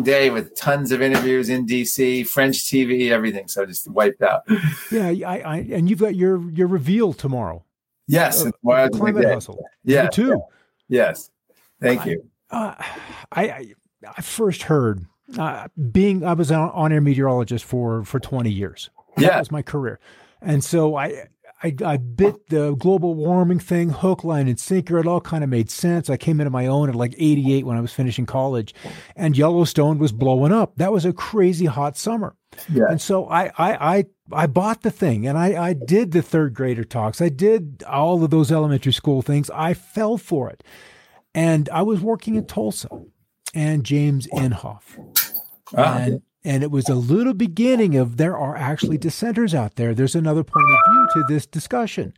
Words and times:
long 0.00 0.04
day 0.04 0.30
with 0.30 0.54
tons 0.56 0.92
of 0.92 1.02
interviews 1.02 1.48
in 1.48 1.66
DC, 1.66 2.26
French 2.26 2.64
TV, 2.64 3.10
everything. 3.10 3.48
So 3.48 3.64
just 3.66 3.88
wiped 3.90 4.22
out. 4.22 4.42
Yeah, 4.90 5.08
I, 5.26 5.38
I 5.40 5.56
and 5.70 5.88
you've 5.88 6.00
got 6.00 6.14
your 6.16 6.50
your 6.50 6.66
reveal 6.66 7.12
tomorrow. 7.12 7.64
Yes, 8.06 8.44
Uh, 8.44 8.88
climate 8.92 9.24
hustle. 9.24 9.64
Yeah, 9.84 10.04
You 10.04 10.10
too. 10.10 10.42
Yes, 10.88 11.30
thank 11.80 12.04
you. 12.06 12.28
Uh, 12.50 12.74
I, 13.30 13.42
I 13.50 13.74
I 14.16 14.22
first 14.22 14.62
heard 14.64 15.06
uh, 15.38 15.68
being 15.92 16.24
I 16.24 16.32
was 16.32 16.50
an 16.50 16.56
on 16.58 16.92
air 16.92 17.00
meteorologist 17.00 17.64
for 17.64 18.04
for 18.04 18.18
twenty 18.18 18.50
years. 18.50 18.90
That 19.16 19.22
Yeah. 19.22 19.38
was 19.38 19.50
my 19.52 19.62
career, 19.62 19.98
and 20.40 20.64
so 20.64 20.96
I. 20.96 21.28
I, 21.62 21.74
I 21.84 21.96
bit 21.98 22.48
the 22.48 22.74
global 22.74 23.14
warming 23.14 23.58
thing 23.58 23.90
hook, 23.90 24.24
line, 24.24 24.48
and 24.48 24.58
sinker. 24.58 24.98
It 24.98 25.06
all 25.06 25.20
kind 25.20 25.44
of 25.44 25.50
made 25.50 25.70
sense. 25.70 26.08
I 26.08 26.16
came 26.16 26.40
into 26.40 26.50
my 26.50 26.66
own 26.66 26.88
at 26.88 26.94
like 26.94 27.14
88 27.18 27.66
when 27.66 27.76
I 27.76 27.80
was 27.80 27.92
finishing 27.92 28.24
college, 28.26 28.74
and 29.14 29.36
Yellowstone 29.36 29.98
was 29.98 30.12
blowing 30.12 30.52
up. 30.52 30.76
That 30.76 30.92
was 30.92 31.04
a 31.04 31.12
crazy 31.12 31.66
hot 31.66 31.96
summer. 31.98 32.34
Yeah. 32.72 32.84
And 32.88 33.00
so 33.00 33.28
I, 33.28 33.46
I, 33.58 33.96
I, 33.98 34.04
I 34.32 34.46
bought 34.46 34.82
the 34.82 34.90
thing 34.90 35.26
and 35.26 35.38
I, 35.38 35.68
I 35.68 35.72
did 35.72 36.12
the 36.12 36.22
third 36.22 36.54
grader 36.54 36.84
talks. 36.84 37.20
I 37.20 37.28
did 37.28 37.82
all 37.86 38.22
of 38.24 38.30
those 38.30 38.50
elementary 38.50 38.92
school 38.92 39.22
things. 39.22 39.50
I 39.50 39.74
fell 39.74 40.18
for 40.18 40.50
it. 40.50 40.64
And 41.34 41.68
I 41.70 41.82
was 41.82 42.00
working 42.00 42.34
in 42.34 42.46
Tulsa 42.46 42.88
and 43.54 43.84
James 43.84 44.26
Inhofe. 44.28 44.98
Ah, 45.76 45.98
And, 45.98 46.22
and 46.44 46.62
it 46.62 46.70
was 46.70 46.88
a 46.88 46.94
little 46.94 47.34
beginning 47.34 47.96
of 47.96 48.16
there 48.16 48.36
are 48.36 48.56
actually 48.56 48.98
dissenters 48.98 49.54
out 49.54 49.76
there. 49.76 49.94
There's 49.94 50.16
another 50.16 50.42
point 50.42 50.66
of 50.68 50.92
view 50.92 50.99
to 51.12 51.24
this 51.28 51.46
discussion. 51.46 52.14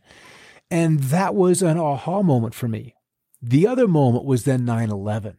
And 0.71 0.99
that 0.99 1.35
was 1.35 1.61
an 1.61 1.77
aha 1.77 2.21
moment 2.21 2.53
for 2.53 2.67
me. 2.67 2.95
The 3.41 3.67
other 3.67 3.87
moment 3.87 4.25
was 4.25 4.45
then 4.45 4.65
9 4.65 4.89
11. 4.89 5.37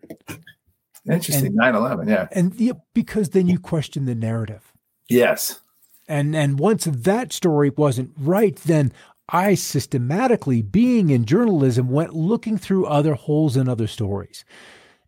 Interesting. 1.11 1.47
and- 1.47 1.55
9 1.55 1.75
11. 1.75 2.09
Yeah. 2.09 2.29
And 2.33 2.55
yeah, 2.55 2.73
because 2.93 3.31
then 3.31 3.47
you 3.47 3.59
question 3.59 4.05
the 4.05 4.15
narrative. 4.15 4.73
Yes. 5.09 5.61
And 6.07 6.37
and 6.37 6.59
once 6.59 6.85
that 6.85 7.33
story 7.33 7.71
wasn't 7.71 8.13
right, 8.19 8.57
then 8.57 8.93
I 9.31 9.55
systematically, 9.55 10.61
being 10.61 11.09
in 11.09 11.25
journalism, 11.25 11.89
went 11.89 12.15
looking 12.15 12.59
through 12.59 12.87
other 12.87 13.15
holes 13.15 13.57
in 13.57 13.69
other 13.69 13.87
stories. 13.87 14.45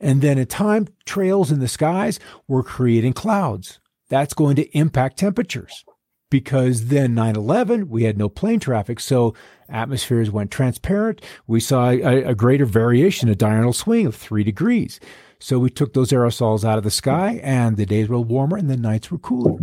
And 0.00 0.22
then 0.22 0.39
in 0.39 0.47
time, 0.47 0.89
trails 1.05 1.52
in 1.52 1.61
the 1.61 1.69
skies 1.69 2.19
were 2.48 2.62
creating 2.62 3.12
clouds. 3.12 3.78
That's 4.08 4.34
going 4.34 4.56
to 4.56 4.77
impact 4.77 5.19
temperatures 5.19 5.84
because 6.30 6.86
then 6.86 7.14
9 7.14 7.36
11, 7.36 7.88
we 7.88 8.05
had 8.05 8.19
no 8.19 8.28
plane 8.28 8.60
traffic. 8.60 9.00
So 9.00 9.34
atmospheres 9.69 10.30
went 10.30 10.50
transparent. 10.50 11.20
We 11.46 11.60
saw 11.60 11.91
a, 11.91 12.24
a 12.24 12.34
greater 12.34 12.66
variation, 12.66 13.28
a 13.28 13.34
diurnal 13.34 13.72
swing 13.72 14.06
of 14.06 14.14
three 14.14 14.44
degrees. 14.44 15.00
So 15.38 15.58
we 15.58 15.70
took 15.70 15.92
those 15.92 16.10
aerosols 16.10 16.64
out 16.64 16.78
of 16.78 16.84
the 16.84 16.91
sky 16.91 17.41
and 17.42 17.77
the 17.77 17.86
days 17.86 18.08
were 18.08 18.20
warmer 18.20 18.56
and 18.56 18.70
the 18.70 18.77
nights 18.77 19.10
were 19.10 19.18
cooler. 19.18 19.58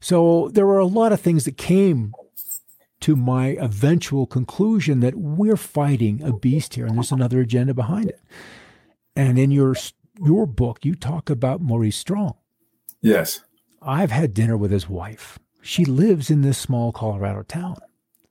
So 0.00 0.50
there 0.52 0.66
were 0.66 0.78
a 0.78 0.86
lot 0.86 1.12
of 1.12 1.20
things 1.20 1.44
that 1.44 1.56
came 1.56 2.12
to 3.00 3.16
my 3.16 3.56
eventual 3.58 4.26
conclusion 4.26 5.00
that 5.00 5.14
we're 5.14 5.56
fighting 5.56 6.22
a 6.22 6.32
beast 6.32 6.74
here 6.74 6.86
and 6.86 6.96
there's 6.96 7.12
another 7.12 7.40
agenda 7.40 7.74
behind 7.74 8.08
it. 8.10 8.20
And 9.16 9.38
in 9.38 9.50
your 9.50 9.74
your 10.24 10.46
book, 10.46 10.84
you 10.84 10.94
talk 10.94 11.28
about 11.28 11.60
Maurice 11.60 11.96
Strong. 11.96 12.34
Yes. 13.00 13.40
I've 13.82 14.10
had 14.10 14.32
dinner 14.32 14.56
with 14.56 14.70
his 14.70 14.88
wife. 14.88 15.38
She 15.64 15.84
lives 15.84 16.30
in 16.30 16.42
this 16.42 16.58
small 16.58 16.92
Colorado 16.92 17.42
town 17.42 17.76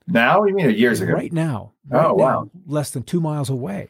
Now, 0.08 0.44
you 0.44 0.54
mean 0.54 0.70
years 0.72 1.02
ago? 1.02 1.14
right 1.14 1.34
now. 1.34 1.74
Oh, 1.92 1.98
right 1.98 2.08
now, 2.08 2.16
wow. 2.16 2.50
Less 2.68 2.92
than 2.92 3.04
two 3.04 3.20
miles 3.20 3.50
away. 3.50 3.90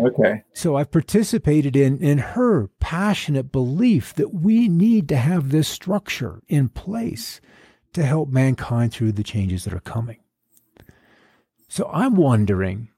Okay. 0.00 0.44
So 0.54 0.76
I've 0.76 0.90
participated 0.90 1.76
in 1.76 1.98
in 1.98 2.18
her 2.18 2.68
passionate 2.80 3.50
belief 3.52 4.14
that 4.14 4.32
we 4.32 4.68
need 4.68 5.08
to 5.08 5.16
have 5.16 5.50
this 5.50 5.68
structure 5.68 6.40
in 6.48 6.68
place 6.68 7.40
to 7.92 8.04
help 8.04 8.28
mankind 8.28 8.92
through 8.92 9.12
the 9.12 9.24
changes 9.24 9.64
that 9.64 9.74
are 9.74 9.80
coming. 9.80 10.18
So 11.68 11.90
I'm 11.92 12.14
wondering, 12.14 12.88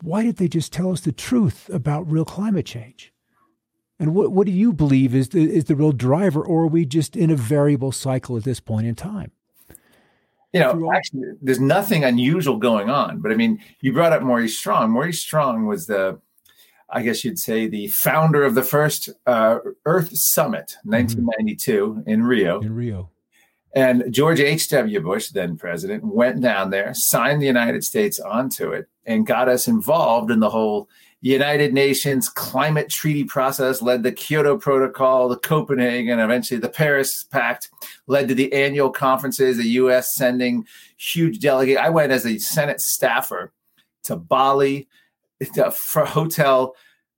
why 0.00 0.24
did 0.24 0.36
they 0.36 0.48
just 0.48 0.72
tell 0.72 0.90
us 0.90 1.00
the 1.02 1.12
truth 1.12 1.70
about 1.72 2.10
real 2.10 2.24
climate 2.24 2.66
change? 2.66 3.12
And 4.02 4.16
what, 4.16 4.32
what 4.32 4.46
do 4.48 4.52
you 4.52 4.72
believe 4.72 5.14
is 5.14 5.28
the, 5.28 5.48
is 5.48 5.66
the 5.66 5.76
real 5.76 5.92
driver, 5.92 6.44
or 6.44 6.64
are 6.64 6.66
we 6.66 6.84
just 6.84 7.14
in 7.14 7.30
a 7.30 7.36
variable 7.36 7.92
cycle 7.92 8.36
at 8.36 8.42
this 8.42 8.58
point 8.58 8.84
in 8.84 8.96
time? 8.96 9.30
You 10.52 10.58
know, 10.58 10.72
all- 10.72 10.92
actually, 10.92 11.22
there's 11.40 11.60
nothing 11.60 12.02
unusual 12.02 12.56
going 12.56 12.90
on. 12.90 13.20
But 13.20 13.30
I 13.30 13.36
mean, 13.36 13.60
you 13.80 13.92
brought 13.92 14.12
up 14.12 14.22
Maurice 14.22 14.58
Strong. 14.58 14.90
Maurice 14.90 15.20
Strong 15.20 15.66
was 15.66 15.86
the, 15.86 16.18
I 16.90 17.02
guess 17.02 17.24
you'd 17.24 17.38
say, 17.38 17.68
the 17.68 17.86
founder 17.86 18.42
of 18.42 18.56
the 18.56 18.64
first 18.64 19.08
uh, 19.24 19.58
Earth 19.86 20.10
Summit, 20.12 20.74
1992 20.82 22.02
in 22.04 22.24
Rio. 22.24 22.60
In 22.60 22.74
Rio. 22.74 23.08
And 23.72 24.12
George 24.12 24.40
H.W. 24.40 25.00
Bush, 25.00 25.28
then 25.28 25.56
president, 25.56 26.04
went 26.04 26.40
down 26.40 26.70
there, 26.70 26.92
signed 26.92 27.40
the 27.40 27.46
United 27.46 27.84
States 27.84 28.18
onto 28.18 28.72
it, 28.72 28.88
and 29.06 29.28
got 29.28 29.48
us 29.48 29.68
involved 29.68 30.32
in 30.32 30.40
the 30.40 30.50
whole 30.50 30.88
United 31.22 31.72
Nations 31.72 32.28
climate 32.28 32.90
treaty 32.90 33.24
process, 33.24 33.80
led 33.80 34.02
the 34.02 34.12
Kyoto 34.12 34.58
Protocol, 34.58 35.28
the 35.28 35.36
Copenhagen, 35.36 36.10
and 36.10 36.20
eventually 36.20 36.60
the 36.60 36.68
Paris 36.68 37.24
Pact, 37.24 37.70
led 38.06 38.28
to 38.28 38.34
the 38.34 38.52
annual 38.52 38.90
conferences, 38.90 39.56
the 39.56 39.68
U.S. 39.68 40.14
sending 40.14 40.66
huge 40.96 41.38
delegate. 41.38 41.78
I 41.78 41.88
went 41.88 42.12
as 42.12 42.26
a 42.26 42.38
Senate 42.38 42.80
staffer 42.80 43.52
to 44.04 44.16
Bali, 44.16 44.88
to 45.54 45.68
a 45.68 46.04
hotel. 46.04 46.74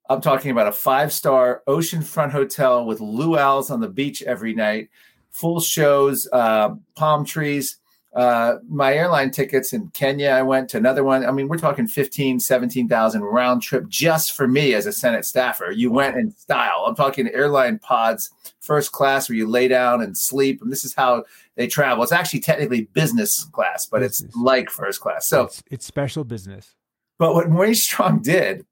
I'm 0.08 0.20
talking 0.20 0.50
about 0.50 0.68
a 0.68 0.72
five 0.72 1.12
star 1.12 1.62
oceanfront 1.66 2.30
hotel 2.30 2.84
with 2.84 3.00
luau's 3.00 3.70
on 3.70 3.80
the 3.80 3.88
beach 3.88 4.22
every 4.22 4.54
night 4.54 4.90
full 5.34 5.60
shows, 5.60 6.28
uh, 6.32 6.74
palm 6.94 7.24
trees. 7.24 7.78
Uh, 8.14 8.58
my 8.68 8.94
airline 8.94 9.30
tickets 9.30 9.72
in 9.72 9.88
Kenya, 9.88 10.30
I 10.30 10.42
went 10.42 10.68
to 10.70 10.76
another 10.76 11.02
one. 11.02 11.26
I 11.26 11.32
mean, 11.32 11.48
we're 11.48 11.58
talking 11.58 11.88
15, 11.88 12.38
17,000 12.38 13.22
round 13.22 13.62
trip 13.62 13.88
just 13.88 14.34
for 14.34 14.46
me 14.46 14.74
as 14.74 14.86
a 14.86 14.92
Senate 14.92 15.24
staffer. 15.24 15.72
You 15.72 15.90
went 15.90 16.16
in 16.16 16.30
style. 16.30 16.84
I'm 16.86 16.94
talking 16.94 17.28
airline 17.28 17.80
pods, 17.80 18.30
first 18.60 18.92
class, 18.92 19.28
where 19.28 19.36
you 19.36 19.48
lay 19.48 19.66
down 19.66 20.00
and 20.00 20.16
sleep. 20.16 20.62
And 20.62 20.70
this 20.70 20.84
is 20.84 20.94
how 20.94 21.24
they 21.56 21.66
travel. 21.66 22.04
It's 22.04 22.12
actually 22.12 22.40
technically 22.40 22.82
business 22.92 23.44
class, 23.46 23.86
but 23.86 24.02
it's 24.04 24.24
like 24.36 24.70
first 24.70 25.00
class. 25.00 25.26
So, 25.26 25.44
it's, 25.44 25.62
it's 25.70 25.86
special 25.86 26.22
business. 26.22 26.76
but 27.18 27.34
what 27.34 27.50
Maurice 27.50 27.82
Strong 27.82 28.22
did 28.22 28.64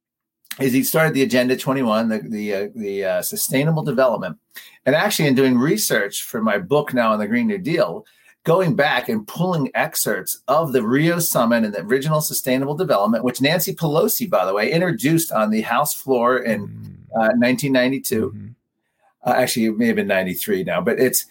is 0.60 0.72
he 0.72 0.84
started 0.84 1.14
the 1.14 1.22
Agenda 1.22 1.56
21, 1.56 2.08
the 2.08 2.19
the 2.19 2.54
uh, 2.54 2.69
the 2.76 3.04
uh, 3.04 3.22
sustainable 3.22 3.82
development, 3.82 4.38
and 4.86 4.94
actually 4.94 5.26
in 5.26 5.34
doing 5.34 5.58
research 5.58 6.22
for 6.22 6.42
my 6.42 6.58
book 6.58 6.92
now 6.94 7.12
on 7.12 7.19
the 7.19 7.26
Green 7.26 7.47
New 7.47 7.58
Deal, 7.58 8.04
going 8.44 8.75
back 8.75 9.08
and 9.08 9.26
pulling 9.26 9.70
excerpts 9.75 10.42
of 10.48 10.72
the 10.72 10.82
Rio 10.82 11.19
Summit 11.19 11.64
and 11.64 11.72
the 11.72 11.82
original 11.82 12.20
Sustainable 12.20 12.75
Development, 12.75 13.25
which 13.25 13.41
Nancy 13.41 13.75
Pelosi, 13.75 14.28
by 14.28 14.44
the 14.44 14.54
way, 14.54 14.70
introduced 14.70 15.30
on 15.30 15.50
the 15.50 15.62
House 15.62 15.94
floor 15.94 16.38
in 16.38 16.69
Mm, 16.69 16.92
uh, 17.14 17.36
1992 17.36 18.31
mhm. 18.31 18.54
uh, 19.26 19.34
actually 19.36 19.66
it 19.66 19.76
may 19.76 19.86
have 19.86 19.97
been 19.97 20.06
93 20.06 20.64
now 20.64 20.81
but 20.81 20.98
it's 20.98 21.26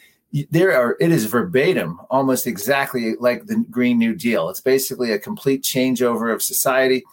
there 0.49 0.73
are 0.73 0.95
it 0.99 1.11
is 1.11 1.25
verbatim 1.25 1.99
almost 2.09 2.47
exactly 2.47 3.15
like 3.19 3.47
the 3.47 3.65
green 3.69 3.97
new 3.97 4.15
deal. 4.15 4.49
It's 4.49 4.61
basically 4.61 5.11
a 5.11 5.19
complete 5.19 5.61
changeover 5.61 6.33
of 6.33 6.41
society 6.41 7.03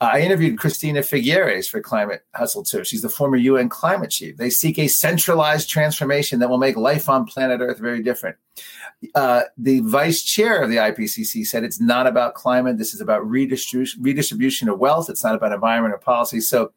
uh, 0.00 0.10
i 0.12 0.20
interviewed 0.20 0.58
christiana 0.58 1.00
figueres 1.00 1.68
for 1.68 1.80
climate 1.80 2.24
hustle 2.34 2.62
too 2.62 2.84
she's 2.84 3.02
the 3.02 3.08
former 3.08 3.36
un 3.36 3.68
climate 3.68 4.10
chief 4.10 4.36
they 4.36 4.50
seek 4.50 4.78
a 4.78 4.88
centralized 4.88 5.68
transformation 5.68 6.38
that 6.38 6.48
will 6.48 6.58
make 6.58 6.76
life 6.76 7.08
on 7.08 7.24
planet 7.24 7.60
earth 7.60 7.78
very 7.78 8.02
different 8.02 8.36
uh, 9.14 9.42
the 9.56 9.80
vice 9.80 10.22
chair 10.22 10.60
of 10.60 10.70
the 10.70 10.76
IPCC 10.76 11.46
said 11.46 11.62
it's 11.62 11.80
not 11.80 12.06
about 12.06 12.34
climate. 12.34 12.78
This 12.78 12.94
is 12.94 13.00
about 13.00 13.28
redistribution, 13.28 14.02
redistribution 14.02 14.68
of 14.68 14.78
wealth. 14.78 15.08
It's 15.08 15.22
not 15.22 15.36
about 15.36 15.52
environment 15.52 15.94
or 15.94 15.98
policy. 15.98 16.40
So 16.40 16.72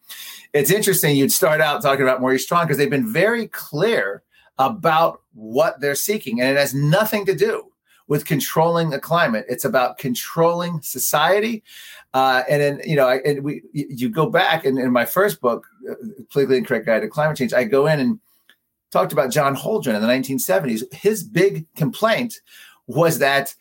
it's 0.53 0.71
interesting. 0.71 1.15
You'd 1.15 1.31
start 1.31 1.61
out 1.61 1.81
talking 1.81 2.03
about 2.03 2.21
Maurice 2.21 2.43
Strong 2.43 2.65
because 2.65 2.77
they've 2.77 2.89
been 2.89 3.11
very 3.11 3.47
clear 3.47 4.23
about 4.59 5.21
what 5.33 5.79
they're 5.79 5.95
seeking, 5.95 6.39
and 6.39 6.49
it 6.49 6.59
has 6.59 6.73
nothing 6.73 7.25
to 7.25 7.33
do 7.33 7.71
with 8.07 8.25
controlling 8.25 8.89
the 8.89 8.99
climate. 8.99 9.45
It's 9.47 9.65
about 9.65 9.97
controlling 9.97 10.81
society. 10.81 11.63
Uh, 12.13 12.43
and 12.49 12.61
then, 12.61 12.81
you 12.85 12.95
know, 12.95 13.07
I, 13.07 13.17
and 13.17 13.43
we, 13.43 13.61
you 13.71 14.09
go 14.09 14.29
back 14.29 14.65
and 14.65 14.77
in 14.77 14.91
my 14.91 15.05
first 15.05 15.39
book, 15.39 15.65
uh, 15.89 15.95
Politically 16.29 16.57
Incorrect 16.57 16.85
Guide 16.85 17.01
to 17.01 17.07
Climate 17.07 17.37
Change, 17.37 17.53
I 17.53 17.63
go 17.63 17.87
in 17.87 17.99
and 17.99 18.19
talked 18.91 19.13
about 19.13 19.31
John 19.31 19.55
Holdren 19.55 19.95
in 19.95 20.01
the 20.01 20.07
1970s. 20.07 20.93
His 20.93 21.23
big 21.23 21.65
complaint 21.75 22.41
was 22.87 23.19
that 23.19 23.55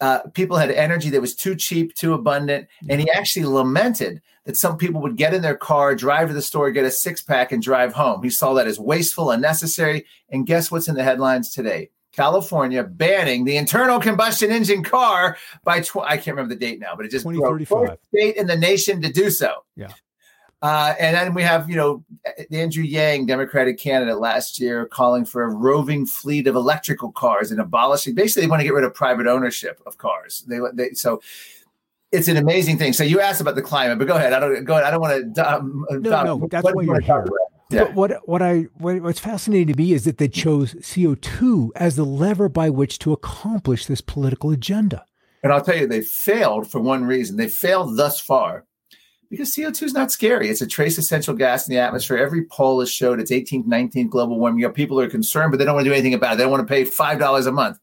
uh, 0.00 0.20
people 0.34 0.56
had 0.56 0.70
energy 0.70 1.10
that 1.10 1.20
was 1.20 1.34
too 1.34 1.56
cheap, 1.56 1.94
too 1.94 2.14
abundant. 2.14 2.68
And 2.88 3.00
he 3.00 3.10
actually 3.10 3.46
lamented 3.46 4.22
that 4.44 4.56
some 4.56 4.78
people 4.78 5.00
would 5.02 5.16
get 5.16 5.34
in 5.34 5.42
their 5.42 5.56
car, 5.56 5.94
drive 5.94 6.28
to 6.28 6.34
the 6.34 6.42
store, 6.42 6.70
get 6.70 6.84
a 6.84 6.90
six 6.90 7.20
pack, 7.20 7.50
and 7.50 7.60
drive 7.60 7.92
home. 7.92 8.22
He 8.22 8.30
saw 8.30 8.54
that 8.54 8.68
as 8.68 8.78
wasteful, 8.78 9.32
unnecessary. 9.32 10.06
And 10.30 10.46
guess 10.46 10.70
what's 10.70 10.88
in 10.88 10.94
the 10.94 11.02
headlines 11.02 11.50
today? 11.50 11.90
California 12.12 12.82
banning 12.82 13.44
the 13.44 13.56
internal 13.56 14.00
combustion 14.00 14.50
engine 14.50 14.82
car 14.82 15.36
by 15.64 15.80
tw- 15.80 15.98
I 15.98 16.16
can't 16.16 16.36
remember 16.36 16.54
the 16.54 16.60
date 16.60 16.80
now, 16.80 16.94
but 16.96 17.06
it 17.06 17.10
just 17.10 17.24
broke. 17.24 17.58
2035. 17.58 17.88
First 17.88 18.00
state 18.08 18.36
in 18.36 18.46
the 18.46 18.56
nation 18.56 19.00
to 19.02 19.12
do 19.12 19.30
so. 19.30 19.64
Yeah. 19.76 19.88
Uh, 20.60 20.94
and 20.98 21.14
then 21.14 21.34
we 21.34 21.42
have, 21.42 21.70
you 21.70 21.76
know, 21.76 22.04
Andrew 22.50 22.82
Yang, 22.82 23.26
Democratic 23.26 23.78
candidate 23.78 24.18
last 24.18 24.58
year, 24.58 24.86
calling 24.86 25.24
for 25.24 25.44
a 25.44 25.54
roving 25.54 26.04
fleet 26.04 26.48
of 26.48 26.56
electrical 26.56 27.12
cars 27.12 27.52
and 27.52 27.60
abolishing. 27.60 28.14
Basically, 28.14 28.42
they 28.42 28.50
want 28.50 28.60
to 28.60 28.64
get 28.64 28.74
rid 28.74 28.82
of 28.82 28.92
private 28.92 29.28
ownership 29.28 29.80
of 29.86 29.98
cars. 29.98 30.44
They, 30.48 30.58
they 30.72 30.90
so 30.94 31.22
it's 32.10 32.26
an 32.26 32.36
amazing 32.36 32.78
thing. 32.78 32.92
So 32.92 33.04
you 33.04 33.20
asked 33.20 33.40
about 33.40 33.54
the 33.54 33.62
climate, 33.62 33.98
but 33.98 34.08
go 34.08 34.16
ahead. 34.16 34.32
I 34.32 34.40
don't 34.40 34.64
go 34.64 34.72
ahead. 34.74 34.84
I 34.84 34.90
don't 34.90 35.00
want 35.00 35.34
to. 35.36 35.54
Um, 35.54 35.86
no, 35.90 36.24
no, 36.24 36.48
that's 36.50 36.64
why 36.64 36.82
you're 36.82 37.00
here. 37.00 37.28
Yeah. 37.70 37.84
But 37.84 37.94
what 37.94 38.28
what 38.28 38.42
I 38.42 38.66
what, 38.78 39.00
what's 39.02 39.20
fascinating 39.20 39.74
to 39.74 39.78
me 39.78 39.92
is 39.92 40.04
that 40.04 40.18
they 40.18 40.28
chose 40.28 40.74
CO 40.94 41.14
two 41.16 41.72
as 41.76 41.96
the 41.96 42.04
lever 42.04 42.48
by 42.48 42.70
which 42.70 42.98
to 43.00 43.12
accomplish 43.12 43.86
this 43.86 44.00
political 44.00 44.50
agenda. 44.50 45.04
And 45.42 45.52
I'll 45.52 45.62
tell 45.62 45.76
you, 45.76 45.86
they 45.86 46.00
failed 46.00 46.70
for 46.70 46.80
one 46.80 47.04
reason. 47.04 47.36
They 47.36 47.48
failed 47.48 47.96
thus 47.96 48.18
far 48.18 48.64
because 49.30 49.54
CO2 49.54 49.82
is 49.82 49.92
not 49.92 50.10
scary. 50.10 50.48
It's 50.48 50.62
a 50.62 50.66
trace 50.66 50.98
essential 50.98 51.34
gas 51.34 51.68
in 51.68 51.74
the 51.74 51.80
atmosphere. 51.80 52.16
Every 52.16 52.44
poll 52.46 52.80
has 52.80 52.90
showed 52.90 53.20
it's 53.20 53.30
18th, 53.30 53.66
19th 53.66 54.10
global 54.10 54.38
warming. 54.38 54.60
You 54.60 54.68
know, 54.68 54.72
people 54.72 54.98
are 55.00 55.08
concerned, 55.08 55.50
but 55.50 55.58
they 55.58 55.64
don't 55.64 55.74
want 55.74 55.84
to 55.84 55.90
do 55.90 55.94
anything 55.94 56.14
about 56.14 56.34
it. 56.34 56.36
They 56.38 56.44
don't 56.44 56.50
want 56.50 56.66
to 56.66 56.72
pay 56.72 56.84
$5 56.84 57.46
a 57.46 57.52
month. 57.52 57.78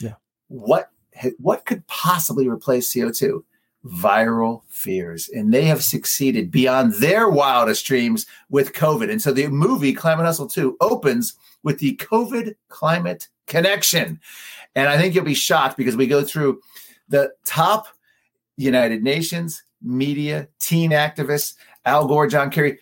Yeah. 0.00 0.14
What, 0.48 0.90
what 1.38 1.64
could 1.64 1.86
possibly 1.86 2.48
replace 2.48 2.92
CO2? 2.92 3.42
Viral 3.84 4.62
fears. 4.68 5.28
And 5.28 5.52
they 5.52 5.64
have 5.64 5.82
succeeded 5.82 6.50
beyond 6.50 6.94
their 6.94 7.28
wildest 7.28 7.86
dreams 7.86 8.26
with 8.48 8.72
COVID. 8.72 9.10
And 9.10 9.20
so 9.22 9.32
the 9.32 9.48
movie 9.48 9.92
Climate 9.92 10.26
Hustle 10.26 10.48
2 10.48 10.76
opens 10.80 11.34
with 11.62 11.78
the 11.78 11.96
COVID 11.96 12.54
climate 12.68 13.28
connection. 13.46 14.20
And 14.74 14.88
I 14.88 14.98
think 14.98 15.14
you'll 15.14 15.24
be 15.24 15.34
shocked 15.34 15.76
because 15.76 15.96
we 15.96 16.06
go 16.06 16.22
through 16.22 16.60
the 17.08 17.32
top 17.44 17.88
United 18.56 19.02
Nations, 19.02 19.62
media, 19.82 20.48
teen 20.60 20.90
activists, 20.90 21.54
Al 21.84 22.06
Gore, 22.06 22.26
John 22.26 22.50
Kerry, 22.50 22.78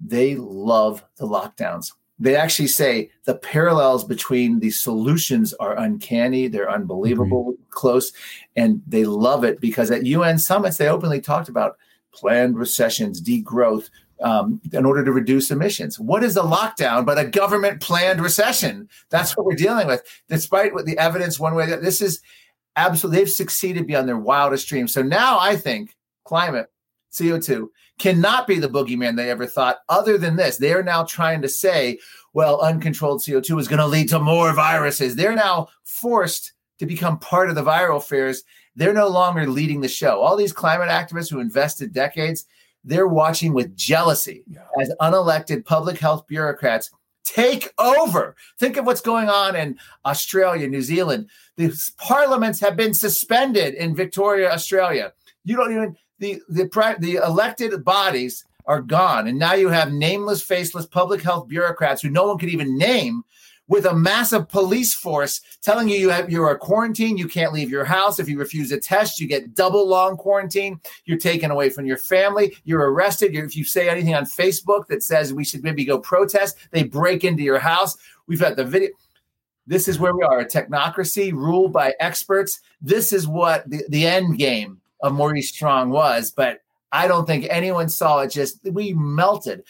they 0.00 0.34
love 0.34 1.04
the 1.16 1.26
lockdowns. 1.26 1.92
They 2.20 2.36
actually 2.36 2.68
say 2.68 3.10
the 3.24 3.34
parallels 3.34 4.04
between 4.04 4.60
the 4.60 4.70
solutions 4.70 5.54
are 5.54 5.76
uncanny. 5.78 6.46
They're 6.48 6.70
unbelievable 6.70 7.54
mm-hmm. 7.54 7.62
close. 7.70 8.12
And 8.54 8.82
they 8.86 9.04
love 9.04 9.42
it 9.42 9.60
because 9.60 9.90
at 9.90 10.04
UN 10.04 10.38
summits, 10.38 10.76
they 10.76 10.88
openly 10.88 11.20
talked 11.20 11.48
about 11.48 11.78
planned 12.12 12.58
recessions, 12.58 13.22
degrowth, 13.22 13.88
um, 14.20 14.60
in 14.72 14.84
order 14.84 15.02
to 15.02 15.12
reduce 15.12 15.50
emissions. 15.50 15.98
What 15.98 16.22
is 16.22 16.36
a 16.36 16.42
lockdown 16.42 17.06
but 17.06 17.18
a 17.18 17.24
government 17.24 17.80
planned 17.80 18.20
recession? 18.20 18.88
That's 19.08 19.34
what 19.34 19.46
we're 19.46 19.54
dealing 19.54 19.86
with. 19.86 20.02
Despite 20.28 20.74
what 20.74 20.84
the 20.84 20.98
evidence, 20.98 21.40
one 21.40 21.54
way 21.54 21.66
that 21.66 21.82
this 21.82 22.02
is 22.02 22.20
absolutely, 22.76 23.20
they've 23.20 23.30
succeeded 23.30 23.86
beyond 23.86 24.08
their 24.08 24.18
wildest 24.18 24.68
dreams. 24.68 24.92
So 24.92 25.02
now 25.02 25.38
I 25.38 25.56
think 25.56 25.96
climate, 26.24 26.66
CO2, 27.12 27.68
cannot 28.00 28.46
be 28.46 28.58
the 28.58 28.68
boogeyman 28.68 29.14
they 29.14 29.30
ever 29.30 29.46
thought. 29.46 29.80
Other 29.88 30.16
than 30.16 30.34
this, 30.34 30.56
they 30.56 30.72
are 30.72 30.82
now 30.82 31.04
trying 31.04 31.42
to 31.42 31.48
say, 31.48 31.98
well, 32.32 32.60
uncontrolled 32.60 33.20
CO2 33.20 33.60
is 33.60 33.68
going 33.68 33.78
to 33.78 33.86
lead 33.86 34.08
to 34.08 34.18
more 34.18 34.52
viruses. 34.54 35.14
They're 35.14 35.36
now 35.36 35.68
forced 35.84 36.54
to 36.78 36.86
become 36.86 37.18
part 37.18 37.50
of 37.50 37.56
the 37.56 37.62
viral 37.62 38.02
fears. 38.02 38.42
They're 38.74 38.94
no 38.94 39.08
longer 39.08 39.46
leading 39.46 39.82
the 39.82 39.88
show. 39.88 40.20
All 40.20 40.34
these 40.34 40.52
climate 40.52 40.88
activists 40.88 41.30
who 41.30 41.40
invested 41.40 41.92
decades, 41.92 42.46
they're 42.84 43.06
watching 43.06 43.52
with 43.52 43.76
jealousy 43.76 44.44
yeah. 44.48 44.62
as 44.80 44.90
unelected 45.00 45.66
public 45.66 45.98
health 45.98 46.26
bureaucrats 46.26 46.90
take 47.24 47.70
over. 47.78 48.34
Think 48.58 48.78
of 48.78 48.86
what's 48.86 49.02
going 49.02 49.28
on 49.28 49.54
in 49.54 49.78
Australia, 50.06 50.66
New 50.66 50.80
Zealand. 50.80 51.28
The 51.56 51.78
parliaments 51.98 52.60
have 52.60 52.76
been 52.76 52.94
suspended 52.94 53.74
in 53.74 53.94
Victoria, 53.94 54.50
Australia. 54.50 55.12
You 55.44 55.56
don't 55.56 55.72
even 55.72 55.96
the 56.20 56.40
the 56.48 56.96
the 57.00 57.16
elected 57.16 57.84
bodies 57.84 58.44
are 58.66 58.80
gone, 58.80 59.26
and 59.26 59.38
now 59.38 59.54
you 59.54 59.68
have 59.68 59.92
nameless, 59.92 60.42
faceless 60.42 60.86
public 60.86 61.22
health 61.22 61.48
bureaucrats 61.48 62.02
who 62.02 62.10
no 62.10 62.28
one 62.28 62.38
could 62.38 62.50
even 62.50 62.78
name, 62.78 63.24
with 63.70 63.86
a 63.86 63.94
massive 63.94 64.48
police 64.48 64.92
force 64.92 65.40
telling 65.62 65.88
you 65.88 65.96
you 65.96 66.10
have 66.10 66.28
you're 66.28 66.50
a 66.50 66.58
quarantine, 66.58 67.16
you 67.16 67.28
can't 67.28 67.52
leave 67.52 67.70
your 67.70 67.84
house. 67.84 68.18
If 68.18 68.28
you 68.28 68.36
refuse 68.36 68.72
a 68.72 68.80
test, 68.80 69.20
you 69.20 69.28
get 69.28 69.54
double 69.54 69.88
long 69.88 70.16
quarantine. 70.16 70.80
You're 71.04 71.18
taken 71.18 71.52
away 71.52 71.70
from 71.70 71.86
your 71.86 71.96
family. 71.96 72.56
You're 72.64 72.92
arrested. 72.92 73.32
You're, 73.32 73.44
if 73.44 73.56
you 73.56 73.62
say 73.62 73.88
anything 73.88 74.16
on 74.16 74.24
Facebook 74.24 74.88
that 74.88 75.04
says 75.04 75.32
we 75.32 75.44
should 75.44 75.62
maybe 75.62 75.84
go 75.84 76.00
protest, 76.00 76.58
they 76.72 76.82
break 76.82 77.22
into 77.22 77.44
your 77.44 77.60
house. 77.60 77.96
We've 78.26 78.40
had 78.40 78.56
the 78.56 78.64
video. 78.64 78.90
This 79.68 79.86
is 79.86 80.00
where 80.00 80.16
we 80.16 80.24
are 80.24 80.40
a 80.40 80.46
technocracy 80.46 81.32
ruled 81.32 81.72
by 81.72 81.94
experts. 82.00 82.58
This 82.82 83.12
is 83.12 83.28
what 83.28 83.70
the, 83.70 83.84
the 83.88 84.04
end 84.04 84.36
game 84.36 84.79
of 85.02 85.12
Maurice 85.12 85.48
Strong 85.48 85.90
was, 85.90 86.30
but 86.30 86.60
I 86.92 87.06
don't 87.08 87.26
think 87.26 87.46
anyone 87.48 87.88
saw 87.88 88.20
it. 88.20 88.30
Just 88.30 88.58
we 88.64 88.92
melted. 88.94 89.64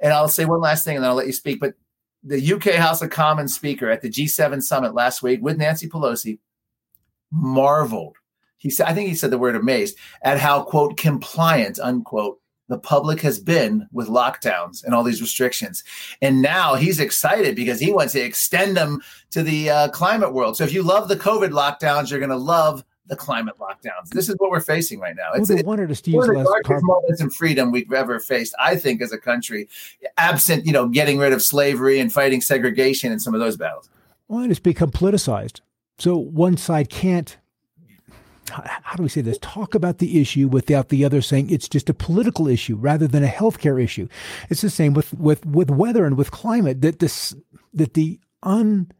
And 0.00 0.12
I'll 0.12 0.28
say 0.28 0.44
one 0.44 0.60
last 0.60 0.84
thing 0.84 0.96
and 0.96 1.04
then 1.04 1.10
I'll 1.10 1.16
let 1.16 1.26
you 1.26 1.32
speak. 1.32 1.60
But 1.60 1.74
the 2.24 2.52
UK 2.52 2.74
House 2.74 3.02
of 3.02 3.10
Commons 3.10 3.54
speaker 3.54 3.90
at 3.90 4.02
the 4.02 4.10
G7 4.10 4.62
summit 4.62 4.94
last 4.94 5.22
week 5.22 5.40
with 5.42 5.58
Nancy 5.58 5.88
Pelosi 5.88 6.38
marveled. 7.30 8.16
He 8.58 8.70
said, 8.70 8.86
I 8.86 8.94
think 8.94 9.08
he 9.08 9.14
said 9.14 9.30
the 9.30 9.38
word 9.38 9.56
amazed 9.56 9.96
at 10.22 10.38
how, 10.38 10.62
quote, 10.62 10.96
compliant, 10.96 11.80
unquote, 11.80 12.38
the 12.68 12.78
public 12.78 13.20
has 13.20 13.38
been 13.38 13.88
with 13.92 14.08
lockdowns 14.08 14.84
and 14.84 14.94
all 14.94 15.02
these 15.02 15.20
restrictions. 15.20 15.82
And 16.22 16.40
now 16.40 16.76
he's 16.76 17.00
excited 17.00 17.56
because 17.56 17.80
he 17.80 17.92
wants 17.92 18.12
to 18.12 18.20
extend 18.20 18.76
them 18.76 19.02
to 19.32 19.42
the 19.42 19.68
uh, 19.68 19.88
climate 19.88 20.32
world. 20.32 20.56
So 20.56 20.64
if 20.64 20.72
you 20.72 20.82
love 20.82 21.08
the 21.08 21.16
COVID 21.16 21.50
lockdowns, 21.50 22.10
you're 22.10 22.20
going 22.20 22.30
to 22.30 22.36
love 22.36 22.84
the 23.06 23.16
climate 23.16 23.56
lockdowns. 23.58 24.10
This 24.10 24.28
is 24.28 24.36
what 24.38 24.50
we're 24.50 24.60
facing 24.60 25.00
right 25.00 25.16
now. 25.16 25.32
It's 25.34 25.48
well, 25.48 25.62
one 25.64 25.80
of 25.80 25.88
the 25.88 26.44
darkest 26.44 26.84
moments 26.84 27.20
in 27.20 27.30
freedom 27.30 27.72
we've 27.72 27.92
ever 27.92 28.20
faced, 28.20 28.54
I 28.60 28.76
think, 28.76 29.02
as 29.02 29.12
a 29.12 29.18
country, 29.18 29.68
absent, 30.16 30.66
you 30.66 30.72
know, 30.72 30.88
getting 30.88 31.18
rid 31.18 31.32
of 31.32 31.42
slavery 31.42 31.98
and 31.98 32.12
fighting 32.12 32.40
segregation 32.40 33.10
and 33.10 33.20
some 33.20 33.34
of 33.34 33.40
those 33.40 33.56
battles. 33.56 33.90
Well, 34.28 34.48
it's 34.50 34.60
become 34.60 34.90
politicized. 34.90 35.60
So 35.98 36.16
one 36.16 36.56
side 36.56 36.88
can't 36.88 37.36
how 38.50 38.96
do 38.96 39.02
we 39.02 39.08
say 39.08 39.20
this? 39.20 39.38
Talk 39.38 39.74
about 39.74 39.98
the 39.98 40.20
issue 40.20 40.48
without 40.48 40.88
the 40.88 41.04
other 41.04 41.22
saying 41.22 41.50
it's 41.50 41.68
just 41.68 41.88
a 41.88 41.94
political 41.94 42.48
issue 42.48 42.76
rather 42.76 43.06
than 43.06 43.24
a 43.24 43.28
healthcare 43.28 43.82
issue. 43.82 44.08
It's 44.50 44.60
the 44.60 44.70
same 44.70 44.94
with 44.94 45.14
with 45.14 45.46
with 45.46 45.70
weather 45.70 46.04
and 46.04 46.16
with 46.16 46.30
climate. 46.30 46.82
That 46.82 46.98
this 46.98 47.34
that 47.72 47.94
the 47.94 48.20
un 48.42 48.90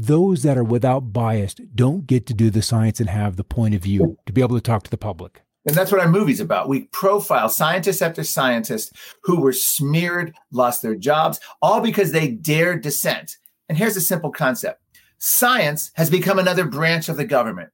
those 0.00 0.42
that 0.44 0.56
are 0.56 0.64
without 0.64 1.12
bias 1.12 1.54
don't 1.74 2.06
get 2.06 2.26
to 2.26 2.34
do 2.34 2.50
the 2.50 2.62
science 2.62 3.00
and 3.00 3.08
have 3.08 3.36
the 3.36 3.44
point 3.44 3.74
of 3.74 3.82
view 3.82 4.16
to 4.26 4.32
be 4.32 4.40
able 4.40 4.56
to 4.56 4.62
talk 4.62 4.84
to 4.84 4.90
the 4.90 4.96
public. 4.96 5.42
And 5.66 5.74
that's 5.74 5.90
what 5.90 6.00
our 6.00 6.08
movie's 6.08 6.40
about. 6.40 6.68
We 6.68 6.84
profile 6.84 7.48
scientist 7.48 8.00
after 8.00 8.22
scientist 8.22 8.94
who 9.24 9.40
were 9.40 9.52
smeared, 9.52 10.34
lost 10.52 10.82
their 10.82 10.94
jobs, 10.94 11.40
all 11.60 11.80
because 11.80 12.12
they 12.12 12.28
dared 12.28 12.82
dissent. 12.82 13.36
And 13.68 13.76
here's 13.76 13.96
a 13.96 14.00
simple 14.00 14.30
concept 14.30 14.80
science 15.18 15.90
has 15.94 16.10
become 16.10 16.38
another 16.38 16.64
branch 16.64 17.08
of 17.08 17.16
the 17.16 17.24
government. 17.24 17.70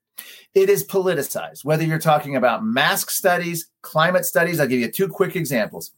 It 0.54 0.70
is 0.70 0.86
politicized, 0.86 1.64
whether 1.64 1.84
you're 1.84 1.98
talking 1.98 2.36
about 2.36 2.64
mask 2.64 3.10
studies, 3.10 3.68
climate 3.82 4.24
studies. 4.24 4.60
I'll 4.60 4.66
give 4.66 4.80
you 4.80 4.90
two 4.90 5.08
quick 5.08 5.36
examples. 5.36 5.92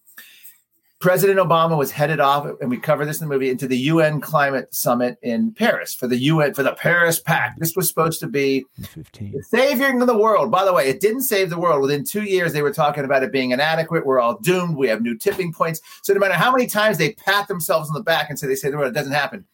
President 0.99 1.39
Obama 1.39 1.77
was 1.77 1.93
headed 1.93 2.21
off, 2.21 2.47
and 2.61 2.71
we 2.71 2.79
cover 2.79 3.05
this 3.05 3.21
in 3.21 3.29
the 3.29 3.35
movie, 3.35 3.51
into 3.51 3.69
the 3.69 3.77
UN 3.77 4.19
climate 4.19 4.75
summit 4.75 5.19
in 5.21 5.53
Paris 5.53 5.95
for 5.95 6.07
the 6.07 6.17
UN 6.17 6.55
for 6.55 6.63
the 6.63 6.73
Paris 6.73 7.21
Pact. 7.21 7.61
This 7.61 7.77
was 7.77 7.87
supposed 7.87 8.19
to 8.21 8.27
be 8.27 8.65
15. 8.81 9.43
saving 9.43 9.99
the 9.99 10.17
world. 10.17 10.51
By 10.51 10.65
the 10.65 10.73
way, 10.73 10.89
it 10.89 11.01
didn't 11.01 11.23
save 11.23 11.51
the 11.51 11.59
world. 11.59 11.83
Within 11.83 12.03
two 12.03 12.23
years, 12.23 12.55
they 12.55 12.63
were 12.63 12.73
talking 12.73 13.05
about 13.05 13.23
it 13.23 13.31
being 13.31 13.51
inadequate. 13.51 14.07
We're 14.07 14.21
all 14.21 14.39
doomed. 14.39 14.77
We 14.77 14.89
have 14.89 15.03
new 15.03 15.19
tipping 15.19 15.53
points. 15.53 15.83
So 16.03 16.15
no 16.15 16.21
matter 16.21 16.35
how 16.35 16.51
many 16.51 16.67
times 16.67 16.97
they 16.97 17.13
pat 17.13 17.47
themselves 17.47 17.91
on 17.91 17.95
the 17.95 18.03
back 18.03 18.31
and 18.31 18.39
say 18.39 18.47
they 18.47 18.55
say 18.55 18.71
the 18.71 18.79
world, 18.79 18.91
it 18.91 18.99
doesn't 18.99 19.13
happen. 19.13 19.45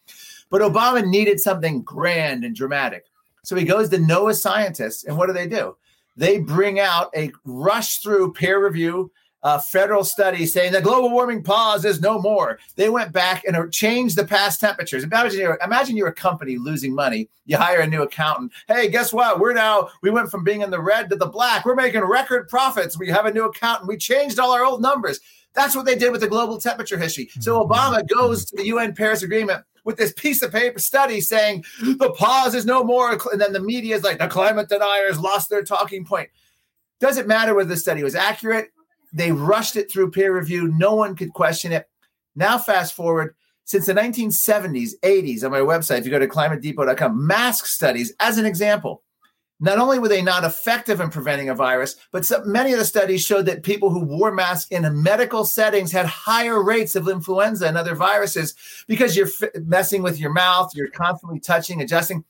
But 0.48 0.62
Obama 0.62 1.04
needed 1.04 1.40
something 1.40 1.82
grand 1.82 2.44
and 2.44 2.54
dramatic. 2.54 3.06
So 3.42 3.56
he 3.56 3.64
goes 3.64 3.88
to 3.88 3.98
NOAA 3.98 4.36
scientists, 4.36 5.02
and 5.02 5.16
what 5.16 5.26
do 5.26 5.32
they 5.32 5.48
do? 5.48 5.76
They 6.16 6.38
bring 6.38 6.78
out 6.78 7.10
a 7.16 7.32
rush 7.44 7.98
through 7.98 8.34
peer 8.34 8.64
review 8.64 9.10
uh, 9.42 9.58
federal 9.58 10.04
study 10.04 10.46
saying 10.46 10.72
that 10.72 10.84
global 10.84 11.10
warming 11.10 11.42
pause 11.42 11.84
is 11.84 12.00
no 12.00 12.20
more. 12.20 12.58
They 12.76 12.88
went 12.88 13.12
back 13.12 13.44
and 13.44 13.72
changed 13.72 14.16
the 14.16 14.24
past 14.24 14.60
temperatures. 14.60 15.02
Imagine 15.02 15.40
you're, 15.40 15.58
imagine 15.64 15.96
you're 15.96 16.08
a 16.08 16.14
company 16.14 16.58
losing 16.58 16.94
money. 16.94 17.28
You 17.44 17.56
hire 17.56 17.80
a 17.80 17.86
new 17.86 18.02
accountant. 18.02 18.52
Hey, 18.68 18.88
guess 18.88 19.12
what? 19.12 19.40
We're 19.40 19.52
now, 19.52 19.88
we 20.00 20.10
went 20.10 20.30
from 20.30 20.44
being 20.44 20.62
in 20.62 20.70
the 20.70 20.80
red 20.80 21.10
to 21.10 21.16
the 21.16 21.26
black. 21.26 21.64
We're 21.64 21.74
making 21.74 22.02
record 22.02 22.48
profits. 22.48 22.98
We 22.98 23.08
have 23.08 23.26
a 23.26 23.32
new 23.32 23.44
accountant. 23.44 23.88
We 23.88 23.96
changed 23.96 24.38
all 24.38 24.52
our 24.52 24.64
old 24.64 24.80
numbers. 24.80 25.18
That's 25.54 25.74
what 25.74 25.86
they 25.86 25.96
did 25.96 26.12
with 26.12 26.20
the 26.20 26.28
global 26.28 26.58
temperature 26.58 26.96
history. 26.96 27.28
So 27.40 27.60
mm-hmm. 27.60 27.72
Obama 27.72 28.06
goes 28.08 28.44
to 28.46 28.56
the 28.56 28.66
UN 28.66 28.94
Paris 28.94 29.22
Agreement 29.22 29.64
with 29.84 29.96
this 29.96 30.12
piece 30.12 30.40
of 30.42 30.52
paper 30.52 30.78
study 30.78 31.20
saying 31.20 31.64
the 31.80 32.14
pause 32.16 32.54
is 32.54 32.64
no 32.64 32.84
more. 32.84 33.18
And 33.32 33.40
then 33.40 33.52
the 33.52 33.60
media 33.60 33.96
is 33.96 34.04
like, 34.04 34.18
the 34.18 34.28
climate 34.28 34.68
deniers 34.68 35.18
lost 35.18 35.50
their 35.50 35.64
talking 35.64 36.04
point. 36.04 36.30
Doesn't 37.00 37.26
matter 37.26 37.54
whether 37.54 37.68
the 37.68 37.76
study 37.76 38.04
was 38.04 38.14
accurate 38.14 38.70
they 39.12 39.32
rushed 39.32 39.76
it 39.76 39.90
through 39.90 40.10
peer 40.10 40.36
review. 40.36 40.68
No 40.68 40.94
one 40.94 41.16
could 41.16 41.32
question 41.32 41.72
it. 41.72 41.88
Now, 42.34 42.58
fast 42.58 42.94
forward 42.94 43.34
since 43.64 43.86
the 43.86 43.94
1970s, 43.94 44.90
80s 45.02 45.44
on 45.44 45.50
my 45.50 45.60
website, 45.60 45.98
if 45.98 46.04
you 46.04 46.10
go 46.10 46.18
to 46.18 46.26
climatedepot.com, 46.26 47.26
mask 47.26 47.66
studies, 47.66 48.12
as 48.18 48.38
an 48.38 48.46
example, 48.46 49.02
not 49.60 49.78
only 49.78 50.00
were 50.00 50.08
they 50.08 50.22
not 50.22 50.42
effective 50.42 51.00
in 51.00 51.08
preventing 51.08 51.48
a 51.48 51.54
virus, 51.54 51.94
but 52.10 52.28
many 52.44 52.72
of 52.72 52.80
the 52.80 52.84
studies 52.84 53.24
showed 53.24 53.46
that 53.46 53.62
people 53.62 53.90
who 53.90 54.04
wore 54.04 54.32
masks 54.32 54.68
in 54.72 55.02
medical 55.02 55.44
settings 55.44 55.92
had 55.92 56.04
higher 56.06 56.60
rates 56.60 56.96
of 56.96 57.08
influenza 57.08 57.68
and 57.68 57.78
other 57.78 57.94
viruses 57.94 58.56
because 58.88 59.16
you're 59.16 59.28
f- 59.28 59.50
messing 59.64 60.02
with 60.02 60.18
your 60.18 60.32
mouth, 60.32 60.72
you're 60.74 60.90
constantly 60.90 61.38
touching, 61.38 61.80
adjusting. 61.80 62.24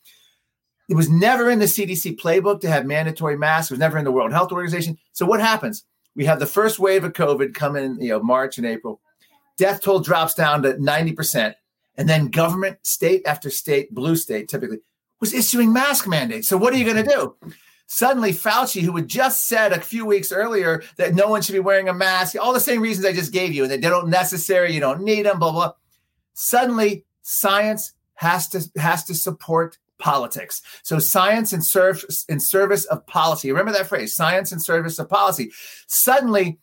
It 0.91 0.95
was 0.95 1.09
never 1.09 1.49
in 1.49 1.59
the 1.59 1.65
CDC 1.65 2.21
playbook 2.21 2.61
to 2.61 2.69
have 2.69 2.85
mandatory 2.85 3.39
masks. 3.39 3.71
It 3.71 3.75
was 3.75 3.81
never 3.81 3.97
in 3.97 4.05
the 4.05 4.13
World 4.13 4.33
Health 4.33 4.53
Organization. 4.53 4.99
So 5.13 5.25
what 5.25 5.41
happens? 5.41 5.87
We 6.15 6.25
have 6.27 6.39
the 6.39 6.47
first 6.47 6.79
wave 6.79 7.05
of 7.05 7.13
COVID 7.13 7.55
come 7.55 7.77
in, 7.77 8.01
you 8.01 8.11
know, 8.11 8.23
March 8.23 8.59
and 8.59 8.67
April. 8.67 9.01
Death 9.57 9.81
toll 9.81 10.01
drops 10.01 10.35
down 10.35 10.63
to 10.63 10.75
90%. 10.75 11.55
And 11.97 12.09
then 12.09 12.29
government, 12.29 12.79
state 12.83 13.23
after 13.27 13.51
state, 13.51 13.95
blue 13.95 14.17
state 14.17 14.49
typically, 14.49 14.79
was 15.21 15.35
issuing 15.35 15.73
mask 15.73 16.09
mandates. 16.09 16.49
So 16.49 16.57
what 16.57 16.73
are 16.73 16.77
you 16.77 16.85
going 16.85 17.05
to 17.05 17.11
do? 17.11 17.37
Suddenly, 17.87 18.33
Fauci, 18.33 18.81
who 18.81 18.97
had 18.97 19.07
just 19.07 19.47
said 19.47 19.73
a 19.73 19.81
few 19.81 20.07
weeks 20.07 20.33
earlier 20.33 20.83
that 20.97 21.15
no 21.15 21.29
one 21.29 21.43
should 21.43 21.53
be 21.53 21.59
wearing 21.59 21.91
a 21.91 21.95
mask, 21.95 22.35
all 22.41 22.55
the 22.55 22.61
same 22.61 22.81
reasons 22.81 23.05
I 23.05 23.13
just 23.13 23.33
gave 23.33 23.53
you, 23.53 23.67
that 23.67 23.83
they 23.83 23.89
don't 23.89 24.09
necessary, 24.09 24.73
you 24.73 24.81
don't 24.81 25.03
need 25.03 25.27
them, 25.27 25.39
blah 25.39 25.53
blah. 25.53 25.73
Suddenly, 26.33 27.05
science 27.21 27.93
has 28.15 28.49
to 28.49 28.81
has 28.81 29.05
to 29.05 29.15
support 29.15 29.77
politics. 30.03 30.61
So 30.83 30.99
science 30.99 31.53
in 31.53 31.63
service 31.63 32.25
in 32.29 32.41
service 32.41 32.85
of 32.87 33.07
policy. 33.07 33.51
Remember 33.51 33.73
that 33.73 33.87
phrase, 33.87 34.15
science 34.15 34.53
in 34.53 34.61
service 34.61 34.99
of 34.99 35.09
policy. 35.09 35.53
Suddenly, 35.87 36.59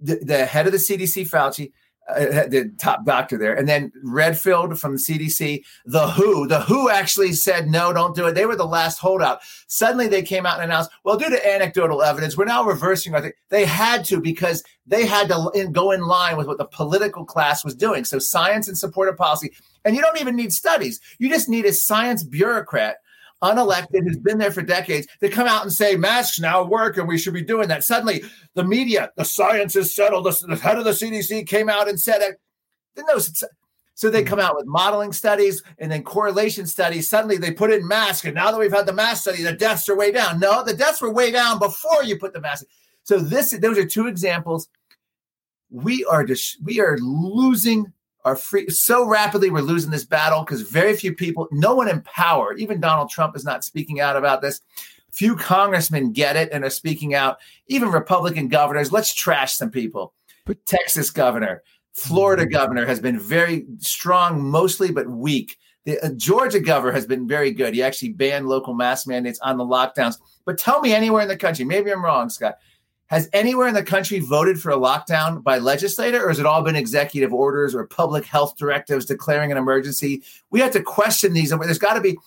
the, 0.00 0.20
the 0.22 0.46
head 0.46 0.66
of 0.66 0.72
the 0.72 0.78
CDC, 0.78 1.28
Fauci, 1.28 1.72
uh, 2.08 2.46
the 2.46 2.72
top 2.78 3.04
doctor 3.04 3.36
there, 3.36 3.54
and 3.54 3.68
then 3.68 3.92
Redfield 4.02 4.78
from 4.78 4.92
the 4.92 4.98
CDC, 4.98 5.64
the 5.84 6.08
WHO. 6.08 6.46
The 6.46 6.60
WHO 6.60 6.90
actually 6.90 7.32
said 7.32 7.68
no, 7.68 7.92
don't 7.92 8.14
do 8.14 8.26
it. 8.26 8.34
They 8.34 8.46
were 8.46 8.56
the 8.56 8.66
last 8.66 8.98
holdout. 8.98 9.40
Suddenly 9.66 10.08
they 10.08 10.22
came 10.22 10.46
out 10.46 10.60
and 10.60 10.64
announced, 10.70 10.90
well, 11.04 11.16
due 11.16 11.30
to 11.30 11.54
anecdotal 11.54 12.02
evidence, 12.02 12.36
we're 12.36 12.44
now 12.44 12.64
reversing 12.64 13.14
our 13.14 13.20
thing. 13.20 13.32
They 13.48 13.64
had 13.64 14.04
to 14.06 14.20
because 14.20 14.62
they 14.86 15.06
had 15.06 15.28
to 15.28 15.50
in, 15.54 15.72
go 15.72 15.90
in 15.90 16.02
line 16.02 16.36
with 16.36 16.46
what 16.46 16.58
the 16.58 16.66
political 16.66 17.24
class 17.24 17.64
was 17.64 17.74
doing. 17.74 18.04
So 18.04 18.18
science 18.18 18.68
and 18.68 18.78
supportive 18.78 19.16
policy, 19.16 19.52
and 19.84 19.96
you 19.96 20.02
don't 20.02 20.20
even 20.20 20.36
need 20.36 20.52
studies. 20.52 21.00
You 21.18 21.28
just 21.28 21.48
need 21.48 21.64
a 21.64 21.72
science 21.72 22.22
bureaucrat 22.22 22.98
unelected, 23.42 24.04
who's 24.04 24.18
been 24.18 24.38
there 24.38 24.50
for 24.50 24.62
decades, 24.62 25.06
to 25.20 25.28
come 25.28 25.46
out 25.46 25.62
and 25.62 25.72
say 25.72 25.96
masks 25.96 26.40
now 26.40 26.64
work 26.64 26.96
and 26.96 27.06
we 27.06 27.18
should 27.18 27.34
be 27.34 27.42
doing 27.42 27.68
that. 27.68 27.84
Suddenly, 27.84 28.22
the 28.54 28.64
media, 28.64 29.10
the 29.16 29.24
science 29.24 29.76
is 29.76 29.94
settled. 29.94 30.24
The, 30.24 30.56
head 30.56 30.78
of 30.78 30.84
the 30.84 30.90
CDC 30.90 31.46
came 31.46 31.68
out 31.68 31.88
and 31.88 32.00
said 32.00 32.22
it. 32.22 32.40
No, 32.98 33.18
so 33.96 34.10
they 34.10 34.22
hmm. 34.22 34.28
come 34.28 34.38
out 34.38 34.54
with 34.54 34.66
modeling 34.66 35.12
studies 35.12 35.62
and 35.78 35.90
then 35.90 36.04
correlation 36.04 36.66
studies. 36.66 37.10
Suddenly 37.10 37.38
they 37.38 37.50
put 37.50 37.72
in 37.72 37.86
masks, 37.86 38.24
and 38.24 38.34
now 38.34 38.52
that 38.52 38.60
we've 38.60 38.72
had 38.72 38.86
the 38.86 38.92
mask 38.92 39.22
study, 39.22 39.42
the 39.42 39.52
deaths 39.52 39.88
are 39.88 39.96
way 39.96 40.12
down. 40.12 40.38
No, 40.38 40.62
the 40.62 40.76
deaths 40.76 41.02
were 41.02 41.12
way 41.12 41.30
down 41.30 41.58
before 41.58 42.04
you 42.04 42.18
put 42.18 42.32
the 42.32 42.40
mask. 42.40 42.64
So 43.02 43.18
this, 43.18 43.50
those 43.50 43.78
are 43.78 43.86
two 43.86 44.06
examples. 44.06 44.68
We 45.70 46.04
are 46.04 46.24
just 46.24 46.62
we 46.62 46.80
are 46.80 46.96
losing 46.98 47.92
are 48.26 48.34
free 48.36 48.68
so 48.68 49.06
rapidly 49.06 49.50
we're 49.50 49.60
losing 49.60 49.92
this 49.92 50.04
battle 50.04 50.40
because 50.40 50.60
very 50.62 50.94
few 50.96 51.14
people 51.14 51.46
no 51.52 51.76
one 51.76 51.88
in 51.88 52.02
power 52.02 52.54
even 52.54 52.80
donald 52.80 53.08
trump 53.08 53.36
is 53.36 53.44
not 53.44 53.64
speaking 53.64 54.00
out 54.00 54.16
about 54.16 54.42
this. 54.42 54.60
Few 55.12 55.34
congressmen 55.34 56.12
get 56.12 56.36
it 56.36 56.50
and 56.52 56.62
are 56.62 56.68
speaking 56.68 57.14
out. 57.14 57.38
Even 57.68 57.88
republican 57.90 58.48
governors 58.48 58.92
let's 58.92 59.14
trash 59.14 59.54
some 59.54 59.70
people. 59.70 60.12
But 60.44 60.66
texas 60.66 61.10
governor 61.10 61.62
florida 61.92 62.42
mm-hmm. 62.42 62.52
governor 62.52 62.84
has 62.84 63.00
been 63.00 63.18
very 63.18 63.64
strong 63.78 64.42
mostly 64.42 64.90
but 64.90 65.08
weak. 65.08 65.56
The 65.84 66.00
uh, 66.00 66.10
georgia 66.16 66.60
governor 66.60 66.92
has 66.92 67.06
been 67.06 67.28
very 67.28 67.52
good. 67.52 67.74
He 67.74 67.82
actually 67.82 68.12
banned 68.12 68.48
local 68.48 68.74
mask 68.74 69.06
mandates 69.06 69.38
on 69.38 69.56
the 69.56 69.64
lockdowns. 69.64 70.16
But 70.44 70.58
tell 70.58 70.80
me 70.80 70.92
anywhere 70.92 71.22
in 71.22 71.28
the 71.28 71.36
country 71.36 71.64
maybe 71.64 71.92
i'm 71.92 72.04
wrong 72.04 72.28
scott 72.28 72.56
has 73.08 73.28
anywhere 73.32 73.68
in 73.68 73.74
the 73.74 73.82
country 73.82 74.18
voted 74.18 74.60
for 74.60 74.70
a 74.70 74.76
lockdown 74.76 75.42
by 75.42 75.58
legislator, 75.58 76.24
or 76.24 76.28
has 76.28 76.38
it 76.38 76.46
all 76.46 76.62
been 76.62 76.76
executive 76.76 77.32
orders 77.32 77.74
or 77.74 77.86
public 77.86 78.24
health 78.24 78.56
directives 78.56 79.04
declaring 79.04 79.52
an 79.52 79.58
emergency? 79.58 80.22
We 80.50 80.60
have 80.60 80.72
to 80.72 80.82
question 80.82 81.32
these. 81.32 81.50
There's 81.50 81.78
got 81.78 81.94
to 81.94 82.00
be. 82.00 82.18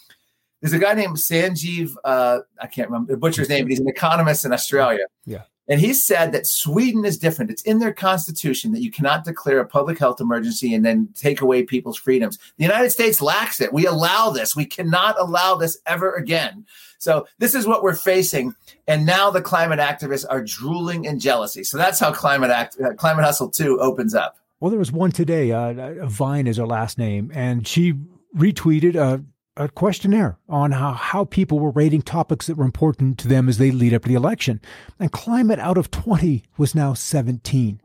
There's 0.61 0.73
a 0.73 0.79
guy 0.79 0.93
named 0.93 1.15
Sanjeev. 1.15 1.91
Uh, 2.03 2.39
I 2.61 2.67
can't 2.67 2.89
remember 2.89 3.13
the 3.13 3.17
butcher's 3.17 3.49
name, 3.49 3.65
but 3.65 3.69
he's 3.69 3.79
an 3.79 3.87
economist 3.87 4.43
in 4.43 4.51
Australia. 4.51 5.05
Yeah. 5.25 5.43
And 5.69 5.79
he 5.79 5.93
said 5.93 6.31
that 6.31 6.47
Sweden 6.47 7.05
is 7.05 7.17
different. 7.17 7.51
It's 7.51 7.61
in 7.61 7.77
their 7.77 7.93
constitution 7.93 8.71
that 8.71 8.81
you 8.81 8.89
cannot 8.89 9.23
declare 9.23 9.59
a 9.59 9.67
public 9.67 9.99
health 9.99 10.19
emergency 10.19 10.73
and 10.73 10.83
then 10.83 11.09
take 11.13 11.41
away 11.41 11.61
people's 11.61 11.97
freedoms. 11.97 12.39
The 12.57 12.63
United 12.63 12.89
States 12.89 13.21
lacks 13.21 13.61
it. 13.61 13.71
We 13.71 13.85
allow 13.85 14.31
this. 14.31 14.55
We 14.55 14.65
cannot 14.65 15.19
allow 15.19 15.55
this 15.55 15.77
ever 15.85 16.15
again. 16.15 16.65
So 16.99 17.27
this 17.39 17.55
is 17.55 17.65
what 17.65 17.81
we're 17.81 17.95
facing. 17.95 18.53
And 18.87 19.05
now 19.05 19.31
the 19.31 19.41
climate 19.41 19.79
activists 19.79 20.25
are 20.29 20.43
drooling 20.43 21.05
in 21.05 21.19
jealousy. 21.19 21.63
So 21.63 21.77
that's 21.77 21.99
how 21.99 22.13
climate 22.13 22.51
act, 22.51 22.77
uh, 22.79 22.93
climate 22.93 23.25
hustle 23.25 23.49
two 23.49 23.79
opens 23.79 24.13
up. 24.13 24.37
Well, 24.59 24.69
there 24.69 24.79
was 24.79 24.91
one 24.91 25.11
today. 25.11 25.51
Uh, 25.51 26.05
Vine 26.05 26.45
is 26.45 26.57
her 26.57 26.67
last 26.67 26.97
name, 26.97 27.31
and 27.33 27.65
she 27.65 27.93
retweeted 28.35 28.95
a 28.95 29.23
a 29.59 29.67
questionnaire 29.67 30.37
on 30.47 30.71
how, 30.71 30.93
how 30.93 31.25
people 31.25 31.59
were 31.59 31.71
rating 31.71 32.01
topics 32.01 32.47
that 32.47 32.55
were 32.55 32.63
important 32.63 33.17
to 33.19 33.27
them 33.27 33.49
as 33.49 33.57
they 33.57 33.71
lead 33.71 33.93
up 33.93 34.03
to 34.03 34.07
the 34.07 34.15
election. 34.15 34.61
And 34.99 35.11
climate 35.11 35.59
out 35.59 35.77
of 35.77 35.91
20 35.91 36.43
was 36.57 36.73
now 36.73 36.93
17. 36.93 37.81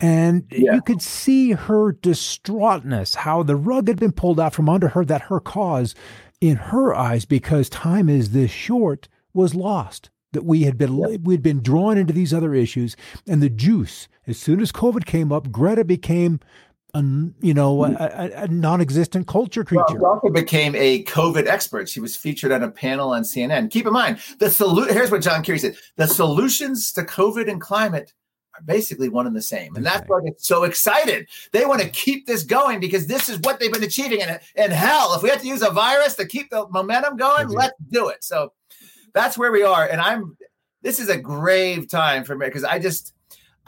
And 0.00 0.46
yeah. 0.50 0.74
you 0.74 0.80
could 0.80 1.02
see 1.02 1.52
her 1.52 1.92
distraughtness, 1.92 3.14
how 3.14 3.42
the 3.42 3.56
rug 3.56 3.88
had 3.88 4.00
been 4.00 4.12
pulled 4.12 4.40
out 4.40 4.54
from 4.54 4.70
under 4.70 4.88
her, 4.88 5.04
that 5.04 5.22
her 5.22 5.38
cause, 5.38 5.94
in 6.42 6.56
her 6.56 6.92
eyes, 6.92 7.24
because 7.24 7.70
time 7.70 8.08
is 8.08 8.32
this 8.32 8.50
short, 8.50 9.08
was 9.32 9.54
lost. 9.54 10.10
That 10.32 10.44
we 10.44 10.62
had 10.62 10.76
been 10.76 10.96
yeah. 10.96 11.18
we 11.22 11.34
had 11.34 11.42
been 11.42 11.62
drawn 11.62 11.98
into 11.98 12.12
these 12.12 12.34
other 12.34 12.54
issues, 12.54 12.96
and 13.28 13.42
the 13.42 13.50
juice. 13.50 14.08
As 14.26 14.38
soon 14.38 14.60
as 14.60 14.72
COVID 14.72 15.04
came 15.04 15.30
up, 15.30 15.52
Greta 15.52 15.84
became 15.84 16.40
a 16.94 17.02
you 17.40 17.54
know 17.54 17.84
hmm. 17.84 17.96
a, 17.98 18.30
a, 18.34 18.48
non-existent 18.48 19.26
culture 19.26 19.62
creature. 19.62 19.84
Well, 19.98 20.12
also 20.12 20.30
became 20.30 20.74
a 20.74 21.04
COVID 21.04 21.46
expert. 21.46 21.88
She 21.88 22.00
was 22.00 22.16
featured 22.16 22.50
on 22.50 22.62
a 22.62 22.70
panel 22.70 23.10
on 23.10 23.22
CNN. 23.22 23.70
Keep 23.70 23.86
in 23.86 23.92
mind 23.92 24.18
the 24.38 24.50
solution. 24.50 24.94
Here's 24.94 25.10
what 25.10 25.22
John 25.22 25.42
Kerry 25.42 25.58
said: 25.58 25.76
the 25.96 26.06
solutions 26.06 26.92
to 26.92 27.02
COVID 27.02 27.48
and 27.48 27.60
climate 27.60 28.14
basically 28.64 29.08
one 29.08 29.26
and 29.26 29.36
the 29.36 29.42
same, 29.42 29.74
and 29.76 29.84
that's 29.84 30.08
why 30.08 30.20
they're 30.22 30.32
so 30.38 30.64
excited. 30.64 31.28
They 31.52 31.64
want 31.64 31.82
to 31.82 31.88
keep 31.88 32.26
this 32.26 32.42
going 32.42 32.80
because 32.80 33.06
this 33.06 33.28
is 33.28 33.38
what 33.40 33.60
they've 33.60 33.72
been 33.72 33.82
achieving. 33.82 34.22
And, 34.22 34.40
and 34.56 34.72
hell, 34.72 35.14
if 35.14 35.22
we 35.22 35.28
have 35.30 35.40
to 35.40 35.46
use 35.46 35.62
a 35.62 35.70
virus 35.70 36.14
to 36.16 36.26
keep 36.26 36.50
the 36.50 36.66
momentum 36.68 37.16
going, 37.16 37.46
mm-hmm. 37.46 37.56
let's 37.56 37.74
do 37.90 38.08
it. 38.08 38.24
So 38.24 38.52
that's 39.12 39.36
where 39.36 39.52
we 39.52 39.62
are. 39.62 39.86
And 39.86 40.00
I'm. 40.00 40.36
This 40.82 40.98
is 40.98 41.08
a 41.08 41.16
grave 41.16 41.88
time 41.88 42.24
for 42.24 42.36
me 42.36 42.46
because 42.46 42.64
I 42.64 42.78
just. 42.78 43.14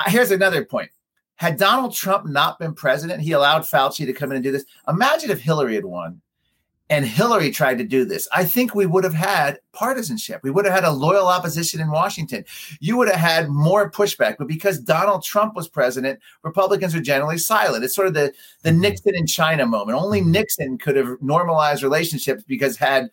Here's 0.09 0.33
another 0.33 0.65
point 0.65 0.91
had 1.37 1.57
Donald 1.57 1.95
Trump 1.95 2.27
not 2.27 2.59
been 2.59 2.75
president, 2.75 3.21
he 3.21 3.33
allowed 3.33 3.63
Fauci 3.63 4.07
to 4.07 4.13
come 4.13 4.31
in 4.31 4.37
and 4.37 4.45
do 4.45 4.53
this. 4.53 4.65
Imagine 4.89 5.31
if 5.31 5.41
Hillary 5.41 5.75
had 5.75 5.85
won 5.85 6.21
and 6.91 7.07
Hillary 7.07 7.50
tried 7.50 7.79
to 7.79 7.85
do 7.85 8.05
this. 8.05 8.29
I 8.31 8.45
think 8.45 8.75
we 8.75 8.85
would 8.85 9.05
have 9.05 9.14
had 9.14 9.59
partisanship. 9.73 10.41
We 10.43 10.50
would 10.50 10.67
have 10.67 10.75
had 10.75 10.85
a 10.85 10.91
loyal 10.91 11.29
opposition 11.29 11.81
in 11.81 11.91
Washington. 11.91 12.45
You 12.79 12.99
would 12.99 13.09
have 13.09 13.21
had 13.21 13.49
more 13.49 13.91
pushback. 13.91 14.37
But 14.38 14.49
because 14.49 14.81
Donald 14.81 15.25
Trump 15.25 15.57
was 15.57 15.67
president, 15.67 16.21
Republicans 16.43 16.95
are 16.95 17.00
generally 17.00 17.38
silent. 17.38 17.85
It's 17.85 17.95
sort 17.95 18.09
of 18.09 18.14
the, 18.14 18.35
the 18.62 18.71
mm-hmm. 18.71 18.81
Nixon 18.81 19.14
in 19.14 19.26
China 19.26 19.64
moment. 19.67 19.99
Only 19.99 20.21
Nixon 20.21 20.76
could 20.76 20.97
have 20.97 21.17
normalized 21.23 21.83
relationships 21.83 22.45
because 22.47 22.76
had 22.76 23.09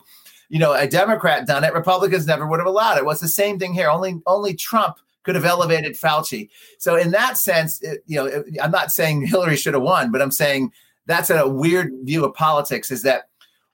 you 0.49 0.59
know 0.59 0.73
a 0.73 0.85
Democrat 0.85 1.47
done 1.47 1.63
it, 1.63 1.73
Republicans 1.73 2.27
never 2.27 2.45
would 2.45 2.59
have 2.59 2.67
allowed 2.67 2.97
it. 2.97 3.05
Well, 3.05 3.13
it's 3.13 3.21
the 3.21 3.29
same 3.29 3.57
thing 3.57 3.73
here. 3.73 3.89
Only 3.89 4.21
only 4.25 4.53
Trump 4.53 4.97
could 5.23 5.35
have 5.35 5.45
elevated 5.45 5.93
Fauci. 5.93 6.49
So 6.77 6.97
in 6.97 7.11
that 7.11 7.37
sense, 7.37 7.81
it, 7.81 8.03
you 8.05 8.17
know, 8.17 8.25
it, 8.25 8.45
I'm 8.61 8.71
not 8.71 8.91
saying 8.91 9.27
Hillary 9.27 9.55
should 9.55 9.75
have 9.75 9.83
won, 9.83 10.11
but 10.11 10.21
I'm 10.21 10.31
saying 10.31 10.73
that's 11.05 11.29
a 11.29 11.47
weird 11.47 11.93
view 12.03 12.25
of 12.25 12.33
politics. 12.33 12.91
Is 12.91 13.03
that 13.03 13.29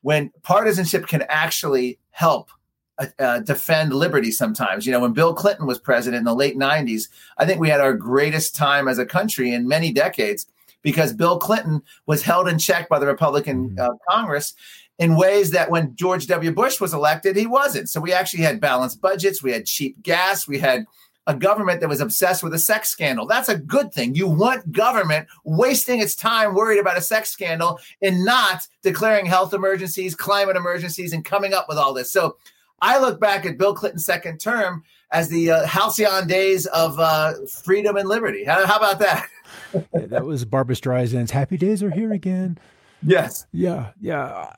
when 0.08 0.32
partisanship 0.42 1.06
can 1.06 1.26
actually 1.28 2.00
help 2.12 2.50
uh, 2.98 3.08
uh, 3.20 3.40
defend 3.42 3.92
liberty 3.92 4.32
sometimes. 4.32 4.86
You 4.86 4.94
know, 4.94 5.02
when 5.02 5.12
Bill 5.12 5.34
Clinton 5.34 5.66
was 5.68 5.80
president 5.80 6.20
in 6.20 6.24
the 6.24 6.34
late 6.34 6.58
90s, 6.58 7.10
I 7.38 7.46
think 7.46 7.60
we 7.60 7.68
had 7.68 7.82
our 7.82 7.92
greatest 7.92 8.56
time 8.56 8.88
as 8.88 9.00
a 9.00 9.06
country 9.06 9.52
in 9.52 9.68
many 9.68 9.92
decades 9.92 10.46
because 10.82 11.12
Bill 11.12 11.38
Clinton 11.38 11.82
was 12.06 12.24
held 12.24 12.48
in 12.48 12.58
check 12.58 12.88
by 12.88 13.00
the 13.00 13.06
Republican 13.06 13.72
mm-hmm. 13.72 13.80
uh, 13.82 13.98
Congress 14.10 14.54
in 14.98 15.18
ways 15.18 15.52
that 15.52 15.70
when 15.70 15.94
George 15.94 16.28
W. 16.28 16.54
Bush 16.54 16.80
was 16.80 16.94
elected, 16.94 17.36
he 17.36 17.46
wasn't. 17.46 17.90
So 17.90 18.00
we 18.00 18.14
actually 18.14 18.44
had 18.44 18.62
balanced 18.62 19.02
budgets, 19.02 19.44
we 19.44 19.52
had 19.52 19.66
cheap 19.66 20.02
gas, 20.04 20.48
we 20.48 20.58
had 20.58 20.86
a 21.27 21.36
government 21.36 21.81
that 21.81 21.89
was 21.89 22.01
obsessed 22.01 22.41
with 22.41 22.53
a 22.53 22.60
sex 22.60 22.89
scandal. 22.89 23.27
That's 23.27 23.50
a 23.50 23.57
good 23.57 23.93
thing. 23.93 24.15
You 24.15 24.27
want 24.27 24.72
government 24.72 25.27
wasting 25.43 26.00
its 26.00 26.15
time 26.15 26.55
worried 26.55 26.79
about 26.79 26.98
a 26.98 27.01
sex 27.01 27.29
scandal 27.29 27.79
and 28.01 28.24
not 28.25 28.65
declaring 28.81 29.25
health 29.25 29.53
emergencies, 29.53 30.15
climate 30.15 30.55
emergencies, 30.55 31.13
and 31.13 31.24
coming 31.24 31.53
up 31.53 31.67
with 31.67 31.77
all 31.77 31.93
this. 31.93 32.12
So 32.12 32.38
I 32.81 33.00
look 33.00 33.19
back 33.19 33.46
at 33.46 33.57
Bill 33.57 33.75
Clinton's 33.75 34.05
second 34.05 34.39
term 34.39 34.84
as 35.12 35.27
the 35.27 35.51
uh, 35.51 35.67
halcyon 35.67 36.27
days 36.27 36.65
of 36.67 36.98
uh, 37.00 37.34
freedom 37.63 37.98
and 37.98 38.07
liberty. 38.07 38.46
How, 38.46 38.65
how 38.65 38.77
about 38.77 39.00
that? 39.00 39.27
that 39.93 40.25
was 40.25 40.46
Barbara 40.46 40.75
Streisand's 40.75 41.31
Happy 41.31 41.57
Days 41.57 41.84
Are 41.84 41.91
Here 41.91 42.13
Again. 42.13 42.57
Yes. 43.03 43.46
Yeah. 43.51 43.91
Yeah. 44.00 44.50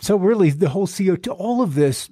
So 0.00 0.16
really, 0.16 0.50
the 0.50 0.68
whole 0.68 0.86
CO2, 0.86 1.34
all 1.36 1.62
of 1.62 1.74
this 1.74 2.10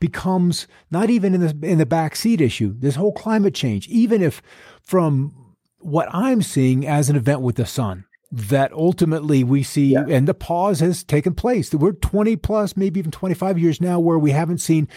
becomes 0.00 0.66
not 0.90 1.10
even 1.10 1.34
in 1.34 1.40
the 1.40 1.66
in 1.66 1.78
the 1.78 1.86
backseat 1.86 2.40
issue. 2.40 2.74
This 2.78 2.96
whole 2.96 3.12
climate 3.12 3.54
change, 3.54 3.88
even 3.88 4.22
if 4.22 4.42
from 4.82 5.54
what 5.78 6.08
I'm 6.12 6.42
seeing 6.42 6.86
as 6.86 7.08
an 7.08 7.16
event 7.16 7.40
with 7.40 7.56
the 7.56 7.66
sun, 7.66 8.04
that 8.30 8.72
ultimately 8.72 9.44
we 9.44 9.62
see, 9.62 9.92
yeah. 9.92 10.04
and 10.08 10.28
the 10.28 10.34
pause 10.34 10.80
has 10.80 11.04
taken 11.04 11.34
place. 11.34 11.72
We're 11.72 11.92
20 11.92 12.36
plus, 12.36 12.76
maybe 12.76 12.98
even 13.00 13.10
25 13.10 13.58
years 13.58 13.80
now, 13.80 14.00
where 14.00 14.18
we 14.18 14.32
haven't 14.32 14.58
seen 14.58 14.88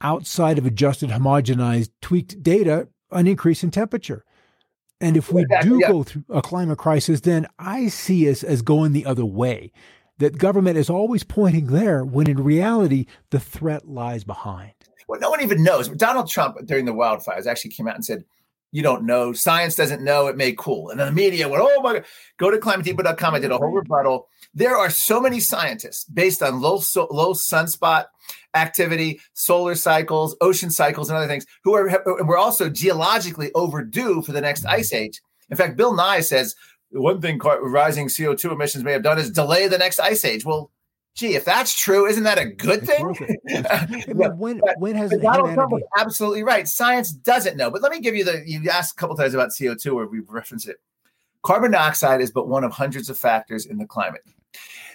outside 0.00 0.58
of 0.58 0.66
adjusted, 0.66 1.10
homogenized, 1.10 1.90
tweaked 2.00 2.42
data 2.42 2.88
an 3.10 3.26
increase 3.26 3.64
in 3.64 3.70
temperature. 3.70 4.24
And 5.00 5.16
if 5.16 5.32
we 5.32 5.42
exactly, 5.42 5.70
do 5.70 5.78
yeah. 5.80 5.88
go 5.88 6.02
through 6.02 6.24
a 6.28 6.42
climate 6.42 6.78
crisis, 6.78 7.20
then 7.20 7.46
I 7.58 7.88
see 7.88 8.28
us 8.28 8.42
as 8.42 8.62
going 8.62 8.92
the 8.92 9.06
other 9.06 9.24
way. 9.24 9.72
That 10.18 10.38
government 10.38 10.76
is 10.76 10.90
always 10.90 11.22
pointing 11.22 11.66
there 11.66 12.04
when 12.04 12.28
in 12.28 12.42
reality, 12.42 13.06
the 13.30 13.40
threat 13.40 13.88
lies 13.88 14.24
behind. 14.24 14.72
Well, 15.08 15.20
no 15.20 15.30
one 15.30 15.42
even 15.42 15.62
knows. 15.62 15.88
Donald 15.88 16.28
Trump 16.28 16.58
during 16.66 16.84
the 16.84 16.92
wildfires 16.92 17.46
actually 17.46 17.70
came 17.70 17.88
out 17.88 17.94
and 17.94 18.04
said, 18.04 18.24
you 18.70 18.82
don't 18.82 19.04
know. 19.04 19.32
Science 19.32 19.74
doesn't 19.74 20.04
know. 20.04 20.26
It 20.26 20.36
may 20.36 20.52
cool. 20.52 20.90
And 20.90 21.00
then 21.00 21.06
the 21.06 21.12
media 21.12 21.48
went, 21.48 21.62
oh 21.64 21.80
my 21.80 21.94
God. 21.94 22.04
Go 22.36 22.50
to 22.50 22.58
climatedepot.com. 22.58 23.34
I 23.34 23.38
did 23.38 23.50
a 23.50 23.56
whole 23.56 23.72
rebuttal. 23.72 24.28
There 24.52 24.76
are 24.76 24.90
so 24.90 25.20
many 25.20 25.40
scientists 25.40 26.04
based 26.04 26.42
on 26.42 26.60
low, 26.60 26.78
so, 26.78 27.08
low 27.10 27.32
sunspot 27.32 28.06
activity, 28.54 29.20
solar 29.32 29.74
cycles, 29.74 30.36
ocean 30.40 30.70
cycles, 30.70 31.08
and 31.08 31.16
other 31.16 31.26
things 31.26 31.46
who 31.64 31.74
are 31.74 32.02
we're 32.24 32.36
also 32.36 32.68
geologically 32.68 33.50
overdue 33.54 34.20
for 34.22 34.32
the 34.32 34.40
next 34.40 34.66
ice 34.66 34.92
age. 34.92 35.20
In 35.50 35.56
fact, 35.56 35.76
Bill 35.76 35.94
Nye 35.94 36.20
says 36.20 36.54
one 36.90 37.20
thing 37.20 37.38
rising 37.38 38.08
CO2 38.08 38.52
emissions 38.52 38.84
may 38.84 38.92
have 38.92 39.02
done 39.02 39.18
is 39.18 39.30
delay 39.30 39.68
the 39.68 39.78
next 39.78 39.98
ice 39.98 40.24
age. 40.24 40.44
Well, 40.44 40.70
gee, 41.14 41.34
if 41.34 41.44
that's 41.44 41.78
true, 41.78 42.06
isn't 42.06 42.24
that 42.24 42.38
a 42.38 42.46
good 42.46 42.86
thing? 42.86 43.14
I 43.70 43.86
mean, 43.86 44.38
when 44.38 44.60
when 44.78 44.94
has 44.96 45.10
Donald 45.10 45.54
Trump 45.54 45.72
was 45.72 45.82
absolutely 45.96 46.42
right? 46.42 46.66
Science 46.66 47.12
doesn't 47.12 47.56
know. 47.56 47.70
But 47.70 47.82
let 47.82 47.92
me 47.92 48.00
give 48.00 48.14
you 48.14 48.24
the 48.24 48.42
you 48.46 48.68
asked 48.70 48.92
a 48.92 48.96
couple 48.96 49.16
times 49.16 49.34
about 49.34 49.50
CO2 49.50 49.94
where 49.94 50.06
we 50.06 50.20
referenced 50.20 50.68
it. 50.68 50.76
Carbon 51.42 51.70
dioxide 51.70 52.20
is 52.20 52.30
but 52.30 52.48
one 52.48 52.64
of 52.64 52.72
hundreds 52.72 53.10
of 53.10 53.18
factors 53.18 53.66
in 53.66 53.78
the 53.78 53.86
climate 53.86 54.22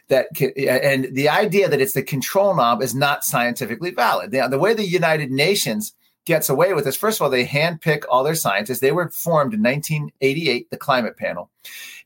that 0.10 0.28
can, 0.36 0.52
and 0.58 1.08
the 1.14 1.30
idea 1.30 1.70
that 1.70 1.80
it's 1.80 1.94
the 1.94 2.04
control 2.04 2.56
knob 2.56 2.82
is 2.82 2.94
not 2.94 3.24
scientifically 3.24 3.92
valid. 3.92 4.32
The, 4.32 4.48
the 4.48 4.60
way 4.60 4.74
the 4.74 4.86
United 4.86 5.32
Nations 5.32 5.94
gets 6.26 6.50
away 6.50 6.74
with 6.74 6.86
this, 6.86 6.96
first 6.96 7.20
of 7.20 7.24
all, 7.24 7.30
they 7.30 7.46
handpick 7.46 8.04
all 8.10 8.24
their 8.24 8.36
scientists. 8.36 8.80
They 8.80 8.92
were 8.92 9.10
formed 9.10 9.54
in 9.54 9.62
1988, 9.62 10.70
the 10.70 10.78
climate 10.78 11.18
panel. 11.18 11.50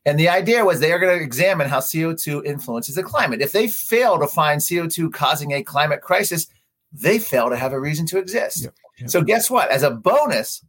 And 0.04 0.18
the 0.18 0.28
idea 0.28 0.64
was 0.64 0.80
they 0.80 0.92
are 0.92 0.98
going 0.98 1.16
to 1.16 1.24
examine 1.24 1.68
how 1.68 1.80
CO2 1.80 2.44
influences 2.44 2.94
the 2.94 3.02
climate. 3.02 3.40
If 3.40 3.52
they 3.52 3.68
fail 3.68 4.18
to 4.18 4.26
find 4.26 4.60
CO2 4.60 5.12
causing 5.12 5.52
a 5.52 5.62
climate 5.62 6.00
crisis, 6.00 6.46
they 6.92 7.18
fail 7.18 7.50
to 7.50 7.56
have 7.56 7.72
a 7.72 7.80
reason 7.80 8.06
to 8.06 8.18
exist. 8.18 8.64
Yep, 8.64 8.74
yep. 8.98 9.10
So 9.10 9.22
guess 9.22 9.50
what? 9.50 9.70
As 9.70 9.82
a 9.82 9.90
bonus, 9.90 10.62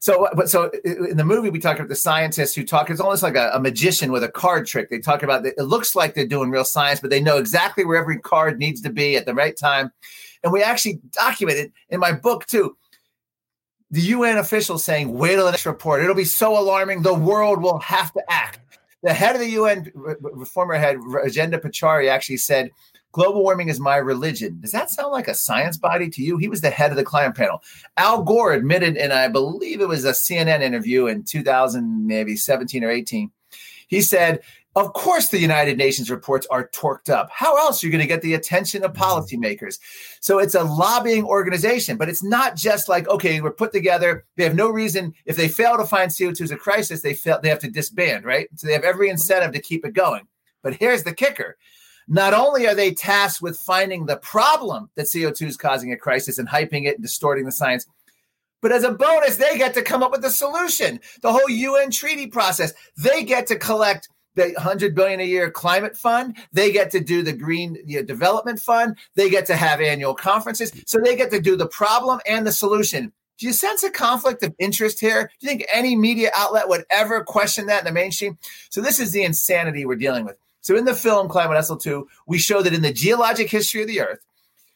so, 0.00 0.28
but 0.34 0.48
so 0.48 0.70
in 0.82 1.18
the 1.18 1.24
movie, 1.24 1.50
we 1.50 1.58
talk 1.58 1.76
about 1.76 1.90
the 1.90 1.94
scientists 1.94 2.54
who 2.54 2.64
talk. 2.64 2.88
It's 2.88 3.00
almost 3.00 3.22
like 3.22 3.36
a, 3.36 3.50
a, 3.52 3.60
magician 3.60 4.10
with 4.10 4.24
a 4.24 4.30
card 4.30 4.66
trick. 4.66 4.88
They 4.88 4.98
talk 4.98 5.22
about 5.22 5.44
it 5.44 5.58
looks 5.58 5.94
like 5.94 6.14
they're 6.14 6.26
doing 6.26 6.50
real 6.50 6.64
science, 6.64 7.00
but 7.00 7.10
they 7.10 7.20
know 7.20 7.36
exactly 7.36 7.84
where 7.84 7.98
every 7.98 8.18
card 8.18 8.58
needs 8.58 8.80
to 8.80 8.90
be 8.90 9.16
at 9.16 9.26
the 9.26 9.34
right 9.34 9.54
time. 9.54 9.92
And 10.42 10.54
we 10.54 10.62
actually 10.62 11.00
documented 11.12 11.66
it 11.66 11.72
in 11.90 12.00
my 12.00 12.12
book 12.12 12.46
too. 12.46 12.78
The 13.90 14.00
UN 14.00 14.38
officials 14.38 14.84
saying, 14.84 15.12
"Wait 15.12 15.34
till 15.34 15.44
the 15.44 15.50
next 15.50 15.66
report. 15.66 16.02
It'll 16.02 16.14
be 16.14 16.24
so 16.24 16.58
alarming. 16.58 17.02
The 17.02 17.14
world 17.14 17.62
will 17.62 17.78
have 17.80 18.12
to 18.12 18.22
act." 18.28 18.60
The 19.02 19.14
head 19.14 19.34
of 19.34 19.40
the 19.40 19.50
UN, 19.50 19.92
former 20.52 20.74
head 20.74 20.98
Rajendra 20.98 21.60
Pachauri, 21.60 22.08
actually 22.08 22.36
said 22.36 22.70
Global 23.12 23.42
warming 23.42 23.68
is 23.68 23.80
my 23.80 23.96
religion. 23.96 24.58
Does 24.60 24.70
that 24.70 24.90
sound 24.90 25.10
like 25.10 25.26
a 25.26 25.34
science 25.34 25.76
body 25.76 26.08
to 26.10 26.22
you? 26.22 26.36
He 26.36 26.48
was 26.48 26.60
the 26.60 26.70
head 26.70 26.90
of 26.90 26.96
the 26.96 27.04
climate 27.04 27.36
panel. 27.36 27.62
Al 27.96 28.22
Gore 28.22 28.52
admitted, 28.52 28.96
and 28.96 29.12
I 29.12 29.26
believe 29.26 29.80
it 29.80 29.88
was 29.88 30.04
a 30.04 30.14
CNN 30.14 30.62
interview 30.62 31.06
in 31.06 31.24
2000, 31.24 32.06
maybe 32.06 32.36
17 32.36 32.84
or 32.84 32.90
18. 32.90 33.30
He 33.88 34.00
said, 34.00 34.40
of 34.80 34.92
course, 34.92 35.28
the 35.28 35.38
United 35.38 35.78
Nations 35.78 36.10
reports 36.10 36.46
are 36.50 36.68
torqued 36.68 37.10
up. 37.10 37.30
How 37.32 37.56
else 37.58 37.82
are 37.82 37.86
you 37.86 37.92
going 37.92 38.02
to 38.02 38.06
get 38.06 38.22
the 38.22 38.34
attention 38.34 38.84
of 38.84 38.92
mm-hmm. 38.92 39.02
policymakers? 39.02 39.78
So 40.20 40.38
it's 40.38 40.54
a 40.54 40.64
lobbying 40.64 41.24
organization, 41.24 41.96
but 41.96 42.08
it's 42.08 42.22
not 42.22 42.56
just 42.56 42.88
like, 42.88 43.08
okay, 43.08 43.40
we're 43.40 43.52
put 43.52 43.72
together. 43.72 44.24
They 44.36 44.44
have 44.44 44.54
no 44.54 44.70
reason. 44.70 45.14
If 45.24 45.36
they 45.36 45.48
fail 45.48 45.76
to 45.76 45.84
find 45.84 46.10
CO2 46.10 46.42
as 46.42 46.50
a 46.50 46.56
crisis, 46.56 47.02
they 47.02 47.14
fail, 47.14 47.40
they 47.42 47.48
have 47.48 47.60
to 47.60 47.70
disband, 47.70 48.24
right? 48.24 48.48
So 48.56 48.66
they 48.66 48.72
have 48.72 48.84
every 48.84 49.08
incentive 49.08 49.52
to 49.52 49.60
keep 49.60 49.84
it 49.84 49.92
going. 49.92 50.26
But 50.62 50.74
here's 50.74 51.04
the 51.04 51.14
kicker 51.14 51.56
not 52.08 52.34
only 52.34 52.66
are 52.66 52.74
they 52.74 52.92
tasked 52.92 53.40
with 53.40 53.56
finding 53.56 54.06
the 54.06 54.16
problem 54.16 54.90
that 54.96 55.06
CO2 55.06 55.46
is 55.46 55.56
causing 55.56 55.92
a 55.92 55.96
crisis 55.96 56.38
and 56.38 56.48
hyping 56.48 56.86
it 56.86 56.96
and 56.96 57.02
distorting 57.02 57.44
the 57.44 57.52
science, 57.52 57.86
but 58.60 58.72
as 58.72 58.84
a 58.84 58.92
bonus, 58.92 59.36
they 59.36 59.56
get 59.56 59.74
to 59.74 59.82
come 59.82 60.02
up 60.02 60.10
with 60.10 60.22
the 60.22 60.30
solution. 60.30 61.00
The 61.22 61.32
whole 61.32 61.48
UN 61.48 61.90
treaty 61.90 62.26
process, 62.26 62.72
they 62.96 63.24
get 63.24 63.46
to 63.46 63.56
collect 63.56 64.08
the 64.34 64.52
100 64.52 64.94
billion 64.94 65.20
a 65.20 65.24
year 65.24 65.50
climate 65.50 65.96
fund. 65.96 66.36
They 66.52 66.72
get 66.72 66.90
to 66.92 67.00
do 67.00 67.22
the 67.22 67.32
green 67.32 67.78
development 68.06 68.60
fund. 68.60 68.96
They 69.14 69.30
get 69.30 69.46
to 69.46 69.56
have 69.56 69.80
annual 69.80 70.14
conferences. 70.14 70.72
So 70.86 70.98
they 71.02 71.16
get 71.16 71.30
to 71.32 71.40
do 71.40 71.56
the 71.56 71.68
problem 71.68 72.20
and 72.26 72.46
the 72.46 72.52
solution. 72.52 73.12
Do 73.38 73.46
you 73.46 73.52
sense 73.54 73.82
a 73.82 73.90
conflict 73.90 74.42
of 74.42 74.54
interest 74.58 75.00
here? 75.00 75.30
Do 75.40 75.46
you 75.46 75.48
think 75.48 75.66
any 75.72 75.96
media 75.96 76.30
outlet 76.36 76.68
would 76.68 76.84
ever 76.90 77.24
question 77.24 77.66
that 77.66 77.80
in 77.80 77.84
the 77.86 77.92
mainstream? 77.92 78.38
So 78.68 78.82
this 78.82 79.00
is 79.00 79.12
the 79.12 79.22
insanity 79.22 79.86
we're 79.86 79.96
dealing 79.96 80.26
with. 80.26 80.36
So 80.60 80.76
in 80.76 80.84
the 80.84 80.94
film 80.94 81.28
Climate 81.28 81.56
Hustle 81.56 81.78
2, 81.78 82.06
we 82.26 82.36
show 82.38 82.60
that 82.60 82.74
in 82.74 82.82
the 82.82 82.92
geologic 82.92 83.48
history 83.50 83.80
of 83.80 83.88
the 83.88 84.02
Earth, 84.02 84.18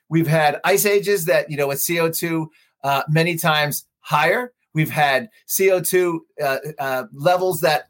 we've 0.08 0.26
had 0.26 0.60
ice 0.64 0.86
ages 0.86 1.26
that, 1.26 1.50
you 1.50 1.58
know, 1.58 1.68
with 1.68 1.80
CO2 1.80 2.46
uh, 2.82 3.02
many 3.08 3.36
times 3.36 3.84
higher. 4.00 4.52
We've 4.72 4.90
had 4.90 5.28
CO2 5.46 6.20
uh, 6.42 6.58
uh, 6.78 7.04
levels 7.12 7.60
that 7.60 7.88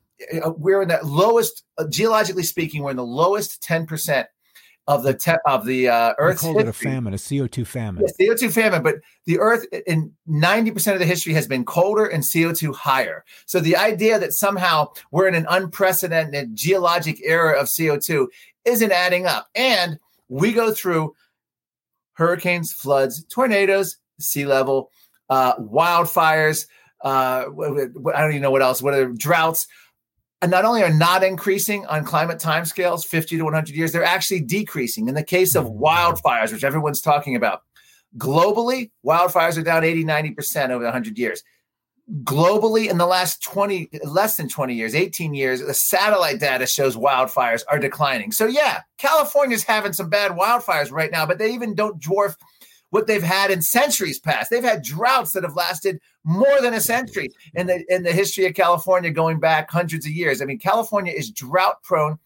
we're 0.56 0.82
in 0.82 0.88
that 0.88 1.06
lowest, 1.06 1.64
uh, 1.78 1.86
geologically 1.88 2.42
speaking, 2.42 2.82
we're 2.82 2.90
in 2.90 2.96
the 2.96 3.04
lowest 3.04 3.62
10% 3.62 4.26
of 4.86 5.02
the 5.02 5.14
te- 5.14 5.32
of 5.46 5.64
the 5.64 5.88
uh, 5.88 6.14
Earth. 6.18 6.40
called 6.40 6.56
history. 6.56 6.68
it 6.68 6.90
a 6.90 6.94
famine, 6.94 7.14
a 7.14 7.18
CO 7.18 7.46
two 7.46 7.64
famine. 7.64 8.04
Yeah, 8.18 8.28
CO 8.28 8.36
two 8.36 8.50
famine, 8.50 8.82
but 8.82 8.96
the 9.24 9.38
Earth 9.38 9.64
in 9.86 10.12
ninety 10.26 10.70
percent 10.70 10.94
of 10.94 11.00
the 11.00 11.06
history 11.06 11.32
has 11.32 11.46
been 11.46 11.64
colder 11.64 12.04
and 12.04 12.22
CO 12.22 12.52
two 12.52 12.72
higher. 12.72 13.24
So 13.46 13.60
the 13.60 13.76
idea 13.76 14.18
that 14.18 14.34
somehow 14.34 14.88
we're 15.10 15.26
in 15.26 15.34
an 15.34 15.46
unprecedented 15.48 16.54
geologic 16.54 17.18
era 17.24 17.58
of 17.58 17.70
CO 17.74 17.98
two 17.98 18.30
isn't 18.64 18.92
adding 18.92 19.26
up. 19.26 19.48
And 19.54 19.98
we 20.28 20.52
go 20.52 20.72
through 20.72 21.14
hurricanes, 22.14 22.72
floods, 22.72 23.24
tornadoes, 23.24 23.96
sea 24.20 24.46
level, 24.46 24.90
uh, 25.30 25.56
wildfires. 25.56 26.66
Uh, 27.02 27.44
I 28.14 28.20
don't 28.20 28.30
even 28.30 28.42
know 28.42 28.50
what 28.50 28.62
else. 28.62 28.80
What 28.80 28.94
are 28.94 29.12
droughts? 29.12 29.66
And 30.44 30.50
not 30.50 30.66
only 30.66 30.82
are 30.82 30.92
not 30.92 31.24
increasing 31.24 31.86
on 31.86 32.04
climate 32.04 32.38
timescales 32.38 33.06
50 33.06 33.38
to 33.38 33.44
100 33.44 33.74
years 33.74 33.92
they're 33.92 34.04
actually 34.04 34.40
decreasing. 34.40 35.08
In 35.08 35.14
the 35.14 35.24
case 35.24 35.54
of 35.54 35.64
mm-hmm. 35.64 35.82
wildfires 35.82 36.52
which 36.52 36.64
everyone's 36.64 37.00
talking 37.00 37.34
about 37.34 37.62
globally 38.18 38.90
wildfires 39.04 39.56
are 39.56 39.62
down 39.62 39.84
80 39.84 40.04
90% 40.04 40.68
over 40.68 40.84
100 40.84 41.18
years. 41.18 41.42
Globally 42.24 42.90
in 42.90 42.98
the 42.98 43.06
last 43.06 43.42
20 43.42 43.88
less 44.04 44.36
than 44.36 44.50
20 44.50 44.74
years 44.74 44.94
18 44.94 45.32
years 45.32 45.62
the 45.62 45.72
satellite 45.72 46.40
data 46.40 46.66
shows 46.66 46.94
wildfires 46.94 47.62
are 47.70 47.78
declining. 47.78 48.30
So 48.30 48.44
yeah 48.44 48.82
california's 48.98 49.64
having 49.64 49.94
some 49.94 50.10
bad 50.10 50.32
wildfires 50.32 50.92
right 50.92 51.10
now 51.10 51.24
but 51.24 51.38
they 51.38 51.54
even 51.54 51.74
don't 51.74 51.98
dwarf 52.02 52.36
what 52.94 53.08
they've 53.08 53.24
had 53.24 53.50
in 53.50 53.60
centuries 53.60 54.20
past. 54.20 54.50
They've 54.50 54.62
had 54.62 54.84
droughts 54.84 55.32
that 55.32 55.42
have 55.42 55.56
lasted 55.56 56.00
more 56.22 56.60
than 56.60 56.74
a 56.74 56.80
century 56.80 57.28
in 57.52 57.66
the 57.66 57.84
in 57.92 58.04
the 58.04 58.12
history 58.12 58.46
of 58.46 58.54
California, 58.54 59.10
going 59.10 59.40
back 59.40 59.68
hundreds 59.68 60.06
of 60.06 60.12
years. 60.12 60.40
I 60.40 60.44
mean, 60.44 60.60
California 60.60 61.12
is 61.12 61.28
drought 61.28 61.82
prone. 61.82 62.20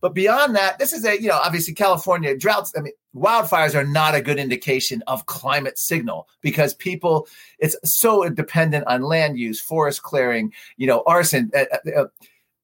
But 0.00 0.14
beyond 0.14 0.56
that, 0.56 0.78
this 0.78 0.94
is 0.94 1.04
a, 1.04 1.20
you 1.20 1.28
know, 1.28 1.38
obviously 1.42 1.74
California 1.74 2.36
droughts, 2.36 2.72
I 2.74 2.80
mean, 2.80 2.94
wildfires 3.14 3.74
are 3.74 3.84
not 3.84 4.14
a 4.14 4.22
good 4.22 4.38
indication 4.38 5.02
of 5.06 5.26
climate 5.26 5.78
signal 5.78 6.26
because 6.40 6.72
people, 6.74 7.26
it's 7.58 7.76
so 7.84 8.28
dependent 8.30 8.86
on 8.86 9.02
land 9.02 9.38
use, 9.38 9.60
forest 9.60 10.02
clearing, 10.02 10.52
you 10.78 10.86
know, 10.86 11.02
arson. 11.06 11.50
Uh, 11.54 11.64
uh, 11.72 12.00
uh 12.00 12.06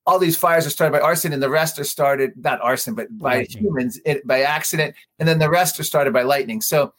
all 0.07 0.19
these 0.19 0.37
fires 0.37 0.67
are 0.67 0.71
started 0.71 0.93
by 0.93 1.01
arson 1.01 1.33
and 1.33 1.43
the 1.43 1.51
rest 1.51 1.79
are 1.79 1.85
started, 1.85 2.33
not 2.37 2.61
arson, 2.63 2.95
but 2.95 3.07
by 3.19 3.39
lightning. 3.39 3.63
humans 3.63 4.01
it, 4.07 4.27
by 4.27 4.41
accident. 4.43 4.95
And 5.19 5.29
then 5.29 5.39
the 5.39 5.51
rest 5.51 5.79
are 5.79 5.85
started 5.85 6.13
by 6.13 6.23
lightning. 6.23 6.63
So, 6.63 6.95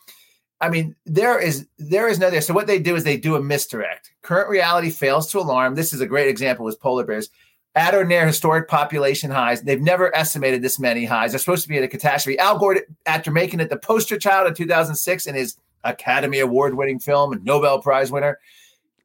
I 0.62 0.70
mean, 0.70 0.96
there 1.06 1.40
is 1.40 1.68
there 1.80 2.08
is 2.08 2.20
no 2.20 2.30
there. 2.30 2.40
So 2.40 2.54
what 2.54 2.68
they 2.68 2.78
do 2.80 2.96
is 2.96 3.04
they 3.04 3.18
do 3.18 3.36
a 3.36 3.42
misdirect. 3.42 4.12
Current 4.22 4.50
reality 4.50 4.92
fails 4.92 5.30
to 5.32 5.40
alarm. 5.40 5.74
This 5.74 5.92
is 5.92 6.02
a 6.02 6.06
great 6.06 6.30
example 6.30 6.64
with 6.64 6.80
polar 6.80 7.04
bears. 7.04 7.30
At 7.74 7.96
or 7.96 8.04
near 8.04 8.28
historic 8.28 8.68
population 8.68 9.32
highs. 9.32 9.64
They've 9.64 9.82
never 9.82 10.16
estimated 10.16 10.62
this 10.62 10.78
many 10.78 11.06
highs. 11.06 11.32
They're 11.32 11.40
supposed 11.40 11.64
to 11.64 11.70
be 11.70 11.78
at 11.78 11.84
a 11.84 11.88
catastrophe. 11.88 12.38
Al 12.38 12.60
Gore, 12.60 12.82
after 13.06 13.32
making 13.32 13.62
it 13.62 13.70
the 13.70 13.78
poster 13.78 14.20
child 14.20 14.48
in 14.48 14.54
2006 14.54 15.26
in 15.26 15.36
his 15.36 15.56
Academy 15.84 16.40
Award 16.40 16.76
winning 16.76 17.00
film 17.00 17.32
and 17.32 17.44
Nobel 17.46 17.82
Prize 17.82 18.12
winner, 18.12 18.40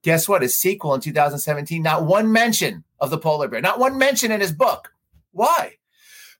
guess 0.03 0.29
what? 0.29 0.43
His 0.43 0.55
sequel 0.55 0.95
in 0.95 1.01
2017, 1.01 1.81
not 1.81 2.07
one 2.07 2.31
mention 2.33 2.83
of 2.99 3.11
the 3.11 3.19
polar 3.19 3.47
bear, 3.47 3.61
not 3.61 3.79
one 3.79 3.97
mention 3.99 4.33
in 4.33 4.41
his 4.41 4.53
book. 4.53 4.93
Why? 5.31 5.77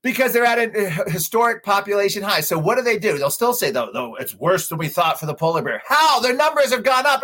Because 0.03 0.33
they're 0.33 0.45
at 0.45 0.59
a 0.59 1.09
historic 1.09 1.63
population 1.63 2.23
high. 2.23 2.41
So 2.41 2.57
what 2.57 2.75
do 2.75 2.81
they 2.81 2.97
do? 2.97 3.17
They'll 3.17 3.29
still 3.29 3.53
say, 3.53 3.71
though, 3.71 3.89
though 3.91 4.15
it's 4.15 4.35
worse 4.35 4.69
than 4.69 4.77
we 4.77 4.87
thought 4.87 5.19
for 5.19 5.25
the 5.25 5.33
polar 5.33 5.61
bear. 5.61 5.81
How? 5.85 6.19
Their 6.19 6.35
numbers 6.35 6.71
have 6.71 6.83
gone 6.83 7.05
up. 7.05 7.23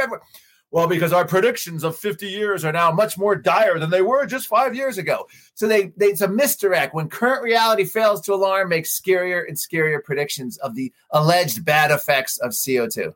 Well, 0.73 0.88
because 0.88 1.13
our 1.13 1.25
predictions 1.25 1.83
of 1.83 1.95
50 1.95 2.27
years 2.27 2.65
are 2.65 2.71
now 2.71 2.91
much 2.91 3.15
more 3.15 3.36
dire 3.36 3.77
than 3.77 3.91
they 3.91 4.01
were 4.01 4.25
just 4.25 4.47
five 4.47 4.73
years 4.73 4.97
ago. 4.97 5.27
So 5.53 5.67
they, 5.67 5.93
they 5.97 6.07
it's 6.07 6.21
a 6.21 6.27
misdirect. 6.27 6.95
When 6.95 7.09
current 7.09 7.43
reality 7.43 7.83
fails 7.83 8.21
to 8.21 8.33
alarm, 8.33 8.69
makes 8.69 8.99
scarier 8.99 9.47
and 9.47 9.55
scarier 9.55 10.03
predictions 10.03 10.57
of 10.57 10.73
the 10.73 10.91
alleged 11.12 11.63
bad 11.63 11.91
effects 11.91 12.39
of 12.39 12.53
CO2. 12.53 13.13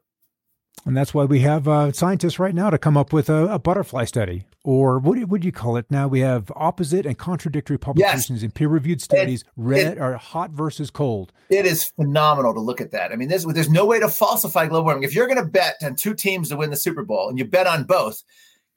And 0.86 0.96
that's 0.96 1.14
why 1.14 1.26
we 1.26 1.42
have 1.42 1.68
uh, 1.68 1.92
scientists 1.92 2.40
right 2.40 2.56
now 2.56 2.70
to 2.70 2.78
come 2.78 2.96
up 2.96 3.12
with 3.12 3.30
a, 3.30 3.48
a 3.48 3.60
butterfly 3.60 4.06
study, 4.06 4.46
or 4.64 5.00
what 5.00 5.16
do 5.16 5.46
you 5.46 5.52
call 5.52 5.76
it 5.76 5.86
now? 5.90 6.08
We 6.08 6.22
have 6.22 6.50
opposite 6.56 7.06
and 7.06 7.18
contradictory 7.18 7.78
publications 7.78 8.42
yes. 8.42 8.44
in 8.44 8.52
peer-reviewed 8.52 9.02
studies, 9.02 9.42
it, 9.42 9.48
red 9.58 9.98
it, 9.98 10.00
or 10.00 10.16
hot 10.16 10.52
versus 10.52 10.90
cold. 10.90 11.34
It 11.50 11.66
is 11.66 11.92
phenomenal 11.98 12.54
to 12.54 12.62
look 12.62 12.80
at 12.80 12.92
that. 12.92 13.12
I 13.12 13.18
mean, 13.18 13.28
there's 13.28 13.44
there's 13.44 13.70
no 13.70 13.86
way 13.86 14.00
to 14.00 14.08
falsify 14.08 14.68
global 14.68 14.86
warming. 14.86 15.04
If 15.04 15.14
you're 15.14 15.28
going 15.28 15.44
to 15.44 15.50
bet 15.50 15.76
on 15.84 15.96
two 15.96 16.14
teams 16.14 16.50
to 16.50 16.58
win 16.58 16.70
the 16.70 16.78
Super 16.78 17.04
Bowl, 17.04 17.28
and 17.28 17.38
you 17.38 17.44
bet 17.44 17.68
on 17.68 17.84
both, 17.84 18.24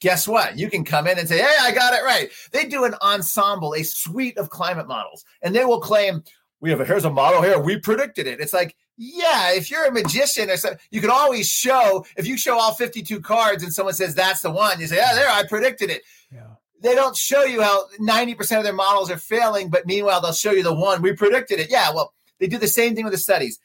guess 0.01 0.27
what? 0.27 0.59
You 0.59 0.69
can 0.69 0.85
come 0.85 1.07
in 1.07 1.17
and 1.17 1.29
say, 1.29 1.39
"Hey, 1.39 1.57
I 1.61 1.71
got 1.71 1.95
it 1.95 2.03
right." 2.03 2.29
They 2.51 2.65
do 2.65 2.85
an 2.85 2.95
ensemble, 3.03 3.75
a 3.75 3.85
suite 3.85 4.37
of 4.37 4.51
climate 4.51 4.89
models, 4.89 5.25
and 5.43 5.55
they 5.55 5.65
will 5.65 5.81
claim, 5.81 6.25
"We 6.61 6.71
have 6.71 6.81
a 6.81 6.85
here's 6.85 7.05
a 7.05 7.11
model 7.11 7.43
here. 7.43 7.61
We 7.61 7.79
predicted 7.79 8.27
it." 8.27 8.41
It's 8.41 8.53
like 8.53 8.75
yeah, 9.03 9.55
if 9.55 9.71
you're 9.71 9.87
a 9.87 9.91
magician 9.91 10.51
or 10.51 10.59
something, 10.59 10.79
you 10.91 11.01
can 11.01 11.09
always 11.09 11.49
show. 11.49 12.05
If 12.19 12.27
you 12.27 12.37
show 12.37 12.59
all 12.59 12.75
52 12.75 13.21
cards 13.23 13.63
and 13.63 13.73
someone 13.73 13.95
says 13.95 14.15
that's 14.15 14.43
the 14.43 14.51
one, 14.51 14.79
you 14.79 14.87
say, 14.87 14.97
"Yeah, 14.97 15.15
there, 15.15 15.31
I 15.31 15.45
predicted 15.45 15.89
it." 15.89 16.03
Yeah. 16.31 16.49
They 16.83 16.95
don't 16.95 17.17
show 17.17 17.45
you 17.45 17.63
how 17.63 17.87
90% 17.99 18.59
of 18.59 18.65
their 18.65 18.75
models 18.75 19.11
are 19.11 19.17
failing, 19.17 19.71
but 19.71 19.87
meanwhile 19.87 20.21
they'll 20.21 20.35
show 20.35 20.51
you 20.51 20.63
the 20.63 20.75
one 20.75 21.01
we 21.01 21.15
predicted 21.15 21.61
it. 21.61 21.71
Yeah, 21.71 21.95
well, 21.95 22.13
they 22.41 22.47
do 22.47 22.59
the 22.59 22.69
same 22.69 22.95
thing 22.95 23.05
with 23.05 23.15
the 23.15 23.19
studies. 23.19 23.59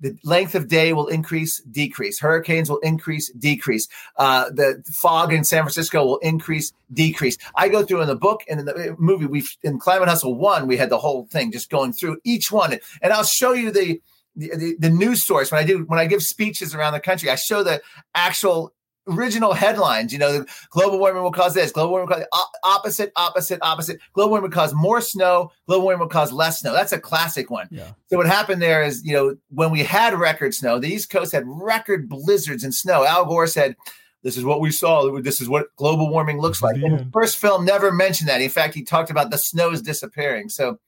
The 0.00 0.16
length 0.24 0.56
of 0.56 0.66
day 0.66 0.92
will 0.92 1.06
increase, 1.06 1.60
decrease. 1.60 2.18
Hurricanes 2.18 2.68
will 2.68 2.80
increase, 2.80 3.30
decrease. 3.34 3.86
Uh, 4.16 4.50
the 4.50 4.82
fog 4.92 5.32
in 5.32 5.44
San 5.44 5.62
Francisco 5.62 6.04
will 6.04 6.18
increase, 6.18 6.72
decrease. 6.92 7.38
I 7.54 7.68
go 7.68 7.84
through 7.84 8.00
in 8.00 8.08
the 8.08 8.16
book 8.16 8.42
and 8.48 8.58
in 8.58 8.66
the 8.66 8.96
movie. 8.98 9.26
we've 9.26 9.56
in 9.62 9.78
Climate 9.78 10.08
Hustle 10.08 10.34
one, 10.34 10.66
we 10.66 10.76
had 10.76 10.90
the 10.90 10.98
whole 10.98 11.26
thing 11.26 11.52
just 11.52 11.70
going 11.70 11.92
through 11.92 12.18
each 12.24 12.50
one, 12.50 12.76
and 13.00 13.12
I'll 13.12 13.22
show 13.22 13.52
you 13.52 13.70
the 13.70 14.00
the, 14.36 14.76
the, 14.78 14.90
news 14.90 15.26
source 15.26 15.50
when 15.50 15.62
I 15.62 15.66
do 15.66 15.84
when 15.84 15.98
I 15.98 16.06
give 16.06 16.22
speeches 16.22 16.74
around 16.74 16.92
the 16.94 17.00
country, 17.00 17.28
I 17.28 17.34
show 17.34 17.62
the 17.62 17.82
actual 18.14 18.72
original 19.06 19.52
headlines. 19.52 20.12
You 20.12 20.18
know, 20.18 20.44
global 20.70 20.98
warming 20.98 21.22
will 21.22 21.32
cause 21.32 21.54
this. 21.54 21.72
Global 21.72 21.92
warming 21.92 22.08
will 22.08 22.16
cause 22.16 22.46
opposite, 22.64 23.12
opposite, 23.16 23.58
opposite. 23.62 24.00
Global 24.14 24.30
warming 24.30 24.50
will 24.50 24.54
cause 24.54 24.72
more 24.74 25.00
snow. 25.00 25.50
Global 25.66 25.84
warming 25.84 26.00
will 26.00 26.08
cause 26.08 26.32
less 26.32 26.60
snow. 26.60 26.72
That's 26.72 26.92
a 26.92 27.00
classic 27.00 27.50
one. 27.50 27.68
Yeah. 27.70 27.92
So 28.08 28.16
what 28.16 28.26
happened 28.26 28.62
there 28.62 28.82
is, 28.82 29.04
you 29.04 29.12
know, 29.12 29.36
when 29.50 29.70
we 29.70 29.80
had 29.80 30.14
record 30.14 30.54
snow, 30.54 30.78
the 30.78 30.88
East 30.88 31.10
Coast 31.10 31.32
had 31.32 31.44
record 31.46 32.08
blizzards 32.08 32.64
and 32.64 32.74
snow. 32.74 33.04
Al 33.04 33.24
Gore 33.24 33.46
said. 33.46 33.76
This 34.24 34.36
is 34.36 34.44
what 34.44 34.60
we 34.60 34.70
saw. 34.70 35.18
This 35.20 35.40
is 35.40 35.48
what 35.48 35.74
global 35.74 36.08
warming 36.08 36.40
looks 36.40 36.62
like. 36.62 36.76
And 36.76 36.96
the 36.96 37.10
first 37.12 37.38
film 37.38 37.64
never 37.64 37.90
mentioned 37.90 38.28
that. 38.28 38.40
In 38.40 38.50
fact, 38.50 38.72
he 38.72 38.84
talked 38.84 39.10
about 39.10 39.32
the 39.32 39.36
snows 39.36 39.82
disappearing. 39.82 40.48
So 40.48 40.78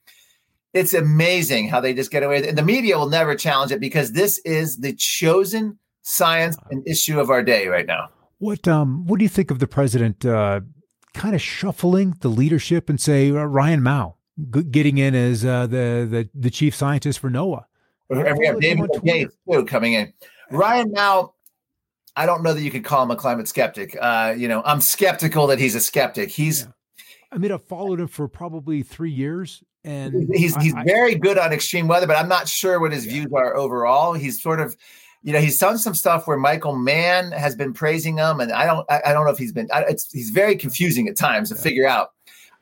it's 0.75 0.93
amazing 0.93 1.69
how 1.69 1.81
they 1.81 1.95
just 1.95 2.11
get 2.11 2.23
away 2.23 2.37
with 2.37 2.45
it. 2.45 2.49
And 2.51 2.59
the 2.59 2.63
media 2.63 2.99
will 2.99 3.09
never 3.09 3.35
challenge 3.35 3.73
it 3.73 3.81
because 3.81 4.13
this 4.13 4.39
is 4.41 4.79
the 4.79 4.93
chosen 4.93 5.79
science 6.03 6.57
and 6.71 6.87
issue 6.87 7.19
of 7.19 7.31
our 7.31 7.43
day 7.43 7.69
right 7.69 7.87
now. 7.87 8.11
What 8.39 8.69
um 8.69 9.07
what 9.07 9.19
do 9.19 9.25
you 9.25 9.29
think 9.29 9.51
of 9.51 9.61
the 9.61 9.67
president 9.67 10.27
uh, 10.27 10.61
kind 11.15 11.35
of 11.35 11.41
shuffling 11.41 12.17
the 12.21 12.29
leadership 12.29 12.91
and 12.91 13.01
say 13.01 13.31
uh, 13.31 13.45
Ryan 13.45 13.83
Maue 13.83 14.17
g- 14.51 14.65
getting 14.65 14.99
in 14.99 15.15
as 15.15 15.45
uh, 15.45 15.67
the, 15.67 16.07
the 16.11 16.29
the 16.35 16.51
chief 16.51 16.75
scientist 16.75 17.21
for 17.21 17.31
NOAA? 17.31 17.65
We 18.11 18.19
have 18.19 18.61
David 18.61 18.91
Legates 18.91 19.35
too 19.51 19.65
coming 19.65 19.95
in. 19.95 20.13
Ryan 20.51 20.93
Maue, 20.93 21.33
I 22.17 22.27
don't 22.27 22.43
know 22.43 22.53
that 22.53 22.61
you 22.61 22.71
could 22.71 22.85
call 22.85 23.03
him 23.03 23.11
a 23.11 23.17
climate 23.17 23.49
skeptic. 23.49 23.97
Uh, 23.99 24.35
you 24.37 24.47
know, 24.47 24.63
I'm 24.65 24.81
skeptical 24.81 25.47
that 25.47 25.59
he's 25.59 25.75
a 25.75 25.81
skeptic. 25.81 26.31
He's 26.31 26.63
yeah. 26.63 26.67
I 27.33 27.39
mean, 27.39 27.51
I've 27.51 27.65
followed 27.65 27.99
him 27.99 28.09
for 28.09 28.29
probably 28.29 28.83
three 28.83 29.11
years, 29.11 29.65
and 29.85 30.29
he's 30.35 30.57
he's 30.57 30.75
I, 30.75 30.85
very 30.85 31.15
good 31.15 31.39
on 31.39 31.53
extreme 31.53 31.89
weather, 31.89 32.07
but 32.07 32.17
I'm 32.17 32.29
not 32.29 32.49
sure 32.49 32.81
what 32.81 32.93
his 32.93 33.07
yeah. 33.07 33.13
views 33.13 33.33
are 33.33 33.57
overall. 33.57 34.15
He's 34.15 34.43
sort 34.43 34.61
of, 34.61 34.77
you 35.23 35.33
know, 35.33 35.41
he's 35.41 35.59
done 35.59 35.79
some 35.79 35.95
stuff 35.95 36.27
where 36.27 36.37
Michael 36.37 36.77
Mann 36.77 37.33
has 37.33 37.55
been 37.55 37.73
praising 37.73 38.17
him, 38.19 38.41
and 38.41 38.53
I 38.53 38.67
don't 38.67 38.87
I, 38.91 39.03
I 39.07 39.13
don't 39.13 39.25
know 39.25 39.31
if 39.31 39.39
he's 39.39 39.53
been. 39.53 39.69
It's 39.73 40.11
he's 40.11 40.31
very 40.31 40.57
confusing 40.57 41.07
at 41.09 41.17
times 41.17 41.51
to 41.51 41.55
yeah. 41.55 41.63
figure 41.63 41.87
out. 41.87 42.13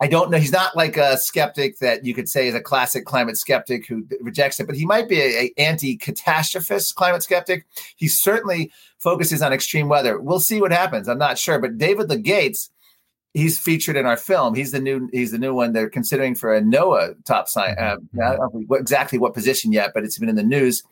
I 0.00 0.08
don't 0.08 0.32
know. 0.32 0.38
He's 0.38 0.50
not 0.50 0.76
like 0.76 0.96
a 0.96 1.16
skeptic 1.16 1.78
that 1.78 2.04
you 2.04 2.12
could 2.12 2.28
say 2.28 2.48
is 2.48 2.56
a 2.56 2.60
classic 2.60 3.04
climate 3.04 3.36
skeptic 3.36 3.86
who 3.86 4.04
rejects 4.20 4.58
it, 4.58 4.66
but 4.66 4.74
he 4.74 4.84
might 4.84 5.08
be 5.08 5.20
a, 5.20 5.42
a 5.44 5.52
anti-catastrophist 5.58 6.96
climate 6.96 7.22
skeptic. 7.22 7.66
He 7.94 8.08
certainly 8.08 8.72
focuses 8.98 9.42
on 9.42 9.52
extreme 9.52 9.88
weather. 9.88 10.18
We'll 10.18 10.40
see 10.40 10.60
what 10.60 10.72
happens. 10.72 11.08
I'm 11.08 11.18
not 11.18 11.38
sure, 11.38 11.60
but 11.60 11.78
David 11.78 12.08
Legates 12.08 12.70
he's 13.34 13.58
featured 13.58 13.96
in 13.96 14.06
our 14.06 14.16
film. 14.16 14.54
He's 14.54 14.72
the 14.72 14.80
new 14.80 15.08
he's 15.12 15.32
the 15.32 15.38
new 15.38 15.54
one 15.54 15.72
they're 15.72 15.90
considering 15.90 16.34
for 16.34 16.54
a 16.54 16.60
NOAA 16.60 17.24
top 17.24 17.48
sign. 17.48 17.76
Uh, 17.78 17.96
I 18.22 18.36
don't 18.36 18.54
know 18.54 18.62
what, 18.66 18.80
exactly 18.80 19.18
what 19.18 19.34
position 19.34 19.72
yet, 19.72 19.92
but 19.94 20.04
it's 20.04 20.18
been 20.18 20.28
in 20.28 20.36
the 20.36 20.42
news. 20.42 20.82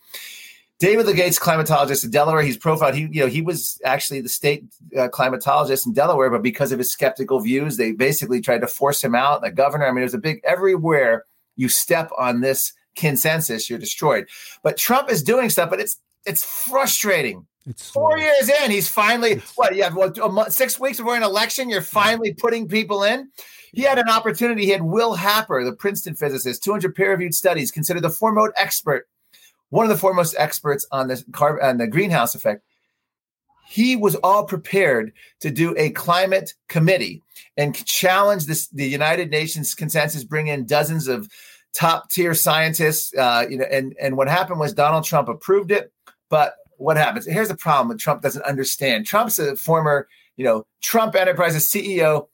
David 0.79 1.05
Legates, 1.05 1.39
climatologist 1.39 2.05
in 2.05 2.11
Delaware, 2.11 2.41
he's 2.41 2.57
profiled. 2.57 2.95
He, 2.95 3.03
you 3.13 3.21
know, 3.21 3.27
he 3.27 3.43
was 3.43 3.79
actually 3.85 4.23
the 4.23 4.31
state 4.31 4.65
uh, 4.97 5.09
climatologist 5.09 5.85
in 5.85 5.93
Delaware, 5.93 6.31
but 6.31 6.43
because 6.43 6.73
of 6.73 6.79
his 6.79 6.91
skeptical 6.91 7.39
views, 7.41 7.77
they 7.77 7.93
basically 7.93 8.41
tried 8.41 8.63
to 8.63 8.67
force 8.67 9.05
him 9.05 9.15
out. 9.15 9.43
The 9.43 9.51
governor, 9.51 9.87
I 9.87 9.91
mean, 9.91 10.01
there's 10.01 10.15
a 10.15 10.19
big 10.19 10.41
everywhere 10.43 11.27
you 11.57 11.69
step 11.69 12.11
on 12.17 12.41
this 12.41 12.73
consensus, 12.97 13.69
you're 13.69 13.79
destroyed. 13.79 14.27
But 14.63 14.79
Trump 14.79 15.11
is 15.11 15.23
doing 15.23 15.51
stuff, 15.51 15.69
but 15.69 15.81
it's 15.81 16.01
it's 16.25 16.45
frustrating 16.45 17.47
it's 17.71 17.91
four 17.91 18.19
years 18.19 18.49
in. 18.49 18.71
He's 18.71 18.89
finally 18.89 19.33
it's, 19.33 19.53
what? 19.57 19.75
You 19.75 19.85
have 19.85 19.95
what? 19.95 20.17
Month, 20.33 20.53
six 20.53 20.79
weeks 20.79 20.99
before 20.99 21.17
an 21.17 21.23
election. 21.23 21.71
You're 21.71 21.83
finally 21.83 22.35
putting 22.35 22.69
people 22.69 23.05
in. 23.05 23.31
He 23.73 23.83
had 23.83 23.99
an 23.99 24.09
opportunity. 24.09 24.65
He 24.65 24.71
had 24.71 24.83
Will 24.83 25.15
Happer, 25.15 25.65
the 25.65 25.73
Princeton 25.73 26.15
physicist, 26.15 26.65
200 26.65 26.95
peer-reviewed 26.95 27.35
studies, 27.35 27.71
considered 27.71 28.03
the 28.03 28.11
foremost 28.11 28.53
expert, 28.57 29.09
one 29.69 29.85
of 29.85 29.91
the 29.91 29.97
foremost 29.97 30.35
experts 30.37 30.85
on 30.91 31.07
the 31.07 31.25
carbon 31.33 31.65
on 31.65 31.79
the 31.79 31.87
greenhouse 31.87 32.35
effect. 32.35 32.65
He 33.69 33.95
was 33.95 34.17
all 34.17 34.45
prepared 34.45 35.13
to 35.39 35.51
do 35.51 35.77
a 35.79 35.91
climate 35.91 36.55
committee 36.69 37.23
and 37.57 37.75
challenge 37.87 38.47
this, 38.47 38.67
the 38.69 38.89
United 38.89 39.31
Nations 39.31 39.77
consensus, 39.77 40.25
bring 40.25 40.49
in 40.49 40.67
dozens 40.67 41.07
of 41.07 41.29
top 41.73 42.11
tier 42.11 42.35
scientists. 42.35 43.15
Uh, 43.17 43.47
you 43.49 43.59
know, 43.59 43.67
and 43.71 43.95
and 44.01 44.17
what 44.17 44.29
happened 44.29 44.59
was 44.59 44.73
Donald 44.73 45.05
Trump 45.05 45.29
approved 45.29 45.71
it, 45.71 45.93
but 46.29 46.55
what 46.81 46.97
happens? 46.97 47.27
Here's 47.27 47.49
the 47.49 47.57
problem 47.57 47.89
that 47.89 47.99
Trump 47.99 48.23
doesn't 48.23 48.43
understand. 48.43 49.07
Trump's 49.07 49.39
a 49.39 49.55
former, 49.55 50.09
you 50.37 50.45
know, 50.45 50.67
Trump 50.81 51.15
Enterprises 51.15 51.69
CEO. 51.69 52.29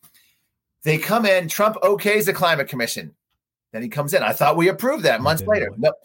They 0.85 0.99
come 0.99 1.27
in, 1.27 1.49
Trump 1.49 1.77
okays 1.83 2.27
the 2.27 2.33
climate 2.33 2.69
commission. 2.69 3.15
Then 3.73 3.83
he 3.83 3.89
comes 3.89 4.15
in. 4.15 4.23
I 4.23 4.33
thought 4.33 4.57
we 4.57 4.69
approved 4.69 5.05
that 5.05 5.21
months 5.21 5.43
later. 5.43 5.71
Nope. 5.77 5.97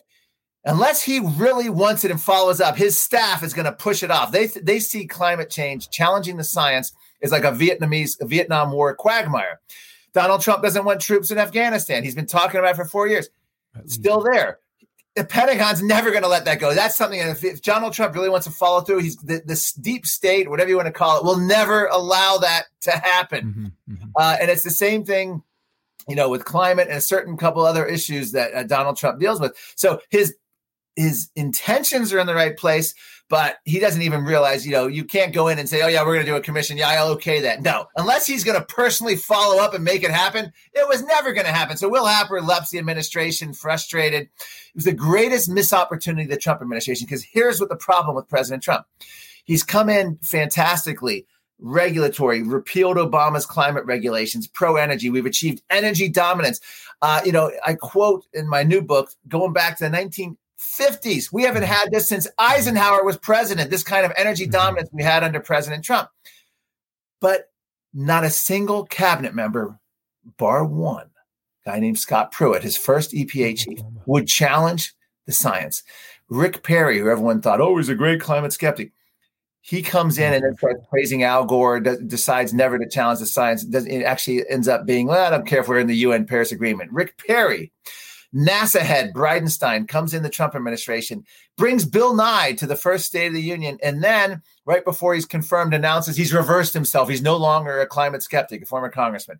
Unless 0.65 1.03
he 1.03 1.19
really 1.19 1.69
wants 1.69 2.03
it 2.03 2.11
and 2.11 2.21
follows 2.21 2.59
up, 2.59 2.75
his 2.75 2.97
staff 2.97 3.43
is 3.43 3.53
going 3.53 3.65
to 3.65 3.71
push 3.71 4.03
it 4.03 4.11
off. 4.11 4.31
They 4.31 4.47
they 4.47 4.79
see 4.79 5.07
climate 5.07 5.49
change 5.49 5.89
challenging 5.89 6.37
the 6.37 6.43
science 6.43 6.93
is 7.21 7.31
like 7.31 7.43
a 7.43 7.51
Vietnamese 7.51 8.19
a 8.19 8.25
Vietnam 8.25 8.71
War 8.71 8.95
quagmire. 8.95 9.59
Donald 10.13 10.41
Trump 10.41 10.61
doesn't 10.61 10.83
want 10.83 10.99
troops 10.99 11.31
in 11.31 11.37
Afghanistan. 11.37 12.03
He's 12.03 12.15
been 12.15 12.27
talking 12.27 12.59
about 12.59 12.73
it 12.73 12.77
for 12.77 12.85
four 12.85 13.07
years. 13.07 13.29
Still 13.85 14.21
there 14.21 14.59
the 15.15 15.25
Pentagon's 15.25 15.83
never 15.83 16.09
going 16.11 16.23
to 16.23 16.29
let 16.29 16.45
that 16.45 16.59
go. 16.59 16.73
That's 16.73 16.95
something. 16.95 17.19
If, 17.19 17.43
if 17.43 17.61
Donald 17.61 17.93
Trump 17.93 18.15
really 18.15 18.29
wants 18.29 18.47
to 18.47 18.51
follow 18.51 18.81
through, 18.81 18.99
he's 18.99 19.17
the, 19.17 19.41
this 19.45 19.73
deep 19.73 20.05
state, 20.05 20.49
whatever 20.49 20.69
you 20.69 20.77
want 20.77 20.87
to 20.87 20.93
call 20.93 21.17
it, 21.17 21.25
will 21.25 21.37
never 21.37 21.87
allow 21.87 22.37
that 22.37 22.65
to 22.81 22.91
happen. 22.91 23.73
Mm-hmm, 23.87 23.93
mm-hmm. 23.93 24.09
Uh, 24.15 24.37
and 24.39 24.49
it's 24.49 24.63
the 24.63 24.69
same 24.69 25.03
thing, 25.03 25.43
you 26.07 26.15
know, 26.15 26.29
with 26.29 26.45
climate 26.45 26.87
and 26.87 26.97
a 26.97 27.01
certain 27.01 27.35
couple 27.35 27.65
other 27.65 27.85
issues 27.85 28.31
that 28.31 28.53
uh, 28.53 28.63
Donald 28.63 28.95
Trump 28.95 29.19
deals 29.19 29.41
with. 29.41 29.57
So 29.75 29.99
his 30.09 30.35
his 30.95 31.29
intentions 31.35 32.13
are 32.13 32.19
in 32.19 32.27
the 32.27 32.35
right 32.35 32.55
place, 32.55 32.93
but 33.31 33.59
he 33.63 33.79
doesn't 33.79 34.01
even 34.01 34.25
realize, 34.25 34.65
you 34.65 34.73
know, 34.73 34.87
you 34.87 35.05
can't 35.05 35.33
go 35.33 35.47
in 35.47 35.57
and 35.57 35.69
say, 35.69 35.81
oh, 35.81 35.87
yeah, 35.87 36.01
we're 36.01 36.15
going 36.15 36.25
to 36.25 36.31
do 36.33 36.35
a 36.35 36.41
commission. 36.41 36.77
Yeah, 36.77 36.89
I'll 36.89 37.13
okay 37.13 37.39
that. 37.39 37.61
No, 37.61 37.87
unless 37.95 38.27
he's 38.27 38.43
going 38.43 38.59
to 38.59 38.65
personally 38.65 39.15
follow 39.15 39.63
up 39.63 39.73
and 39.73 39.85
make 39.85 40.03
it 40.03 40.11
happen, 40.11 40.51
it 40.73 40.85
was 40.89 41.01
never 41.01 41.31
going 41.31 41.45
to 41.45 41.53
happen. 41.53 41.77
So 41.77 41.87
Will 41.87 42.05
Happer 42.05 42.41
left 42.41 42.71
the 42.71 42.77
administration 42.77 43.53
frustrated. 43.53 44.23
It 44.23 44.75
was 44.75 44.83
the 44.83 44.91
greatest 44.91 45.49
missed 45.49 45.71
opportunity 45.71 46.27
the 46.27 46.35
Trump 46.35 46.61
administration 46.61 47.05
because 47.05 47.23
here's 47.23 47.61
what 47.61 47.69
the 47.69 47.77
problem 47.77 48.17
with 48.17 48.27
President 48.27 48.63
Trump 48.63 48.85
he's 49.45 49.63
come 49.63 49.87
in 49.87 50.17
fantastically 50.21 51.25
regulatory, 51.61 52.43
repealed 52.43 52.97
Obama's 52.97 53.45
climate 53.45 53.85
regulations, 53.85 54.45
pro 54.45 54.75
energy. 54.75 55.09
We've 55.09 55.25
achieved 55.25 55.61
energy 55.69 56.09
dominance. 56.09 56.59
Uh, 57.01 57.21
you 57.23 57.31
know, 57.31 57.49
I 57.65 57.75
quote 57.75 58.25
in 58.33 58.49
my 58.49 58.63
new 58.63 58.81
book, 58.81 59.11
going 59.29 59.53
back 59.53 59.77
to 59.77 59.85
the 59.85 59.89
19, 59.89 60.37
50s. 60.61 61.31
We 61.31 61.43
haven't 61.43 61.63
had 61.63 61.91
this 61.91 62.07
since 62.07 62.27
Eisenhower 62.37 63.03
was 63.03 63.17
president, 63.17 63.71
this 63.71 63.83
kind 63.83 64.05
of 64.05 64.13
energy 64.15 64.43
mm-hmm. 64.43 64.51
dominance 64.51 64.89
we 64.91 65.03
had 65.03 65.23
under 65.23 65.39
President 65.39 65.83
Trump. 65.83 66.09
But 67.19 67.51
not 67.93 68.23
a 68.23 68.29
single 68.29 68.85
cabinet 68.85 69.35
member, 69.35 69.79
bar 70.37 70.63
one, 70.63 71.09
guy 71.65 71.79
named 71.79 71.99
Scott 71.99 72.31
Pruitt, 72.31 72.63
his 72.63 72.77
first 72.77 73.11
EPA 73.11 73.57
chief, 73.57 73.79
would 74.05 74.27
challenge 74.27 74.93
the 75.25 75.33
science. 75.33 75.83
Rick 76.29 76.63
Perry, 76.63 76.99
who 76.99 77.09
everyone 77.09 77.41
thought, 77.41 77.61
oh, 77.61 77.77
he's 77.77 77.89
a 77.89 77.95
great 77.95 78.21
climate 78.21 78.53
skeptic, 78.53 78.91
he 79.61 79.83
comes 79.83 80.17
in 80.17 80.33
and 80.33 80.43
then 80.43 80.57
starts 80.57 80.83
praising 80.89 81.23
Al 81.23 81.45
Gore, 81.45 81.79
does, 81.79 81.99
decides 81.99 82.53
never 82.53 82.79
to 82.79 82.89
challenge 82.89 83.19
the 83.19 83.27
science. 83.27 83.63
Does, 83.63 83.85
it 83.85 84.01
actually 84.01 84.43
ends 84.49 84.67
up 84.67 84.87
being, 84.87 85.05
well, 85.05 85.25
I 85.25 85.29
don't 85.29 85.45
care 85.45 85.59
if 85.59 85.67
we're 85.67 85.79
in 85.79 85.87
the 85.87 85.97
UN 85.97 86.25
Paris 86.25 86.51
Agreement. 86.51 86.91
Rick 86.91 87.19
Perry, 87.27 87.71
NASA 88.33 88.79
head 88.79 89.13
Bridenstine 89.13 89.87
comes 89.87 90.13
in 90.13 90.23
the 90.23 90.29
Trump 90.29 90.55
administration, 90.55 91.25
brings 91.57 91.85
Bill 91.85 92.13
Nye 92.13 92.53
to 92.53 92.65
the 92.65 92.75
first 92.75 93.05
State 93.05 93.27
of 93.27 93.33
the 93.33 93.41
Union, 93.41 93.77
and 93.83 94.03
then 94.03 94.41
right 94.65 94.85
before 94.85 95.13
he's 95.13 95.25
confirmed, 95.25 95.73
announces 95.73 96.15
he's 96.15 96.33
reversed 96.33 96.73
himself. 96.73 97.09
He's 97.09 97.21
no 97.21 97.35
longer 97.35 97.79
a 97.79 97.87
climate 97.87 98.23
skeptic, 98.23 98.61
a 98.61 98.65
former 98.65 98.89
congressman. 98.89 99.39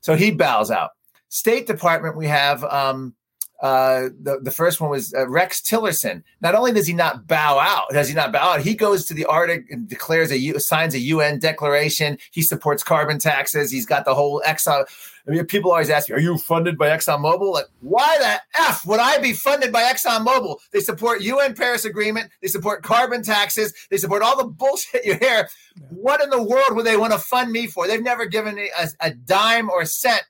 So 0.00 0.16
he 0.16 0.32
bows 0.32 0.70
out. 0.70 0.90
State 1.28 1.66
Department, 1.66 2.16
we 2.16 2.26
have 2.26 2.64
um, 2.64 3.14
uh, 3.62 4.08
the, 4.20 4.40
the 4.42 4.50
first 4.50 4.80
one 4.80 4.90
was 4.90 5.14
uh, 5.14 5.28
Rex 5.28 5.60
Tillerson. 5.60 6.24
Not 6.40 6.56
only 6.56 6.72
does 6.72 6.88
he 6.88 6.94
not 6.94 7.28
bow 7.28 7.60
out, 7.60 7.90
does 7.90 8.08
he 8.08 8.14
not 8.14 8.32
bow 8.32 8.54
out, 8.54 8.60
he 8.60 8.74
goes 8.74 9.04
to 9.04 9.14
the 9.14 9.24
Arctic 9.24 9.70
and 9.70 9.88
declares 9.88 10.32
a 10.32 10.58
signs 10.58 10.94
a 10.94 10.98
UN 10.98 11.38
declaration. 11.38 12.18
He 12.32 12.42
supports 12.42 12.82
carbon 12.82 13.20
taxes. 13.20 13.70
He's 13.70 13.86
got 13.86 14.04
the 14.04 14.16
whole 14.16 14.42
Exxon. 14.44 14.84
I 15.28 15.30
mean, 15.30 15.46
people 15.46 15.70
always 15.70 15.90
ask 15.90 16.08
me, 16.08 16.16
"Are 16.16 16.20
you 16.20 16.36
funded 16.38 16.76
by 16.76 16.88
ExxonMobil?" 16.88 17.52
Like, 17.52 17.66
why 17.80 18.18
the 18.18 18.60
f 18.60 18.84
would 18.84 18.98
I 18.98 19.18
be 19.18 19.32
funded 19.32 19.70
by 19.70 19.82
ExxonMobil? 19.82 20.58
They 20.72 20.80
support 20.80 21.22
UN 21.22 21.54
Paris 21.54 21.84
Agreement. 21.84 22.30
They 22.40 22.48
support 22.48 22.82
carbon 22.82 23.22
taxes. 23.22 23.72
They 23.90 23.96
support 23.96 24.22
all 24.22 24.36
the 24.36 24.48
bullshit 24.48 25.04
you 25.04 25.14
hear. 25.14 25.48
What 25.90 26.20
in 26.20 26.30
the 26.30 26.42
world 26.42 26.72
would 26.72 26.84
they 26.84 26.96
want 26.96 27.12
to 27.12 27.18
fund 27.20 27.52
me 27.52 27.68
for? 27.68 27.86
They've 27.86 28.02
never 28.02 28.26
given 28.26 28.56
me 28.56 28.72
a, 28.76 28.88
a 28.98 29.10
dime 29.12 29.70
or 29.70 29.82
a 29.82 29.86
cent 29.86 30.24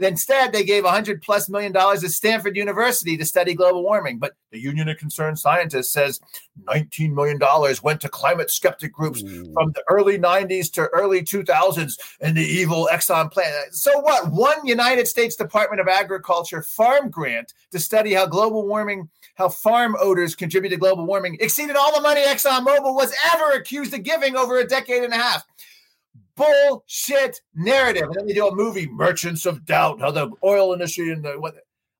Instead, 0.00 0.52
they 0.52 0.64
gave 0.64 0.84
100 0.84 1.22
plus 1.22 1.48
million 1.48 1.72
dollars 1.72 2.00
to 2.00 2.08
Stanford 2.08 2.56
University 2.56 3.16
to 3.16 3.24
study 3.24 3.54
global 3.54 3.82
warming. 3.82 4.18
But 4.18 4.32
the 4.50 4.60
Union 4.60 4.88
of 4.88 4.98
Concerned 4.98 5.38
Scientists 5.38 5.92
says 5.92 6.20
19 6.66 7.14
million 7.14 7.38
dollars 7.38 7.82
went 7.82 8.00
to 8.02 8.08
climate 8.08 8.50
skeptic 8.50 8.92
groups 8.92 9.22
mm. 9.22 9.52
from 9.54 9.72
the 9.72 9.82
early 9.88 10.18
90s 10.18 10.70
to 10.72 10.88
early 10.88 11.22
2000s 11.22 11.98
and 12.20 12.36
the 12.36 12.42
evil 12.42 12.88
Exxon 12.92 13.30
plant. 13.30 13.74
So 13.74 14.00
what? 14.00 14.30
One 14.30 14.66
United 14.66 15.08
States 15.08 15.36
Department 15.36 15.80
of 15.80 15.88
Agriculture 15.88 16.62
farm 16.62 17.10
grant 17.10 17.54
to 17.70 17.78
study 17.78 18.12
how 18.12 18.26
global 18.26 18.66
warming, 18.66 19.08
how 19.36 19.48
farm 19.48 19.96
odors 20.00 20.34
contribute 20.34 20.70
to 20.70 20.76
global 20.76 21.06
warming, 21.06 21.36
exceeded 21.40 21.76
all 21.76 21.94
the 21.94 22.00
money 22.00 22.22
Exxon 22.22 22.50
ExxonMobil 22.50 22.94
was 22.94 23.14
ever 23.32 23.52
accused 23.52 23.94
of 23.94 24.02
giving 24.02 24.36
over 24.36 24.58
a 24.58 24.66
decade 24.66 25.02
and 25.02 25.12
a 25.12 25.16
half 25.16 25.44
bullshit 26.36 27.40
narrative. 27.54 28.04
And 28.04 28.14
then 28.14 28.26
they 28.26 28.34
do 28.34 28.48
a 28.48 28.54
movie, 28.54 28.88
Merchants 28.88 29.46
of 29.46 29.64
Doubt, 29.64 30.00
how 30.00 30.10
the 30.10 30.30
oil 30.44 30.72
industry 30.72 31.10
and 31.10 31.24
the 31.24 31.32
what, 31.32 31.54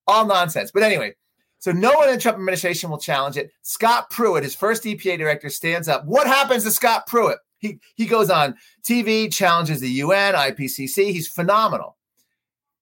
all 0.06 0.26
nonsense. 0.26 0.70
But 0.70 0.82
anyway, 0.82 1.14
so 1.58 1.72
no 1.72 1.92
one 1.92 2.08
in 2.08 2.14
the 2.14 2.20
Trump 2.20 2.38
administration 2.38 2.90
will 2.90 2.98
challenge 2.98 3.36
it. 3.36 3.50
Scott 3.62 4.10
Pruitt, 4.10 4.42
his 4.42 4.54
first 4.54 4.84
EPA 4.84 5.18
director, 5.18 5.50
stands 5.50 5.88
up. 5.88 6.04
What 6.06 6.26
happens 6.26 6.64
to 6.64 6.70
Scott 6.70 7.06
Pruitt? 7.06 7.38
He 7.58 7.78
he 7.94 8.06
goes 8.06 8.30
on 8.30 8.56
TV, 8.82 9.32
challenges 9.32 9.80
the 9.80 9.88
UN, 9.88 10.34
IPCC. 10.34 11.12
He's 11.12 11.28
phenomenal. 11.28 11.98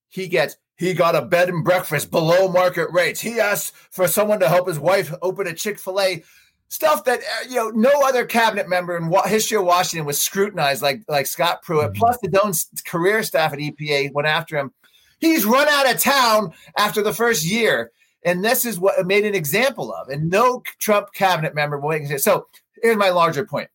He 0.09 0.29
gets 0.29 0.57
he 0.77 0.95
got 0.95 1.17
a 1.17 1.23
bed 1.23 1.49
and 1.49 1.65
breakfast 1.65 2.13
below 2.13 2.49
market 2.49 2.89
rates. 2.93 3.21
He 3.21 3.41
asked 3.41 3.75
for 3.75 4.07
someone 4.07 4.39
to 4.39 4.49
help 4.49 4.69
his 4.69 4.79
wife 4.79 5.13
open 5.23 5.49
a 5.49 5.53
Chick 5.53 5.81
Fil 5.81 6.01
A 6.01 6.23
stuff 6.69 7.05
that 7.05 7.21
uh, 7.21 7.49
you 7.49 7.57
know 7.57 7.71
no 7.71 8.03
other 8.05 8.25
cabinet 8.25 8.69
member 8.69 8.97
in 8.97 9.09
wa- 9.09 9.27
history 9.27 9.57
of 9.57 9.65
Washington 9.65 10.07
was 10.07 10.23
scrutinized 10.23 10.83
like 10.83 11.03
like 11.09 11.27
Scott 11.27 11.63
Pruitt. 11.63 11.93
Mm-hmm. 11.93 11.99
Plus, 11.99 12.19
the 12.23 12.41
own 12.43 12.53
career 12.87 13.23
staff 13.23 13.53
at 13.53 13.59
EPA 13.59 14.13
went 14.13 14.29
after 14.29 14.57
him. 14.57 14.73
He's 15.19 15.45
run 15.45 15.69
out 15.69 15.93
of 15.93 16.01
town 16.01 16.53
after 16.77 17.03
the 17.03 17.13
first 17.13 17.45
year, 17.45 17.91
and 18.23 18.45
this 18.45 18.65
is 18.65 18.79
what 18.79 19.05
made 19.07 19.25
an 19.25 19.35
example 19.35 19.93
of. 19.93 20.09
And 20.09 20.31
no 20.31 20.63
Trump 20.79 21.13
cabinet 21.13 21.55
member 21.55 21.79
will 21.79 21.91
make 21.91 22.09
it. 22.09 22.21
So 22.21 22.47
here's 22.83 22.97
my 22.97 23.11
larger 23.11 23.45
point: 23.45 23.71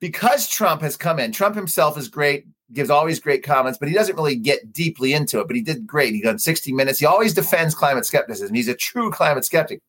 because 0.00 0.48
Trump 0.48 0.82
has 0.82 0.96
come 0.96 1.18
in, 1.18 1.32
Trump 1.32 1.56
himself 1.56 1.96
is 1.96 2.08
great. 2.08 2.46
Gives 2.72 2.90
always 2.90 3.20
great 3.20 3.44
comments, 3.44 3.78
but 3.78 3.88
he 3.88 3.94
doesn't 3.94 4.16
really 4.16 4.36
get 4.36 4.72
deeply 4.72 5.12
into 5.12 5.38
it. 5.38 5.46
But 5.46 5.54
he 5.54 5.62
did 5.62 5.86
great. 5.86 6.14
He 6.14 6.22
done 6.22 6.38
60 6.38 6.72
minutes. 6.72 6.98
He 6.98 7.06
always 7.06 7.34
defends 7.34 7.74
climate 7.74 8.06
skepticism. 8.06 8.54
He's 8.54 8.68
a 8.68 8.74
true 8.74 9.10
climate 9.10 9.44
skeptic. 9.44 9.80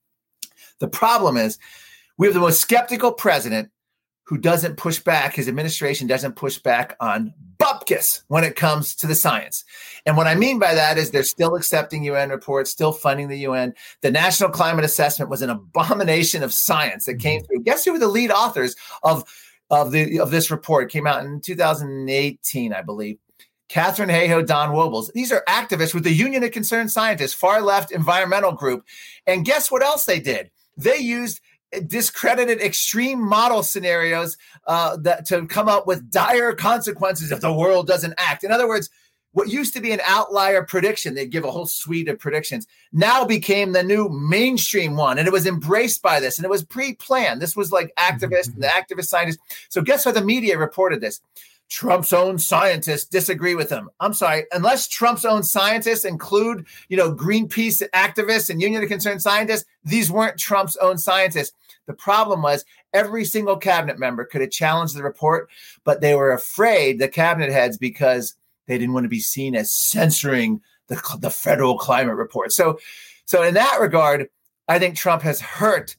The 0.80 0.90
problem 0.90 1.38
is 1.38 1.58
we 2.18 2.28
have 2.28 2.34
the 2.34 2.40
most 2.40 2.62
skeptical 2.62 3.12
president 3.12 3.70
who 4.26 4.38
doesn't 4.38 4.76
push 4.76 5.00
back, 5.00 5.36
his 5.36 5.48
administration 5.48 6.08
doesn't 6.08 6.36
push 6.36 6.58
back 6.58 6.96
on 7.00 7.32
bupkis 7.58 8.24
when 8.28 8.44
it 8.44 8.56
comes 8.56 8.96
to 8.96 9.06
the 9.06 9.14
science. 9.14 9.64
And 10.06 10.18
what 10.18 10.26
I 10.26 10.34
mean 10.34 10.58
by 10.58 10.74
that 10.74 10.98
is 10.98 11.12
they're 11.12 11.24
still 11.24 11.56
accepting 11.56 12.04
UN 12.04 12.30
reports, 12.30 12.72
still 12.72 12.92
funding 12.92 13.28
the 13.28 13.40
UN. 13.40 13.74
The 14.02 14.10
National 14.10 14.50
Climate 14.50 14.84
Assessment 14.84 15.30
was 15.30 15.44
an 15.44 15.52
abomination 15.52 16.42
of 16.42 16.54
science 16.54 17.06
that 17.06 17.20
came 17.20 17.42
mm-hmm. 17.42 17.46
through. 17.46 17.64
Guess 17.64 17.86
who 17.86 17.94
were 17.94 18.00
the 18.00 18.08
lead 18.08 18.32
authors 18.32 18.76
of, 19.04 19.26
of, 19.70 19.92
the, 19.92 20.20
of 20.20 20.32
this 20.32 20.50
report? 20.50 20.86
It 20.86 20.94
came 20.94 21.06
out 21.06 21.24
in 21.24 21.40
2018, 21.40 22.74
I 22.74 22.82
believe. 22.82 23.18
Katharine 23.70 24.10
Hayhoe, 24.10 24.46
Don 24.46 24.72
Wuebbles. 24.72 25.12
These 25.14 25.32
are 25.32 25.44
activists 25.48 25.94
with 25.94 26.04
the 26.04 26.14
Union 26.14 26.44
of 26.44 26.52
Concerned 26.52 26.92
Scientists, 26.92 27.34
far 27.34 27.62
left 27.62 27.92
environmental 27.92 28.52
group. 28.52 28.86
And 29.28 29.46
guess 29.46 29.72
what 29.72 29.84
else 29.84 30.06
they 30.06 30.20
did? 30.20 30.52
They 30.78 30.98
used 30.98 31.42
discredited 31.82 32.62
extreme 32.62 33.20
model 33.20 33.64
scenarios 33.64 34.38
uh, 34.68 34.98
that 34.98 35.26
to 35.28 35.46
come 35.48 35.68
up 35.68 35.88
with 35.88 36.10
dire 36.12 36.54
consequences 36.54 37.32
if 37.32 37.42
the 37.42 37.54
world 37.54 37.88
doesn't 37.88 38.14
act. 38.18 38.44
In 38.44 38.52
other 38.52 38.68
words, 38.68 38.90
what 39.36 39.50
used 39.50 39.74
to 39.74 39.82
be 39.82 39.92
an 39.92 40.00
outlier 40.06 40.64
prediction, 40.64 41.14
they 41.14 41.26
give 41.26 41.44
a 41.44 41.52
whole 41.52 41.66
suite 41.66 42.08
of 42.08 42.18
predictions, 42.18 42.68
now 42.94 43.26
became 43.26 43.74
the 43.74 43.84
new 43.84 44.08
mainstream 44.08 44.96
one. 44.96 45.18
And 45.18 45.28
it 45.28 45.32
was 45.32 45.46
embraced 45.46 46.02
by 46.02 46.22
this 46.22 46.38
and 46.38 46.46
it 46.46 46.50
was 46.50 46.64
pre 46.64 46.96
planned. 46.96 47.42
This 47.42 47.54
was 47.54 47.70
like 47.70 47.94
activists 48.00 48.54
and 48.54 48.64
the 48.64 48.68
activist 48.68 49.08
scientists. 49.08 49.40
So, 49.68 49.82
guess 49.82 50.06
what? 50.06 50.16
The 50.16 50.24
media 50.24 50.58
reported 50.58 51.02
this. 51.02 51.20
Trump's 51.70 52.14
own 52.14 52.38
scientists 52.38 53.06
disagree 53.06 53.56
with 53.56 53.70
him. 53.70 53.90
I'm 54.00 54.14
sorry, 54.14 54.46
unless 54.52 54.88
Trump's 54.88 55.26
own 55.26 55.44
scientists 55.44 56.06
include, 56.06 56.68
you 56.90 56.98
know, 56.98 57.14
Greenpeace 57.14 57.82
activists 57.90 58.50
and 58.50 58.62
Union 58.62 58.84
of 58.84 58.90
Concerned 58.90 59.22
Scientists, 59.22 59.66
these 59.84 60.12
weren't 60.12 60.38
Trump's 60.38 60.78
own 60.78 60.98
scientists. 60.98 61.54
The 61.88 61.94
problem 61.94 62.42
was 62.42 62.66
every 62.94 63.26
single 63.26 63.58
cabinet 63.58 64.00
member 64.00 64.26
could 64.26 64.42
have 64.42 64.52
challenged 64.52 64.96
the 64.96 65.04
report, 65.04 65.50
but 65.84 66.02
they 66.02 66.16
were 66.16 66.32
afraid, 66.32 67.00
the 67.00 67.08
cabinet 67.08 67.52
heads, 67.52 67.78
because 67.78 68.36
they 68.68 68.78
didn't 68.78 68.94
want 68.94 69.04
to 69.06 69.10
be 69.10 69.20
seen 69.20 69.56
as 69.56 69.74
censoring 69.74 70.62
the, 70.88 71.02
the 71.20 71.30
federal 71.30 71.78
climate 71.78 72.16
report. 72.16 72.54
So, 72.54 72.80
so 73.26 73.44
in 73.44 73.54
that 73.56 73.80
regard, 73.80 74.30
I 74.68 74.80
think 74.80 74.96
Trump 74.96 75.22
has 75.24 75.42
hurt 75.42 75.96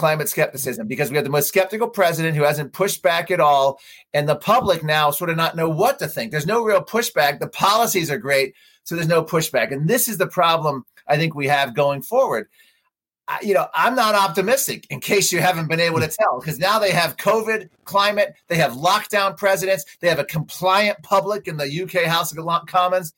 climate 0.00 0.30
skepticism 0.30 0.86
because 0.86 1.10
we 1.10 1.16
have 1.16 1.24
the 1.24 1.30
most 1.30 1.46
skeptical 1.46 1.86
president 1.86 2.34
who 2.34 2.42
hasn't 2.42 2.72
pushed 2.72 3.02
back 3.02 3.30
at 3.30 3.38
all. 3.38 3.78
And 4.14 4.26
the 4.26 4.34
public 4.34 4.82
now 4.82 5.10
sort 5.10 5.28
of 5.28 5.36
not 5.36 5.56
know 5.56 5.68
what 5.68 5.98
to 5.98 6.08
think. 6.08 6.30
There's 6.30 6.46
no 6.46 6.64
real 6.64 6.82
pushback. 6.82 7.38
The 7.38 7.48
policies 7.48 8.10
are 8.10 8.16
great. 8.16 8.54
So 8.84 8.94
there's 8.94 9.06
no 9.06 9.22
pushback. 9.22 9.72
And 9.72 9.86
this 9.86 10.08
is 10.08 10.16
the 10.16 10.26
problem 10.26 10.86
I 11.06 11.18
think 11.18 11.34
we 11.34 11.48
have 11.48 11.74
going 11.74 12.00
forward. 12.00 12.48
I, 13.28 13.40
you 13.42 13.52
know, 13.52 13.66
I'm 13.74 13.94
not 13.94 14.14
optimistic 14.14 14.86
in 14.88 15.00
case 15.00 15.30
you 15.32 15.40
haven't 15.40 15.68
been 15.68 15.80
able 15.80 16.00
to 16.00 16.08
tell, 16.20 16.40
because 16.40 16.58
now 16.58 16.78
they 16.78 16.92
have 16.92 17.18
COVID, 17.18 17.68
climate, 17.84 18.34
they 18.48 18.56
have 18.56 18.72
lockdown 18.72 19.36
presidents, 19.36 19.84
they 20.00 20.08
have 20.08 20.18
a 20.18 20.24
compliant 20.24 21.02
public 21.02 21.46
in 21.46 21.58
the 21.58 21.82
UK 21.82 22.06
House 22.06 22.34
of 22.34 22.66
Commons. 22.66 23.12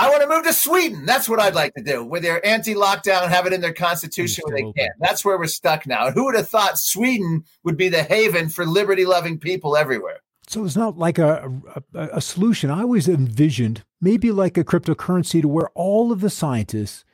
I 0.00 0.08
want 0.08 0.22
to 0.22 0.28
move 0.28 0.44
to 0.44 0.52
Sweden. 0.52 1.04
That's 1.04 1.28
what 1.28 1.40
I'd 1.40 1.56
like 1.56 1.74
to 1.74 1.82
do, 1.82 2.04
where 2.04 2.20
they're 2.20 2.44
anti-lockdown 2.46 3.28
have 3.28 3.46
it 3.46 3.52
in 3.52 3.60
their 3.60 3.72
constitution 3.72 4.44
where 4.46 4.56
they 4.56 4.72
can. 4.72 4.90
That's 5.00 5.24
where 5.24 5.36
we're 5.36 5.48
stuck 5.48 5.88
now. 5.88 6.12
Who 6.12 6.26
would 6.26 6.36
have 6.36 6.48
thought 6.48 6.78
Sweden 6.78 7.42
would 7.64 7.76
be 7.76 7.88
the 7.88 8.04
haven 8.04 8.48
for 8.48 8.64
liberty-loving 8.64 9.40
people 9.40 9.76
everywhere? 9.76 10.20
So 10.46 10.64
it's 10.64 10.76
not 10.76 10.96
like 10.96 11.18
a, 11.18 11.52
a, 11.94 12.08
a 12.14 12.20
solution. 12.20 12.70
I 12.70 12.82
always 12.82 13.08
envisioned 13.08 13.84
maybe 14.00 14.30
like 14.30 14.56
a 14.56 14.64
cryptocurrency 14.64 15.42
to 15.42 15.48
where 15.48 15.68
all 15.74 16.12
of 16.12 16.20
the 16.20 16.30
scientists 16.30 17.04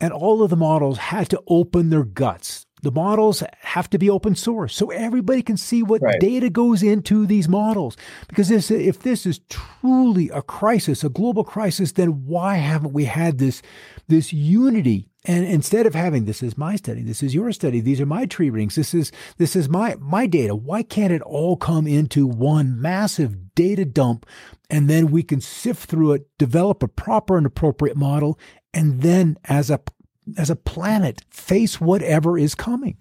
and 0.00 0.12
all 0.12 0.42
of 0.42 0.50
the 0.50 0.56
models 0.56 0.98
had 0.98 1.30
to 1.30 1.42
open 1.46 1.90
their 1.90 2.04
guts 2.04 2.65
the 2.82 2.92
models 2.92 3.42
have 3.60 3.88
to 3.90 3.98
be 3.98 4.10
open 4.10 4.34
source 4.34 4.74
so 4.74 4.90
everybody 4.90 5.42
can 5.42 5.56
see 5.56 5.82
what 5.82 6.02
right. 6.02 6.20
data 6.20 6.50
goes 6.50 6.82
into 6.82 7.26
these 7.26 7.48
models. 7.48 7.96
Because 8.28 8.48
this, 8.48 8.70
if 8.70 9.00
this 9.00 9.24
is 9.26 9.40
truly 9.48 10.28
a 10.30 10.42
crisis, 10.42 11.02
a 11.02 11.08
global 11.08 11.44
crisis, 11.44 11.92
then 11.92 12.26
why 12.26 12.56
haven't 12.56 12.92
we 12.92 13.06
had 13.06 13.38
this, 13.38 13.62
this 14.08 14.32
unity? 14.32 15.08
And 15.24 15.44
instead 15.44 15.86
of 15.86 15.94
having 15.94 16.24
this 16.24 16.42
is 16.42 16.56
my 16.56 16.76
study, 16.76 17.02
this 17.02 17.22
is 17.22 17.34
your 17.34 17.50
study, 17.50 17.80
these 17.80 18.00
are 18.00 18.06
my 18.06 18.26
tree 18.26 18.48
rings, 18.48 18.76
this 18.76 18.94
is 18.94 19.10
this 19.38 19.56
is 19.56 19.68
my 19.68 19.96
my 19.98 20.28
data. 20.28 20.54
Why 20.54 20.84
can't 20.84 21.12
it 21.12 21.22
all 21.22 21.56
come 21.56 21.88
into 21.88 22.28
one 22.28 22.80
massive 22.80 23.54
data 23.56 23.84
dump, 23.84 24.24
and 24.70 24.88
then 24.88 25.10
we 25.10 25.24
can 25.24 25.40
sift 25.40 25.90
through 25.90 26.12
it, 26.12 26.28
develop 26.38 26.80
a 26.80 26.88
proper 26.88 27.36
and 27.36 27.44
appropriate 27.44 27.96
model, 27.96 28.38
and 28.72 29.02
then 29.02 29.36
as 29.46 29.68
a 29.68 29.80
as 30.36 30.50
a 30.50 30.56
planet 30.56 31.24
face 31.30 31.80
whatever 31.80 32.38
is 32.38 32.54
coming. 32.54 32.96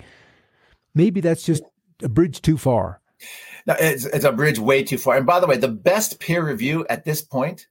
Maybe 0.94 1.22
that's 1.22 1.44
just 1.44 1.64
a 2.02 2.10
bridge 2.10 2.42
too 2.42 2.58
far. 2.58 3.02
No, 3.66 3.76
it's, 3.80 4.06
it's 4.06 4.26
a 4.26 4.32
bridge 4.32 4.60
way 4.60 4.84
too 4.84 4.98
far. 4.98 5.18
And 5.18 5.26
by 5.26 5.40
the 5.40 5.48
way, 5.48 5.58
the 5.58 5.68
best 5.68 6.20
peer 6.20 6.46
review 6.46 6.86
at 6.90 7.06
this 7.06 7.22
point 7.22 7.68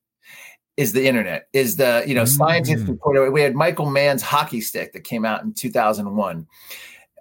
is 0.76 0.92
the 0.92 1.06
internet, 1.06 1.46
is 1.52 1.76
the, 1.76 2.02
you 2.06 2.14
know, 2.14 2.24
scientists 2.24 2.82
reported. 2.82 3.30
We 3.30 3.42
had 3.42 3.54
Michael 3.54 3.88
Mann's 3.88 4.22
hockey 4.22 4.60
stick 4.60 4.92
that 4.92 5.04
came 5.04 5.24
out 5.24 5.44
in 5.44 5.52
2001. 5.52 6.46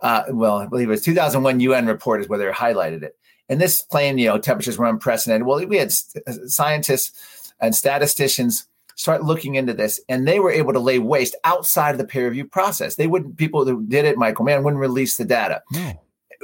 Uh, 0.02 0.24
well, 0.30 0.58
I 0.58 0.66
believe 0.66 0.88
it 0.88 0.92
was 0.92 1.04
2001 1.04 1.60
UN 1.60 1.86
report 1.86 2.22
is 2.22 2.28
where 2.28 2.40
they 2.40 2.46
highlighted 2.48 3.04
it. 3.04 3.16
And 3.50 3.62
this 3.62 3.84
claim, 3.84 4.18
you 4.18 4.28
know, 4.28 4.40
temperatures 4.40 4.78
were 4.78 4.88
unprecedented. 4.88 5.46
Well, 5.46 5.66
we 5.68 5.78
had 5.78 5.92
scientists 5.92 7.54
and 7.60 7.76
statisticians 7.76 8.68
start 9.04 9.22
looking 9.22 9.56
into 9.56 9.74
this, 9.74 10.00
and 10.08 10.26
they 10.26 10.40
were 10.40 10.50
able 10.50 10.72
to 10.72 10.80
lay 10.80 10.98
waste 10.98 11.36
outside 11.44 11.92
of 11.92 11.98
the 11.98 12.06
peer 12.06 12.30
review 12.30 12.46
process. 12.46 12.96
They 12.96 13.06
wouldn't, 13.06 13.36
people 13.36 13.66
who 13.66 13.86
did 13.86 14.06
it, 14.06 14.18
Michael 14.18 14.46
Mann, 14.46 14.64
wouldn't 14.64 14.80
release 14.80 15.18
the 15.18 15.26
data. 15.26 15.62
No. 15.74 16.00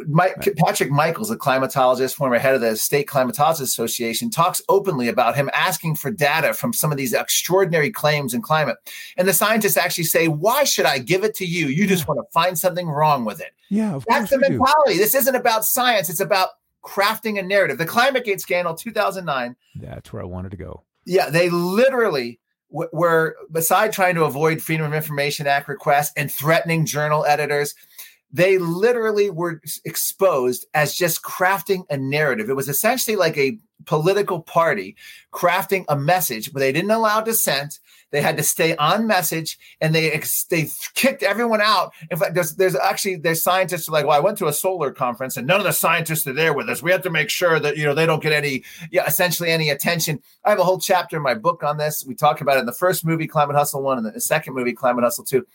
Mike, 0.08 0.36
Patrick 0.58 0.91
Michaels, 0.91 1.32
a 1.32 1.38
climatologist, 1.38 2.15
former 2.15 2.38
head 2.38 2.56
of 2.56 2.62
the 2.62 2.76
State 2.76 3.08
Climatologists 3.08 3.62
Association, 3.62 4.30
talks 4.30 4.62
openly 4.67 5.08
about 5.08 5.36
him 5.36 5.50
asking 5.54 5.95
for 5.95 6.12
data 6.12 6.54
from 6.54 6.74
some 6.74 6.91
of 6.91 6.98
these 6.98 7.13
extraordinary 7.13 7.91
claims 7.91 8.34
in 8.34 8.41
climate. 8.41 8.76
And 9.15 9.26
the 9.26 9.34
scientists 9.34 9.78
actually 9.78 10.06
say, 10.06 10.28
Why 10.28 10.65
should 10.65 10.86
I 10.86 11.00
give 11.00 11.24
it 11.24 11.36
to 11.36 11.45
you? 11.45 11.67
You 11.67 11.88
just 11.88 12.08
want 12.08 12.19
to 12.19 12.32
find 12.34 12.60
something 12.60 12.88
wrong 12.88 13.24
with 13.24 13.39
it. 13.39 13.52
Yeah, 13.69 14.00
that's 14.08 14.32
the 14.32 14.39
mentality. 14.39 14.98
This 14.98 15.15
isn't 15.15 15.36
about 15.36 15.65
science, 15.65 16.10
it's 16.10 16.19
about 16.19 16.50
crafting 16.84 17.39
a 17.39 17.41
narrative. 17.41 17.78
The 17.78 17.86
Climategate 17.86 18.41
scandal 18.41 18.76
2009. 18.76 19.56
That's 19.76 20.12
where 20.12 20.22
I 20.22 20.26
wanted 20.26 20.52
to 20.52 20.58
go. 20.58 20.84
Yeah, 21.06 21.30
they 21.30 21.50
literally 21.50 22.39
were, 22.69 23.36
beside 23.51 23.93
trying 23.93 24.15
to 24.15 24.25
avoid 24.25 24.62
Freedom 24.62 24.86
of 24.86 24.93
Information 24.93 25.47
Act 25.47 25.67
requests 25.67 26.13
and 26.15 26.32
threatening 26.32 26.86
journal 26.86 27.25
editors, 27.25 27.73
they 28.32 28.58
literally 28.60 29.29
were 29.29 29.62
exposed 29.86 30.65
as 30.73 30.93
just 30.93 31.23
crafting 31.23 31.86
a 31.89 31.97
narrative. 31.97 32.49
It 32.49 32.55
was 32.55 32.69
essentially 32.69 33.17
like 33.17 33.38
a 33.38 33.58
political 33.86 34.41
party 34.41 34.95
crafting 35.34 35.86
a 35.89 35.95
message, 35.95 36.53
but 36.53 36.60
they 36.60 36.71
didn't 36.71 36.91
allow 36.91 37.21
dissent. 37.21 37.79
They 38.12 38.22
had 38.22 38.38
to 38.38 38.43
stay 38.43 38.76
on 38.78 39.08
message, 39.08 39.58
and 39.82 39.93
they 39.93 40.22
they 40.50 40.69
kicked 40.95 41.24
everyone 41.24 41.62
out. 41.62 41.93
In 42.10 42.17
fact, 42.17 42.34
there's 42.34 42.56
there's 42.56 42.76
actually 42.76 43.17
there's 43.17 43.43
scientists 43.43 43.86
who 43.86 43.93
are 43.93 44.00
like, 44.00 44.06
well, 44.06 44.17
I 44.17 44.19
went 44.19 44.38
to 44.39 44.48
a 44.48 44.54
solar 44.54 44.91
conference, 44.91 45.38
and 45.38 45.45
none 45.45 45.60
of 45.60 45.65
the 45.65 45.72
scientists 45.72 46.26
are 46.28 46.34
there 46.34 46.54
with 46.54 46.69
us. 46.69 46.82
We 46.82 46.91
have 46.91 47.04
to 47.04 47.10
make 47.10 47.30
sure 47.30 47.60
that 47.60 47.78
you 47.78 47.86
know 47.86 47.93
they 47.93 48.06
don't 48.06 48.24
get 48.24 48.34
any, 48.34 48.63
yeah, 48.91 49.06
essentially 49.06 49.50
any 49.50 49.69
attention. 49.69 50.19
I 50.43 50.50
have 50.50 50.60
a 50.60 50.63
whole 50.63 50.80
chapter 50.80 51.17
in 51.17 51.24
my 51.24 51.36
book 51.36 51.63
on 51.63 51.78
this. 51.78 52.04
We 52.06 52.15
talk 52.15 52.41
about 52.41 52.58
it 52.58 52.62
in 52.62 52.65
the 52.65 52.74
first 52.74 53.06
movie, 53.06 53.28
Climate 53.28 53.56
Hustle 53.56 53.84
One, 53.84 53.98
and 53.98 54.13
the 54.13 54.22
second 54.22 54.56
movie, 54.56 54.74
Climate 54.74 55.04
Hustle 55.04 55.26
Two 55.26 55.45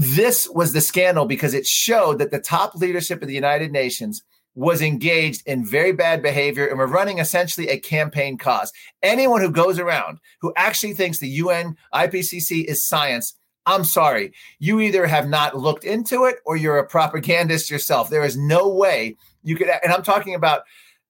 this 0.00 0.48
was 0.50 0.72
the 0.72 0.80
scandal 0.80 1.26
because 1.26 1.54
it 1.54 1.66
showed 1.66 2.20
that 2.20 2.30
the 2.30 2.38
top 2.38 2.76
leadership 2.76 3.20
of 3.20 3.26
the 3.26 3.34
United 3.34 3.72
Nations 3.72 4.22
was 4.58 4.82
engaged 4.82 5.46
in 5.46 5.64
very 5.64 5.92
bad 5.92 6.20
behavior 6.20 6.66
and 6.66 6.76
were 6.76 6.86
running 6.88 7.20
essentially 7.20 7.68
a 7.68 7.78
campaign 7.78 8.36
cause. 8.36 8.72
Anyone 9.04 9.40
who 9.40 9.52
goes 9.52 9.78
around 9.78 10.18
who 10.40 10.52
actually 10.56 10.94
thinks 10.94 11.20
the 11.20 11.28
UN 11.28 11.76
IPCC 11.94 12.64
is 12.64 12.84
science, 12.84 13.36
I'm 13.66 13.84
sorry, 13.84 14.32
you 14.58 14.80
either 14.80 15.06
have 15.06 15.28
not 15.28 15.56
looked 15.56 15.84
into 15.84 16.24
it 16.24 16.38
or 16.44 16.56
you're 16.56 16.78
a 16.78 16.86
propagandist 16.86 17.70
yourself. 17.70 18.10
There 18.10 18.24
is 18.24 18.36
no 18.36 18.68
way 18.68 19.16
you 19.44 19.54
could, 19.54 19.68
and 19.68 19.92
I'm 19.92 20.02
talking 20.02 20.34
about 20.34 20.62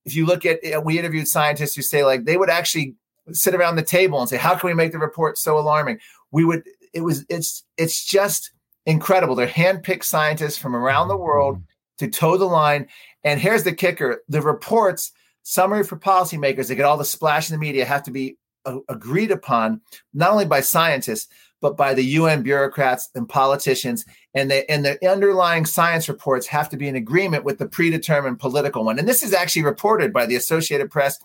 if 0.05 0.15
you 0.15 0.27
look 0.27 0.45
at, 0.45 0.61
we 0.85 0.99
interviewed 0.99 1.27
scientists 1.27 1.75
who 1.75 1.81
say 1.81 2.05
like 2.05 2.27
they 2.27 2.37
would 2.37 2.51
actually 2.51 2.97
sit 3.33 3.55
around 3.55 3.77
the 3.77 3.83
table 3.83 4.21
and 4.21 4.29
say, 4.29 4.37
how 4.37 4.57
can 4.57 4.69
we 4.69 4.75
make 4.75 4.93
the 4.93 4.99
report 4.99 5.39
so 5.39 5.59
alarming? 5.59 6.01
We 6.33 6.45
would, 6.45 6.65
it 6.93 7.01
was, 7.01 7.25
it's, 7.31 7.65
it's 7.79 8.05
just, 8.05 8.51
incredible. 8.89 9.35
They're 9.35 9.47
handpicked 9.47 10.05
scientists 10.05 10.57
from 10.57 10.75
around 10.75 11.09
the 11.09 11.17
world 11.17 11.57
mm-hmm. 11.57 12.07
to 12.07 12.11
toe 12.11 12.39
the 12.39 12.47
line. 12.47 12.89
And 13.29 13.39
here's 13.39 13.63
the 13.63 13.75
kicker 13.75 14.23
the 14.31 14.41
reports, 14.41 15.13
summary 15.43 15.85
for 15.85 15.99
policymakers, 15.99 16.69
they 16.69 16.75
get 16.75 16.87
all 16.87 16.97
the 16.97 17.05
splash 17.05 17.51
in 17.51 17.55
the 17.55 17.61
media, 17.61 17.85
have 17.85 18.03
to 18.05 18.11
be 18.11 18.39
uh, 18.65 18.79
agreed 18.89 19.31
upon 19.31 19.83
not 20.15 20.31
only 20.31 20.47
by 20.47 20.63
scientists, 20.63 21.29
but 21.61 21.77
by 21.77 21.93
the 21.93 22.05
UN 22.05 22.43
bureaucrats 22.43 23.11
and 23.15 23.29
politicians. 23.29 24.07
And, 24.33 24.51
they, 24.51 24.65
and 24.67 24.83
the 24.83 25.07
underlying 25.07 25.67
science 25.67 26.09
reports 26.09 26.47
have 26.47 26.71
to 26.71 26.79
be 26.79 26.89
in 26.89 26.97
agreement 26.97 27.45
with 27.45 27.59
the 27.59 27.69
predetermined 27.69 28.41
political 28.41 28.83
one. 28.83 28.99
And 28.99 29.07
this 29.07 29.23
is 29.23 29.35
actually 29.35 29.65
reported 29.65 30.11
by 30.11 30.25
the 30.25 30.37
Associated 30.37 30.91
Press. 30.91 31.19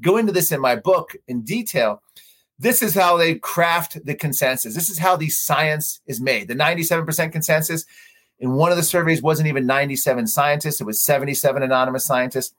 Go 0.00 0.16
into 0.16 0.32
this 0.32 0.50
in 0.50 0.60
my 0.60 0.74
book 0.74 1.14
in 1.28 1.42
detail 1.42 2.02
this 2.58 2.82
is 2.82 2.94
how 2.94 3.16
they 3.16 3.34
craft 3.34 3.98
the 4.06 4.14
consensus. 4.14 4.76
This 4.76 4.88
is 4.88 4.98
how 4.98 5.16
the 5.16 5.28
science 5.28 6.00
is 6.06 6.20
made. 6.20 6.46
The 6.46 6.54
97% 6.54 7.32
consensus 7.32 7.84
in 8.38 8.52
one 8.52 8.70
of 8.70 8.76
the 8.76 8.82
surveys 8.82 9.22
wasn't 9.22 9.48
even 9.48 9.66
97 9.66 10.26
scientists, 10.26 10.80
it 10.80 10.84
was 10.84 11.00
77 11.00 11.62
anonymous 11.62 12.04
scientists. 12.04 12.54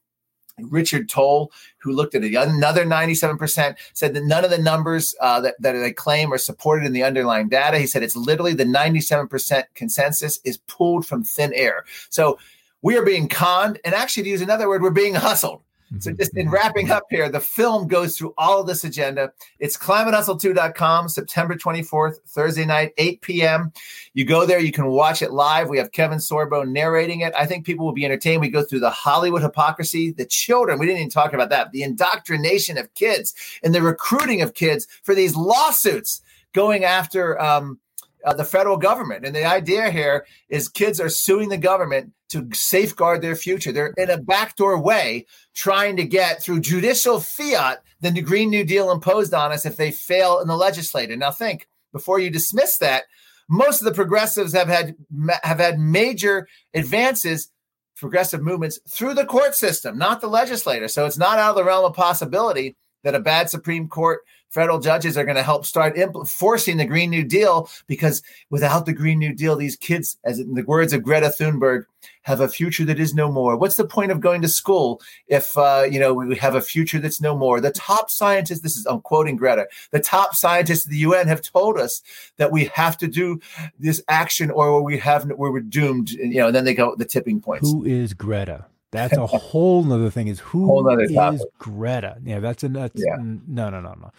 Richard 0.58 1.10
Tol, 1.10 1.52
who 1.80 1.92
looked 1.92 2.16
at 2.16 2.24
it, 2.24 2.34
another 2.34 2.86
97%, 2.86 3.76
said 3.94 4.14
that 4.14 4.24
none 4.24 4.46
of 4.46 4.52
the 4.52 4.58
numbers 4.58 5.14
uh, 5.20 5.42
that, 5.42 5.56
that 5.60 5.74
they 5.74 5.92
claim 5.92 6.32
are 6.32 6.38
supported 6.38 6.86
in 6.86 6.94
the 6.94 7.04
underlying 7.04 7.50
data. 7.50 7.78
He 7.78 7.88
said 7.88 8.04
it's 8.04 8.16
literally 8.16 8.54
the 8.54 8.64
97% 8.64 9.64
consensus 9.74 10.40
is 10.46 10.58
pulled 10.60 11.06
from 11.06 11.26
thin 11.26 11.52
air. 11.54 11.84
So 12.10 12.40
we 12.82 12.98
are 12.98 13.04
being 13.04 13.28
conned. 13.28 13.80
And 13.84 13.94
actually, 13.94 14.24
to 14.24 14.30
use 14.30 14.42
another 14.42 14.70
word, 14.70 14.82
we're 14.82 14.92
being 14.92 15.16
hustled. 15.16 15.62
So 16.00 16.12
just 16.12 16.36
in 16.36 16.50
wrapping 16.50 16.92
up 16.92 17.04
here, 17.10 17.30
the 17.30 17.40
film 17.40 17.88
goes 17.88 18.18
through 18.18 18.34
all 18.38 18.62
of 18.62 18.68
this 18.68 18.84
agenda. 18.84 19.32
It's 19.60 19.78
climatehustle2.com, 19.78 21.10
September 21.10 21.56
24th, 21.56 22.18
Thursday 22.28 22.66
night, 22.66 22.94
8 22.98 23.22
p.m. 23.22 23.72
You 24.14 24.26
go 24.26 24.46
there, 24.46 24.60
you 24.60 24.72
can 24.72 24.88
watch 24.88 25.22
it 25.22 25.32
live. 25.32 25.70
We 25.70 25.78
have 25.78 25.92
Kevin 25.92 26.20
Sorbo 26.20 26.68
narrating 26.68 27.22
it. 27.22 27.34
I 27.38 27.46
think 27.46 27.66
people 27.66 27.86
will 27.86 27.94
be 27.94 28.06
entertained. 28.06 28.42
We 28.42 28.50
go 28.50 28.64
through 28.64 28.82
the 28.82 28.90
Hollywood 28.90 29.42
hypocrisy, 29.42 30.12
the 30.12 30.26
children, 30.26 30.80
we 30.80 30.86
didn't 30.86 31.00
even 31.00 31.10
talk 31.10 31.34
about 31.34 31.50
that, 31.50 31.72
the 31.72 31.84
indoctrination 31.84 32.78
of 32.78 32.94
kids 32.94 33.34
and 33.64 33.74
the 33.74 33.82
recruiting 33.82 34.42
of 34.42 34.54
kids 34.54 34.88
for 35.04 35.16
these 35.16 35.36
lawsuits 35.36 36.22
going 36.54 36.84
after 36.84 37.40
um, 37.42 37.80
uh, 38.26 38.34
the 38.34 38.44
federal 38.44 38.78
government. 38.78 39.26
And 39.26 39.36
the 39.36 39.46
idea 39.46 39.90
here 39.92 40.26
is 40.50 40.68
kids 40.68 41.00
are 41.00 41.10
suing 41.10 41.50
the 41.50 41.58
government 41.58 42.12
to 42.30 42.50
safeguard 42.54 43.22
their 43.22 43.36
future. 43.36 43.72
They're 43.72 43.94
in 43.98 44.10
a 44.10 44.18
backdoor 44.18 44.80
way 44.82 45.28
trying 45.54 45.96
to 45.98 46.04
get 46.04 46.42
through 46.42 46.62
judicial 46.62 47.20
fiat 47.20 47.84
the 48.02 48.22
Green 48.22 48.50
New 48.50 48.64
Deal 48.64 48.92
imposed 48.92 49.34
on 49.34 49.52
us 49.52 49.66
if 49.66 49.78
they 49.78 49.92
fail 49.92 50.40
in 50.40 50.48
the 50.48 50.56
legislature. 50.56 51.16
Now, 51.16 51.32
think 51.32 51.68
before 51.92 52.20
you 52.20 52.30
dismiss 52.30 52.78
that, 52.80 53.06
most 53.48 53.82
of 53.82 53.86
the 53.86 53.94
progressives 53.94 54.54
have 54.54 54.68
had 54.68 54.96
have 55.44 55.60
had 55.60 55.80
major 55.80 56.48
advances, 56.74 57.52
progressive 57.96 58.42
movements 58.42 58.80
through 58.90 59.14
the 59.14 59.26
court 59.26 59.56
system, 59.56 59.98
not 59.98 60.22
the 60.22 60.28
legislator. 60.28 60.88
So 60.88 61.06
it's 61.06 61.18
not 61.18 61.40
out 61.40 61.52
of 61.52 61.56
the 61.56 61.64
realm 61.64 61.86
of 61.86 61.94
possibility 61.94 62.76
that 63.04 63.16
a 63.16 63.20
bad 63.20 63.50
Supreme 63.50 63.88
Court 63.88 64.22
federal 64.56 64.80
judges 64.80 65.18
are 65.18 65.26
going 65.26 65.36
to 65.36 65.44
help 65.44 65.66
start 65.66 65.98
impl- 65.98 66.28
forcing 66.28 66.78
the 66.78 66.86
Green 66.86 67.10
New 67.10 67.26
Deal 67.26 67.70
because 67.88 68.24
without 68.50 68.86
the 68.86 68.94
Green 68.94 69.20
New 69.20 69.34
Deal, 69.34 69.58
these 69.58 69.76
kids, 69.76 70.18
as 70.24 70.40
in 70.40 70.54
the 70.54 70.64
words 70.64 70.94
of 70.94 71.04
Greta 71.04 71.28
Thunberg, 71.28 71.84
have 72.22 72.40
a 72.40 72.48
future 72.48 72.86
that 72.86 72.98
is 72.98 73.14
no 73.14 73.30
more. 73.30 73.58
What's 73.58 73.76
the 73.76 73.86
point 73.86 74.12
of 74.12 74.22
going 74.22 74.42
to 74.44 74.48
school 74.48 75.02
if 75.28 75.58
uh, 75.58 75.86
you 75.92 76.00
know 76.00 76.14
we 76.14 76.38
have 76.38 76.56
a 76.56 76.62
future 76.62 77.00
that's 77.00 77.20
no 77.20 77.36
more? 77.36 77.60
The 77.60 77.72
top 77.72 78.10
scientists, 78.10 78.62
this 78.62 78.78
is 78.78 78.86
I'm 78.86 79.02
quoting 79.02 79.36
Greta, 79.36 79.68
the 79.92 80.00
top 80.00 80.36
scientists 80.36 80.86
of 80.86 80.92
the 80.92 80.98
UN 81.00 81.28
have 81.28 81.42
told 81.42 81.78
us 81.78 82.02
that 82.38 82.52
we 82.52 82.66
have 82.74 82.98
to 83.00 83.08
do 83.08 83.42
this 83.78 84.02
action 84.08 84.52
or 84.52 84.82
we 84.82 84.98
have 85.00 85.30
we're 85.36 85.60
doomed. 85.60 86.12
You 86.12 86.40
know, 86.40 86.48
and 86.48 86.56
then 86.56 86.64
they 86.64 86.74
go 86.74 86.96
the 86.96 87.06
tipping 87.06 87.42
points. 87.42 87.70
Who 87.70 87.84
is 87.84 88.14
Greta? 88.14 88.66
That's 88.92 89.18
a 89.18 89.28
whole 89.28 89.84
nother 89.84 90.10
thing. 90.10 90.30
Is 90.30 90.40
who 90.40 90.90
is 90.90 91.46
Greta? 91.60 92.18
Yeah, 92.24 92.40
that's 92.40 92.64
a 92.64 92.70
that's, 92.70 92.94
yeah. 92.96 93.18
no 93.20 93.70
no 93.70 93.82
no 93.82 93.94
no. 93.94 94.12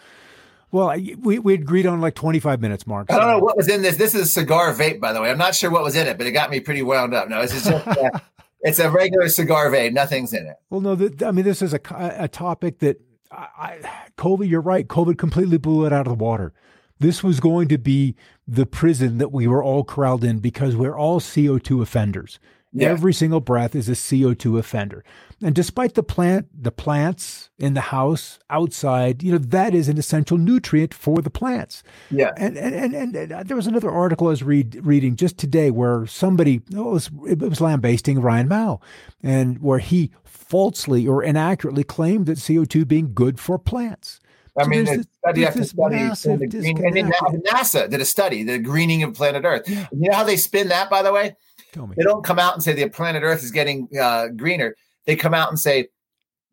Well, 0.71 0.93
we 1.19 1.39
we 1.39 1.53
agreed 1.53 1.85
on 1.85 2.01
like 2.01 2.15
25 2.15 2.59
minutes, 2.59 2.85
Marc. 2.85 3.09
So. 3.09 3.15
I 3.15 3.19
don't 3.19 3.29
know 3.29 3.39
what 3.39 3.55
was 3.55 3.69
in 3.69 3.81
this. 3.81 3.95
This 3.95 4.13
is 4.13 4.21
a 4.21 4.25
cigar 4.25 4.73
vape, 4.73 4.99
by 4.99 5.13
the 5.13 5.21
way. 5.21 5.29
I'm 5.29 5.37
not 5.37 5.55
sure 5.55 5.71
what 5.71 5.83
was 5.83 5.95
in 5.95 6.07
it, 6.07 6.17
but 6.17 6.27
it 6.27 6.31
got 6.31 6.49
me 6.49 6.59
pretty 6.59 6.81
wound 6.81 7.13
up. 7.13 7.29
No, 7.29 7.39
it's 7.41 7.53
just 7.53 7.67
uh, 7.67 8.09
it's 8.61 8.79
a 8.79 8.89
regular 8.89 9.29
cigar 9.29 9.69
vape. 9.69 9.93
Nothing's 9.93 10.33
in 10.33 10.45
it. 10.45 10.55
Well, 10.69 10.81
no, 10.81 10.95
the, 10.95 11.25
I 11.25 11.31
mean 11.31 11.45
this 11.45 11.61
is 11.61 11.73
a 11.73 11.79
a 12.17 12.27
topic 12.27 12.79
that 12.79 12.99
I, 13.31 13.47
I, 13.57 13.79
COVID. 14.17 14.49
You're 14.49 14.61
right. 14.61 14.87
COVID 14.87 15.17
completely 15.17 15.57
blew 15.57 15.85
it 15.85 15.93
out 15.93 16.05
of 16.05 16.17
the 16.17 16.23
water. 16.23 16.53
This 16.99 17.23
was 17.23 17.39
going 17.39 17.67
to 17.69 17.77
be 17.77 18.15
the 18.47 18.65
prison 18.65 19.19
that 19.19 19.31
we 19.31 19.47
were 19.47 19.63
all 19.63 19.83
corralled 19.83 20.23
in 20.23 20.39
because 20.39 20.75
we're 20.75 20.97
all 20.97 21.19
CO2 21.19 21.81
offenders. 21.81 22.39
Yeah. 22.77 22.89
Every 22.89 23.13
single 23.13 23.39
breath 23.39 23.75
is 23.75 23.89
a 23.89 23.93
CO2 23.93 24.59
offender. 24.59 25.03
And 25.41 25.55
despite 25.55 25.95
the 25.95 26.03
plant, 26.03 26.47
the 26.53 26.71
plants 26.71 27.49
in 27.57 27.73
the 27.73 27.81
house, 27.81 28.37
outside, 28.49 29.23
you 29.23 29.31
know, 29.31 29.37
that 29.39 29.73
is 29.73 29.87
an 29.87 29.97
essential 29.97 30.37
nutrient 30.37 30.93
for 30.93 31.21
the 31.21 31.29
plants. 31.29 31.81
Yeah. 32.11 32.33
And 32.37 32.55
and 32.55 32.75
and, 32.75 33.15
and, 33.15 33.31
uh, 33.31 33.43
there 33.43 33.57
was 33.57 33.67
another 33.67 33.89
article 33.89 34.27
I 34.27 34.31
was 34.31 34.43
read, 34.43 34.79
reading 34.85 35.15
just 35.15 35.37
today 35.37 35.71
where 35.71 36.05
somebody 36.05 36.61
oh, 36.75 36.89
it 36.89 36.93
was 36.93 37.09
it 37.27 37.39
was 37.39 37.61
lambasting 37.61 38.21
Ryan 38.21 38.47
Maue, 38.47 38.79
and 39.23 39.59
where 39.59 39.79
he 39.79 40.11
falsely 40.23 41.07
or 41.07 41.23
inaccurately 41.23 41.83
claimed 41.83 42.27
that 42.27 42.37
CO2 42.37 42.87
being 42.87 43.13
good 43.13 43.39
for 43.39 43.57
plants. 43.57 44.19
I 44.57 44.63
so 44.63 44.69
mean, 44.69 44.85
this, 44.85 45.05
study 45.19 45.45
after 45.45 45.63
study. 45.63 45.97
The 45.97 46.73
green, 46.73 46.97
and 46.97 47.43
NASA 47.43 47.89
did 47.89 48.01
a 48.01 48.05
study, 48.05 48.43
the 48.43 48.57
greening 48.57 49.03
of 49.03 49.13
planet 49.13 49.45
Earth. 49.45 49.69
Yeah. 49.69 49.87
You 49.91 50.09
know 50.09 50.15
how 50.15 50.23
they 50.23 50.37
spin 50.37 50.69
that, 50.69 50.89
by 50.89 51.03
the 51.03 51.13
way? 51.13 51.35
They 51.73 52.03
don't 52.03 52.23
come 52.23 52.39
out 52.39 52.53
and 52.53 52.63
say 52.63 52.73
the 52.73 52.89
planet 52.89 53.23
Earth 53.23 53.43
is 53.43 53.51
getting 53.51 53.87
uh, 53.99 54.27
greener. 54.29 54.75
They 55.05 55.15
come 55.15 55.33
out 55.33 55.49
and 55.49 55.59
say 55.59 55.89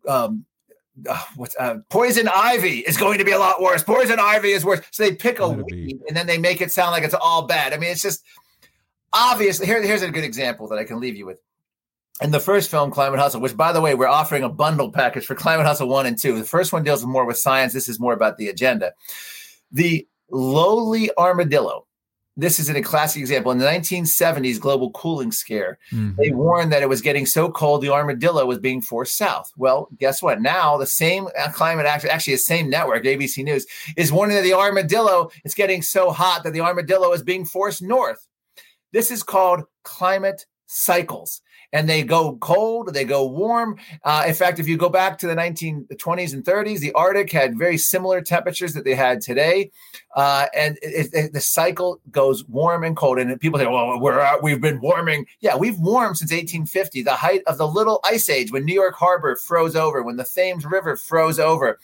um, 0.06 0.44
uh, 1.08 1.22
what's 1.36 1.56
uh, 1.56 1.78
poison 1.90 2.28
ivy 2.28 2.80
is 2.80 2.96
going 2.96 3.18
to 3.18 3.24
be 3.24 3.32
a 3.32 3.38
lot 3.38 3.60
worse. 3.60 3.82
Poison 3.82 4.18
ivy 4.20 4.50
is 4.50 4.64
worse. 4.64 4.80
So 4.90 5.02
they 5.02 5.14
pick 5.14 5.38
a 5.40 5.48
weed 5.48 6.00
and 6.08 6.16
then 6.16 6.26
they 6.26 6.38
make 6.38 6.60
it 6.60 6.72
sound 6.72 6.92
like 6.92 7.02
it's 7.02 7.14
all 7.14 7.46
bad. 7.46 7.72
I 7.72 7.78
mean, 7.78 7.90
it's 7.90 8.02
just 8.02 8.24
obviously 9.12 9.66
here, 9.66 9.82
here's 9.82 10.02
a 10.02 10.10
good 10.10 10.24
example 10.24 10.68
that 10.68 10.78
I 10.78 10.84
can 10.84 11.00
leave 11.00 11.16
you 11.16 11.26
with. 11.26 11.40
In 12.20 12.30
the 12.30 12.40
first 12.40 12.70
film, 12.70 12.92
Climate 12.92 13.18
Hustle, 13.18 13.40
which 13.40 13.56
by 13.56 13.72
the 13.72 13.80
way, 13.80 13.96
we're 13.96 14.06
offering 14.06 14.44
a 14.44 14.48
bundle 14.48 14.92
package 14.92 15.26
for 15.26 15.34
Climate 15.34 15.66
Hustle 15.66 15.88
one 15.88 16.06
and 16.06 16.16
two. 16.16 16.38
The 16.38 16.44
first 16.44 16.72
one 16.72 16.84
deals 16.84 17.04
more 17.04 17.24
with 17.24 17.38
science. 17.38 17.72
This 17.72 17.88
is 17.88 17.98
more 17.98 18.12
about 18.12 18.36
the 18.38 18.48
agenda. 18.48 18.92
The 19.72 20.06
lowly 20.30 21.10
armadillo 21.18 21.86
this 22.36 22.58
is 22.58 22.68
a 22.68 22.82
classic 22.82 23.20
example. 23.20 23.52
In 23.52 23.58
the 23.58 23.64
1970s 23.64 24.58
global 24.58 24.90
cooling 24.90 25.30
scare, 25.30 25.78
mm-hmm. 25.92 26.20
they 26.20 26.30
warned 26.30 26.72
that 26.72 26.82
it 26.82 26.88
was 26.88 27.00
getting 27.00 27.26
so 27.26 27.50
cold 27.50 27.80
the 27.80 27.92
armadillo 27.92 28.44
was 28.44 28.58
being 28.58 28.80
forced 28.80 29.16
south. 29.16 29.52
Well, 29.56 29.88
guess 29.98 30.22
what? 30.22 30.40
Now 30.40 30.76
the 30.76 30.86
same 30.86 31.28
uh, 31.38 31.50
climate 31.52 31.86
action, 31.86 32.10
actually 32.10 32.34
the 32.34 32.38
same 32.38 32.68
network, 32.68 33.04
ABC 33.04 33.44
News, 33.44 33.66
is 33.96 34.12
warning 34.12 34.36
that 34.36 34.42
the 34.42 34.54
armadillo 34.54 35.30
is 35.44 35.54
getting 35.54 35.82
so 35.82 36.10
hot 36.10 36.42
that 36.42 36.52
the 36.52 36.60
armadillo 36.60 37.12
is 37.12 37.22
being 37.22 37.44
forced 37.44 37.82
north. 37.82 38.26
This 38.92 39.10
is 39.10 39.22
called 39.22 39.64
climate 39.84 40.46
cycles 40.66 41.40
and 41.74 41.88
they 41.88 42.04
go 42.04 42.36
cold, 42.36 42.94
they 42.94 43.04
go 43.04 43.26
warm. 43.26 43.76
Uh, 44.04 44.24
in 44.28 44.32
fact, 44.32 44.60
if 44.60 44.68
you 44.68 44.76
go 44.76 44.88
back 44.88 45.18
to 45.18 45.26
the 45.26 45.34
1920s 45.34 46.32
and 46.32 46.44
30s, 46.44 46.78
the 46.78 46.92
Arctic 46.92 47.32
had 47.32 47.58
very 47.58 47.76
similar 47.76 48.22
temperatures 48.22 48.74
that 48.74 48.84
they 48.84 48.94
had 48.94 49.20
today, 49.20 49.72
uh, 50.14 50.46
and 50.54 50.78
it, 50.80 51.08
it, 51.12 51.32
the 51.32 51.40
cycle 51.40 52.00
goes 52.12 52.44
warm 52.44 52.84
and 52.84 52.96
cold. 52.96 53.18
And 53.18 53.38
people 53.40 53.58
say, 53.58 53.66
"Well, 53.66 53.98
we're 54.00 54.40
we've 54.40 54.60
been 54.60 54.80
warming." 54.80 55.26
Yeah, 55.40 55.56
we've 55.56 55.78
warmed 55.78 56.16
since 56.16 56.30
1850, 56.30 57.02
the 57.02 57.10
height 57.10 57.42
of 57.48 57.58
the 57.58 57.66
Little 57.66 57.98
Ice 58.04 58.30
Age, 58.30 58.52
when 58.52 58.64
New 58.64 58.74
York 58.74 58.94
Harbor 58.94 59.34
froze 59.34 59.74
over, 59.74 60.02
when 60.02 60.16
the 60.16 60.24
Thames 60.24 60.64
River 60.64 60.96
froze 60.96 61.40
over. 61.40 61.80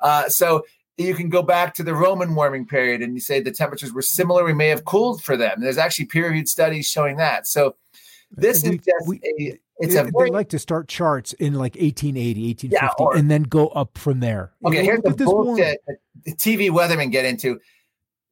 Uh, 0.00 0.30
so 0.30 0.64
you 0.96 1.14
can 1.14 1.28
go 1.28 1.42
back 1.42 1.74
to 1.74 1.82
the 1.82 1.94
Roman 1.94 2.34
warming 2.34 2.66
period 2.66 3.02
and 3.02 3.12
you 3.14 3.20
say 3.20 3.40
the 3.40 3.50
temperatures 3.50 3.92
were 3.92 4.02
similar. 4.02 4.44
We 4.44 4.54
may 4.54 4.68
have 4.68 4.86
cooled 4.86 5.22
for 5.22 5.36
them. 5.36 5.60
There's 5.60 5.76
actually 5.76 6.06
peer 6.06 6.28
reviewed 6.28 6.48
studies 6.48 6.86
showing 6.86 7.18
that. 7.18 7.46
So 7.46 7.76
this 8.30 8.62
we, 8.62 8.70
is 8.70 8.76
just 8.76 9.08
we, 9.08 9.16
a 9.16 9.58
it's 9.78 9.94
it, 9.94 10.06
a 10.06 10.10
very, 10.10 10.30
they 10.30 10.34
like 10.34 10.48
to 10.48 10.58
start 10.58 10.88
charts 10.88 11.32
in 11.34 11.54
like 11.54 11.74
1880 11.74 12.48
1850 12.48 12.74
yeah, 12.74 12.88
or, 12.98 13.16
and 13.16 13.30
then 13.30 13.42
go 13.42 13.68
up 13.68 13.96
from 13.98 14.20
there 14.20 14.52
okay 14.64 14.84
here's 14.84 15.02
the 15.02 15.10
bullshit 15.10 15.80
the 16.24 16.32
tv 16.34 16.70
weathermen 16.70 17.10
get 17.10 17.24
into 17.24 17.60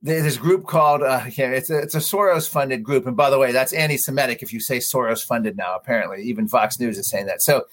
there's 0.05 0.23
this 0.23 0.37
group 0.37 0.67
called 0.67 1.03
uh, 1.03 1.25
yeah, 1.33 1.51
it's 1.51 1.71
a 1.71 1.79
it's 1.79 1.95
a 1.95 1.99
Soros 1.99 2.49
funded 2.49 2.85
group, 2.85 3.07
and 3.07 3.17
by 3.17 3.31
the 3.31 3.39
way, 3.39 3.53
that's 3.53 3.73
anti-Semitic 3.73 4.43
if 4.43 4.53
you 4.53 4.61
say 4.61 4.77
Soros 4.77 5.25
funded 5.25 5.57
now. 5.57 5.75
Apparently, 5.75 6.23
even 6.23 6.47
Fox 6.47 6.79
News 6.79 6.99
is 6.99 7.09
saying 7.09 7.25
that. 7.27 7.41
So, 7.41 7.65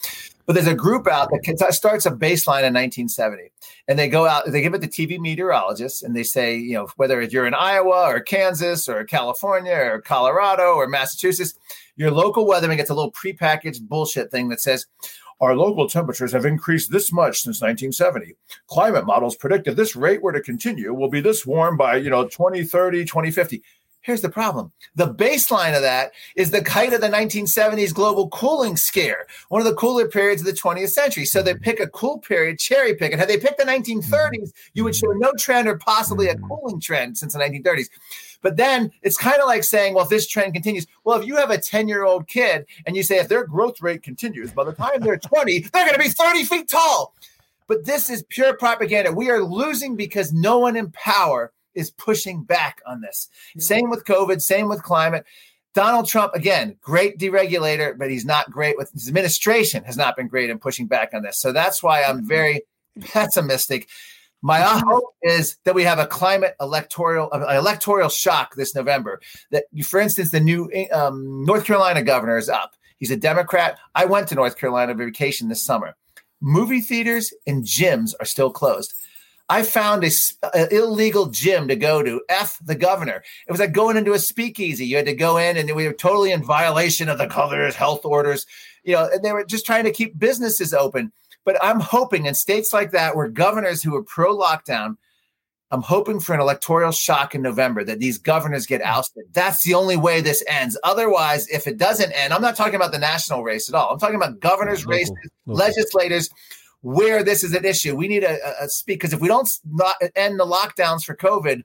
but 0.46 0.54
there's 0.54 0.66
a 0.66 0.74
group 0.74 1.08
out 1.08 1.30
that 1.30 1.74
starts 1.74 2.06
a 2.06 2.12
baseline 2.12 2.64
in 2.64 2.74
1970, 2.74 3.51
and 3.88 3.98
they 3.98 4.08
go 4.08 4.28
out, 4.28 4.46
they 4.46 4.62
give 4.62 4.74
it 4.74 4.82
to 4.82 4.88
TV 4.88 5.20
meteorologists, 5.20 6.04
and 6.04 6.16
they 6.16 6.24
say, 6.24 6.56
you 6.56 6.74
know, 6.74 6.88
whether 6.98 7.22
you're 7.22 7.48
in 7.48 7.54
Iowa 7.54 8.08
or 8.08 8.20
Kansas 8.20 8.88
or 8.88 9.04
California 9.04 9.76
or 9.76 10.02
Colorado 10.02 10.76
or 10.76 10.88
Massachusetts, 10.88 11.56
your 11.96 12.12
local 12.12 12.48
weatherman 12.48 12.78
gets 12.78 12.90
a 12.90 12.94
little 12.94 13.12
prepackaged 13.12 13.88
bullshit 13.88 14.32
thing 14.32 14.50
that 14.50 14.62
says, 14.62 14.86
our 15.42 15.56
local 15.56 15.90
temperatures 15.90 16.32
have 16.34 16.46
increased 16.46 16.92
this 16.92 17.12
much 17.12 17.42
since 17.42 17.62
1970. 17.62 18.36
Climate 18.68 19.08
models 19.08 19.36
predict 19.36 19.68
if 19.68 19.76
this 19.76 19.96
rate 19.96 20.22
were 20.22 20.32
to 20.32 20.42
continue, 20.42 20.94
will 20.94 21.10
be 21.10 21.20
this 21.20 21.48
warm 21.48 21.78
by, 21.78 21.96
you 21.96 22.12
know, 22.12 22.26
2030, 22.26 23.06
2050. 23.06 23.64
Here's 24.04 24.22
the 24.22 24.30
problem. 24.30 24.72
The 24.96 25.14
baseline 25.14 25.76
of 25.76 25.84
that 25.84 26.12
is 26.36 26.50
the 26.50 26.68
height 26.68 26.92
of 26.92 27.02
the 27.02 27.08
1970s 27.08 27.94
global 27.94 28.30
cooling 28.30 28.76
scare, 28.76 29.28
one 29.50 29.62
of 29.62 29.68
the 29.68 29.76
cooler 29.76 30.08
periods 30.08 30.42
of 30.42 30.48
the 30.48 30.60
20th 30.60 30.90
century. 30.90 31.24
So 31.26 31.44
they 31.44 31.54
pick 31.54 31.80
a 31.80 31.88
cool 31.88 32.18
period, 32.18 32.58
cherry 32.58 32.96
pick. 32.96 33.12
And 33.12 33.20
had 33.20 33.30
they 33.30 33.38
picked 33.38 33.60
the 33.60 33.64
1930s, 33.64 34.54
you 34.74 34.84
would 34.84 34.96
show 34.96 35.12
no 35.12 35.32
trend 35.38 35.68
or 35.68 35.78
possibly 35.78 36.30
a 36.30 36.36
cooling 36.36 36.80
trend 36.80 37.20
since 37.20 37.34
the 37.34 37.40
1930s. 37.40 37.90
But 38.42 38.58
then 38.58 38.92
it's 39.04 39.18
kind 39.18 39.40
of 39.40 39.46
like 39.46 39.64
saying, 39.64 39.94
well, 39.94 40.06
if 40.06 40.10
this 40.10 40.28
trend 40.28 40.54
continues, 40.54 40.88
well, 41.04 41.20
if 41.20 41.28
you 41.28 41.36
have 41.36 41.52
a 41.52 41.60
10 41.60 41.88
year 41.88 42.04
old 42.04 42.28
kid 42.28 42.66
and 42.88 42.96
you 42.96 43.04
say, 43.04 43.20
if 43.20 43.28
their 43.28 43.46
growth 43.46 43.82
rate 43.82 44.02
continues, 44.02 44.52
by 44.52 44.64
the 44.64 44.74
time 44.74 45.00
they're 45.02 45.18
20, 45.18 45.60
they're 45.60 45.86
going 45.86 45.94
to 45.94 46.00
be 46.00 46.10
30 46.10 46.44
feet 46.46 46.70
tall. 46.70 47.14
But 47.68 47.86
this 47.86 48.10
is 48.10 48.24
pure 48.30 48.56
propaganda. 48.58 49.12
We 49.12 49.30
are 49.30 49.44
losing 49.44 49.96
because 49.96 50.34
no 50.34 50.58
one 50.58 50.76
in 50.76 50.90
power 50.92 51.52
is 51.76 51.92
pushing 51.92 52.44
back 52.44 52.82
on 52.86 53.02
this. 53.02 53.30
Yeah. 53.56 53.62
Same 53.62 53.90
with 53.90 54.06
COVID, 54.06 54.42
same 54.42 54.68
with 54.68 54.84
climate. 54.84 55.26
Donald 55.74 56.08
Trump, 56.08 56.34
again, 56.36 56.76
great 56.82 57.18
deregulator, 57.18 57.98
but 57.98 58.10
he's 58.10 58.26
not 58.26 58.52
great 58.52 58.78
with 58.78 58.92
his 58.92 59.08
administration, 59.08 59.84
has 59.86 59.96
not 59.96 60.18
been 60.18 60.28
great 60.28 60.50
in 60.50 60.60
pushing 60.60 60.86
back 60.86 61.12
on 61.14 61.24
this. 61.24 61.40
So 61.40 61.54
that's 61.54 61.82
why 61.82 62.04
I'm 62.04 62.26
very 62.26 62.64
pessimistic. 63.02 63.88
My 64.42 64.60
hope 64.62 65.14
is 65.22 65.58
that 65.66 65.76
we 65.76 65.84
have 65.84 66.00
a 66.00 66.08
climate 66.08 66.56
electoral 66.60 67.30
electoral 67.30 68.10
shock 68.10 68.56
this 68.56 68.74
November. 68.74 69.22
That, 69.52 69.66
for 69.84 70.00
instance, 70.00 70.32
the 70.32 70.40
new 70.40 70.70
um, 70.92 71.46
North 71.46 71.66
Carolina 71.66 72.02
governor 72.02 72.38
is 72.38 72.50
up. 72.50 72.74
He's 72.98 73.12
a 73.12 73.18
Democrat. 73.18 73.78
I 73.94 74.06
went 74.06 74.28
to 74.30 74.36
North 74.36 74.58
Carolina 74.58 74.94
for 74.94 75.06
vacation 75.06 75.48
this 75.48 75.64
summer. 75.64 75.96
Movie 76.42 76.82
theaters 76.82 77.32
and 77.46 77.64
gyms 77.64 78.14
are 78.20 78.26
still 78.26 78.50
closed. 78.50 78.96
I 79.50 79.64
found 79.64 80.04
a, 80.04 80.12
a, 80.54 80.74
illegal 80.74 81.28
gym 81.28 81.68
to 81.68 81.76
go 81.76 82.02
to. 82.04 82.22
F 82.30 82.58
the 82.64 82.76
governor. 82.76 83.24
It 83.48 83.52
was 83.52 83.60
like 83.60 83.74
going 83.74 83.98
into 83.98 84.14
a 84.14 84.20
speakeasy. 84.20 84.86
You 84.86 84.98
had 84.98 85.06
to 85.06 85.14
go 85.14 85.38
in, 85.38 85.58
and 85.58 85.76
we 85.76 85.88
were 85.88 85.94
totally 85.94 86.32
in 86.32 86.44
violation 86.44 87.10
of 87.10 87.18
the 87.18 87.28
governor's 87.28 87.76
health 87.76 88.06
orders. 88.06 88.46
You 88.84 88.96
know, 88.96 89.10
and 89.12 89.24
they 89.24 89.34
were 89.34 89.46
just 89.46 89.66
trying 89.66 89.84
to 89.86 89.92
keep 89.92 90.18
businesses 90.18 90.74
open. 90.74 91.12
But 91.44 91.58
I'm 91.62 91.80
hoping 91.80 92.26
in 92.26 92.36
states 92.36 92.72
like 92.74 92.92
that 92.92 93.16
where 93.16 93.28
governors 93.28 93.82
who 93.82 93.96
are 93.96 94.04
pro 94.04 94.38
lockdown, 94.38 94.98
I'm 95.72 95.82
hoping 95.82 96.20
for 96.20 96.34
an 96.34 96.42
electoral 96.42 96.92
shock 96.92 97.34
in 97.34 97.42
November 97.42 97.84
that 97.84 98.00
these 98.00 98.18
governors 98.18 98.66
get 98.66 98.82
mm-hmm. 98.82 98.92
ousted. 98.92 99.24
That's 99.32 99.64
the 99.64 99.74
only 99.74 99.98
way 99.98 100.22
this 100.22 100.44
ends. 100.48 100.78
Otherwise, 100.84 101.48
if 101.48 101.66
it 101.66 101.78
doesn't 101.78 102.12
end, 102.12 102.34
I'm 102.34 102.42
not 102.42 102.56
talking 102.56 102.76
about 102.76 102.92
the 102.92 103.00
national 103.00 103.44
race 103.44 103.70
at 103.70 103.76
all. 103.76 103.92
I'm 103.92 104.00
talking 104.00 104.18
about 104.18 104.40
governors' 104.40 104.86
local, 104.86 104.98
races, 104.98 105.14
local. 105.46 105.60
legislators, 105.66 106.30
where 106.82 107.24
this 107.24 107.44
is 107.44 107.54
an 107.54 107.66
issue. 107.66 107.96
We 107.96 108.08
need 108.08 108.24
a, 108.24 108.34
a 108.34 108.48
uh, 108.48 108.64
uh, 108.64 108.68
speak 108.68 109.00
because 109.00 109.14
if 109.14 109.22
we 109.22 109.28
don't 109.28 109.50
not 109.66 109.96
end 110.16 110.40
the 110.40 110.46
lockdowns 110.46 111.04
for 111.04 111.16
COVID, 111.16 111.64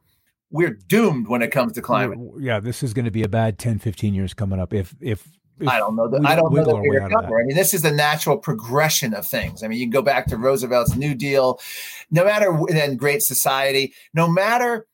we're 0.50 0.78
doomed 0.86 1.28
when 1.28 1.42
it 1.42 1.50
comes 1.50 1.72
to 1.72 1.82
climate. 1.82 2.18
Yeah, 2.38 2.60
this 2.60 2.82
is 2.82 2.94
going 2.94 3.06
to 3.06 3.10
be 3.10 3.22
a 3.22 3.28
bad 3.28 3.58
10, 3.58 3.78
15 3.78 4.14
years 4.14 4.34
coming 4.34 4.60
up 4.60 4.72
if 4.72 4.94
if 5.00 5.26
I 5.66 5.78
don't 5.78 5.96
know. 5.96 6.10
I 6.24 6.36
don't 6.36 6.52
know 6.52 6.64
that 6.64 6.76
we 6.76 6.90
recover. 6.90 7.40
I 7.40 7.44
mean, 7.44 7.56
this 7.56 7.72
is 7.72 7.80
the 7.82 7.90
natural 7.90 8.36
progression 8.36 9.14
of 9.14 9.26
things. 9.26 9.62
I 9.62 9.68
mean, 9.68 9.78
you 9.78 9.86
can 9.86 9.90
go 9.90 10.02
back 10.02 10.26
to 10.26 10.36
Roosevelt's 10.36 10.96
New 10.96 11.14
Deal. 11.14 11.58
No 12.10 12.24
matter 12.24 12.52
then 12.68 12.96
Great 12.96 13.22
Society, 13.22 13.94
no 14.12 14.28
matter 14.28 14.86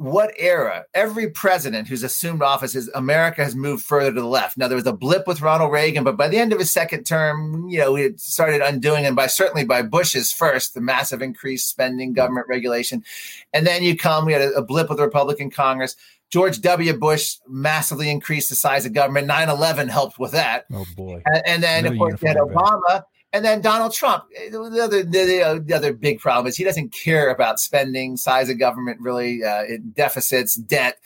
what 0.00 0.32
era, 0.38 0.86
every 0.94 1.28
president 1.28 1.86
who's 1.86 2.02
assumed 2.02 2.40
office 2.40 2.74
is 2.74 2.88
America 2.94 3.44
has 3.44 3.54
moved 3.54 3.84
further 3.84 4.10
to 4.10 4.20
the 4.22 4.26
left. 4.26 4.56
Now 4.56 4.66
there 4.66 4.76
was 4.76 4.86
a 4.86 4.94
blip 4.94 5.26
with 5.26 5.42
Ronald 5.42 5.72
Reagan, 5.72 6.04
but 6.04 6.16
by 6.16 6.26
the 6.26 6.38
end 6.38 6.54
of 6.54 6.58
his 6.58 6.72
second 6.72 7.04
term, 7.04 7.68
you 7.68 7.78
know, 7.78 7.92
we 7.92 8.16
started 8.16 8.62
undoing, 8.62 9.04
and 9.04 9.14
by 9.14 9.26
certainly 9.26 9.62
by 9.62 9.82
Bush's 9.82 10.32
first, 10.32 10.72
the 10.72 10.80
massive 10.80 11.20
increased 11.20 11.68
spending, 11.68 12.14
government 12.14 12.46
regulation, 12.48 13.04
and 13.52 13.66
then 13.66 13.82
you 13.82 13.94
come, 13.94 14.24
we 14.24 14.32
had 14.32 14.40
a, 14.40 14.52
a 14.54 14.62
blip 14.62 14.88
with 14.88 14.96
the 14.96 15.04
Republican 15.04 15.50
Congress. 15.50 15.96
George 16.30 16.62
W. 16.62 16.96
Bush 16.96 17.36
massively 17.46 18.08
increased 18.08 18.48
the 18.48 18.54
size 18.54 18.86
of 18.86 18.94
government. 18.94 19.26
9 19.26 19.50
11 19.50 19.88
helped 19.88 20.18
with 20.18 20.32
that. 20.32 20.64
Oh, 20.72 20.86
boy. 20.96 21.20
And, 21.26 21.42
and 21.44 21.62
then, 21.62 21.84
of 21.84 21.98
course, 21.98 22.22
you 22.22 22.28
had 22.28 22.38
Obama. 22.38 23.04
And 23.32 23.44
then 23.44 23.60
Donald 23.60 23.92
Trump. 23.92 24.24
The 24.50 24.60
other, 24.82 25.04
the, 25.04 25.62
the, 25.64 25.74
other 25.74 25.92
big 25.92 26.18
problem 26.18 26.48
is 26.48 26.56
he 26.56 26.64
doesn't 26.64 26.92
care 26.92 27.30
about 27.30 27.60
spending, 27.60 28.16
size 28.16 28.48
of 28.48 28.58
government, 28.58 29.00
really, 29.00 29.44
uh, 29.44 29.64
deficits, 29.94 30.56
debt. 30.56 30.98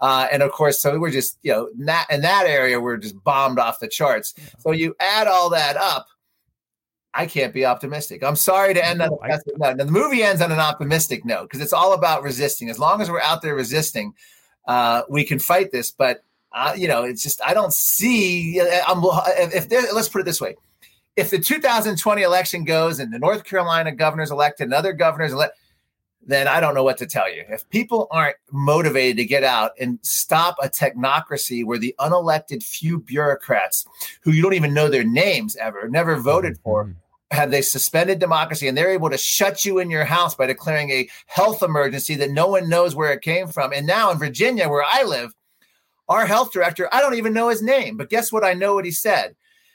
Uh, 0.00 0.28
and 0.30 0.42
of 0.42 0.52
course, 0.52 0.80
so 0.80 0.98
we're 0.98 1.10
just, 1.10 1.38
you 1.42 1.52
know, 1.52 1.70
that, 1.78 2.06
in 2.08 2.22
that 2.22 2.46
area, 2.46 2.80
we're 2.80 2.96
just 2.96 3.22
bombed 3.24 3.58
off 3.58 3.80
the 3.80 3.88
charts. 3.88 4.34
So 4.58 4.70
you 4.70 4.94
add 5.00 5.26
all 5.26 5.50
that 5.50 5.76
up, 5.76 6.06
I 7.14 7.26
can't 7.26 7.52
be 7.52 7.66
optimistic. 7.66 8.22
I'm 8.22 8.36
sorry 8.36 8.74
to 8.74 8.84
end 8.84 9.02
on 9.02 9.10
a 9.22 9.58
note. 9.58 9.76
the 9.76 9.84
movie 9.84 10.22
ends 10.22 10.40
on 10.40 10.50
an 10.50 10.60
optimistic 10.60 11.24
note 11.24 11.42
because 11.42 11.60
it's 11.60 11.72
all 11.72 11.92
about 11.92 12.22
resisting. 12.22 12.70
As 12.70 12.78
long 12.78 13.00
as 13.02 13.10
we're 13.10 13.20
out 13.20 13.42
there 13.42 13.54
resisting, 13.54 14.14
uh, 14.66 15.02
we 15.08 15.24
can 15.24 15.38
fight 15.38 15.72
this. 15.72 15.90
But 15.90 16.24
uh, 16.52 16.72
you 16.76 16.88
know, 16.88 17.02
it's 17.02 17.22
just 17.22 17.42
I 17.44 17.52
don't 17.52 17.72
see. 17.72 18.60
I'm 18.60 19.02
if 19.52 19.68
there, 19.68 19.82
let's 19.94 20.08
put 20.08 20.22
it 20.22 20.24
this 20.24 20.40
way: 20.40 20.56
if 21.16 21.30
the 21.30 21.38
2020 21.38 22.22
election 22.22 22.64
goes 22.64 22.98
and 22.98 23.12
the 23.12 23.18
North 23.18 23.44
Carolina 23.44 23.92
governor's 23.92 24.30
elected 24.30 24.64
and 24.64 24.74
other 24.74 24.92
governors 24.92 25.32
elect, 25.32 25.56
then 26.24 26.46
I 26.46 26.60
don't 26.60 26.74
know 26.74 26.84
what 26.84 26.98
to 26.98 27.06
tell 27.06 27.32
you. 27.32 27.44
If 27.48 27.68
people 27.70 28.06
aren't 28.10 28.36
motivated 28.52 29.16
to 29.16 29.24
get 29.24 29.42
out 29.42 29.72
and 29.80 29.98
stop 30.02 30.56
a 30.62 30.68
technocracy 30.68 31.64
where 31.64 31.78
the 31.78 31.94
unelected 31.98 32.62
few 32.62 33.00
bureaucrats 33.00 33.84
who 34.22 34.30
you 34.30 34.42
don't 34.42 34.54
even 34.54 34.72
know 34.72 34.88
their 34.88 35.04
names 35.04 35.56
ever, 35.56 35.88
never 35.88 36.16
voted 36.16 36.58
for, 36.58 36.84
mm-hmm 36.84 36.92
have 37.32 37.50
they 37.50 37.62
suspended 37.62 38.18
democracy 38.18 38.68
and 38.68 38.76
they're 38.76 38.90
able 38.90 39.08
to 39.08 39.16
shut 39.16 39.64
you 39.64 39.78
in 39.78 39.90
your 39.90 40.04
house 40.04 40.34
by 40.34 40.46
declaring 40.46 40.90
a 40.90 41.08
health 41.26 41.62
emergency 41.62 42.14
that 42.14 42.30
no 42.30 42.46
one 42.46 42.68
knows 42.68 42.94
where 42.94 43.10
it 43.10 43.22
came 43.22 43.48
from. 43.48 43.72
And 43.72 43.86
now 43.86 44.10
in 44.10 44.18
Virginia, 44.18 44.68
where 44.68 44.84
I 44.86 45.02
live, 45.04 45.34
our 46.08 46.26
health 46.26 46.52
director, 46.52 46.90
I 46.92 47.00
don't 47.00 47.14
even 47.14 47.32
know 47.32 47.48
his 47.48 47.62
name, 47.62 47.96
but 47.96 48.10
guess 48.10 48.30
what? 48.30 48.44
I 48.44 48.52
know 48.52 48.74
what 48.74 48.84
he 48.84 48.90
said 48.90 49.34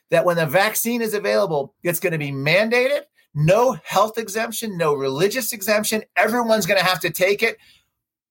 that 0.10 0.26
when 0.26 0.38
the 0.38 0.46
vaccine 0.46 1.02
is 1.02 1.14
available, 1.14 1.74
it's 1.84 2.00
going 2.00 2.14
to 2.14 2.20
be 2.20 2.32
mandated. 2.32 3.02
no 3.34 3.78
health 3.84 4.18
exemption, 4.18 4.78
no 4.78 4.94
religious 4.94 5.54
exemption. 5.54 6.04
Everyone's 6.16 6.66
going 6.66 6.80
to 6.80 6.86
have 6.86 7.00
to 7.02 7.10
take 7.10 7.44
it 7.44 7.58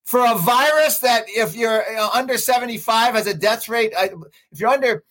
for 0.05 0.21
a 0.21 0.37
virus 0.37 0.99
that, 1.01 1.25
if 1.29 1.55
you're 1.55 1.85
under 2.15 2.39
75, 2.39 3.15
has 3.15 3.27
a 3.27 3.35
death 3.35 3.69
rate. 3.69 3.93
If 4.51 4.61
you're 4.61 4.71
under 4.71 5.05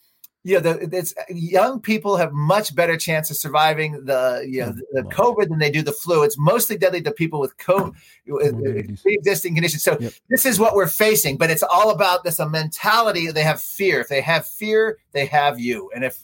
you 0.46 0.54
know, 0.54 0.60
the, 0.60 0.96
it's 0.96 1.16
young 1.28 1.82
people 1.82 2.18
have 2.18 2.32
much 2.32 2.76
better 2.76 2.96
chance 2.98 3.32
of 3.32 3.36
surviving 3.36 4.06
the 4.06 4.46
you 4.48 4.62
know 4.62 4.74
the, 4.74 5.02
the 5.02 5.10
COVID 5.10 5.50
than 5.50 5.58
they 5.58 5.72
do 5.72 5.82
the 5.82 5.92
flu. 5.92 6.22
It's 6.22 6.38
mostly 6.38 6.78
deadly 6.78 7.02
to 7.02 7.12
people 7.12 7.40
with 7.40 7.58
COVID, 7.58 9.02
pre-existing 9.02 9.56
conditions. 9.56 9.82
So 9.82 9.98
yep. 10.00 10.14
this 10.30 10.46
is 10.46 10.60
what 10.60 10.76
we're 10.76 10.86
facing, 10.86 11.38
but 11.38 11.50
it's 11.50 11.64
all 11.64 11.90
about 11.90 12.24
this 12.24 12.38
a 12.38 12.48
mentality. 12.48 13.32
They 13.32 13.42
have 13.42 13.60
fear. 13.60 14.00
If 14.02 14.08
they 14.08 14.22
have 14.22 14.46
fear, 14.46 15.00
they 15.14 15.26
have 15.26 15.60
you. 15.60 15.90
And 15.96 16.04
if 16.04 16.24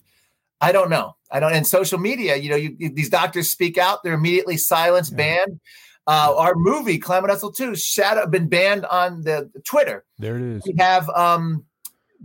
I 0.62 0.72
don't 0.72 0.90
know, 0.90 1.16
I 1.32 1.40
don't. 1.40 1.54
In 1.54 1.66
social 1.66 2.00
media, 2.00 2.36
you 2.36 2.50
know, 2.50 2.56
you, 2.56 2.76
these 2.94 3.10
doctors 3.10 3.50
speak 3.50 3.78
out, 3.78 4.04
they're 4.04 4.14
immediately 4.14 4.58
silenced, 4.58 5.12
yeah. 5.12 5.18
banned. 5.18 5.60
Uh, 6.08 6.34
our 6.36 6.56
movie 6.56 6.98
Climate 6.98 7.30
Hustle 7.30 7.52
Two, 7.52 7.76
Shadow, 7.76 8.26
been 8.28 8.48
banned 8.48 8.86
on 8.86 9.22
the 9.22 9.50
Twitter. 9.66 10.06
There 10.20 10.38
it 10.38 10.44
is. 10.44 10.64
We 10.66 10.76
have 10.80 11.10
um, 11.10 11.66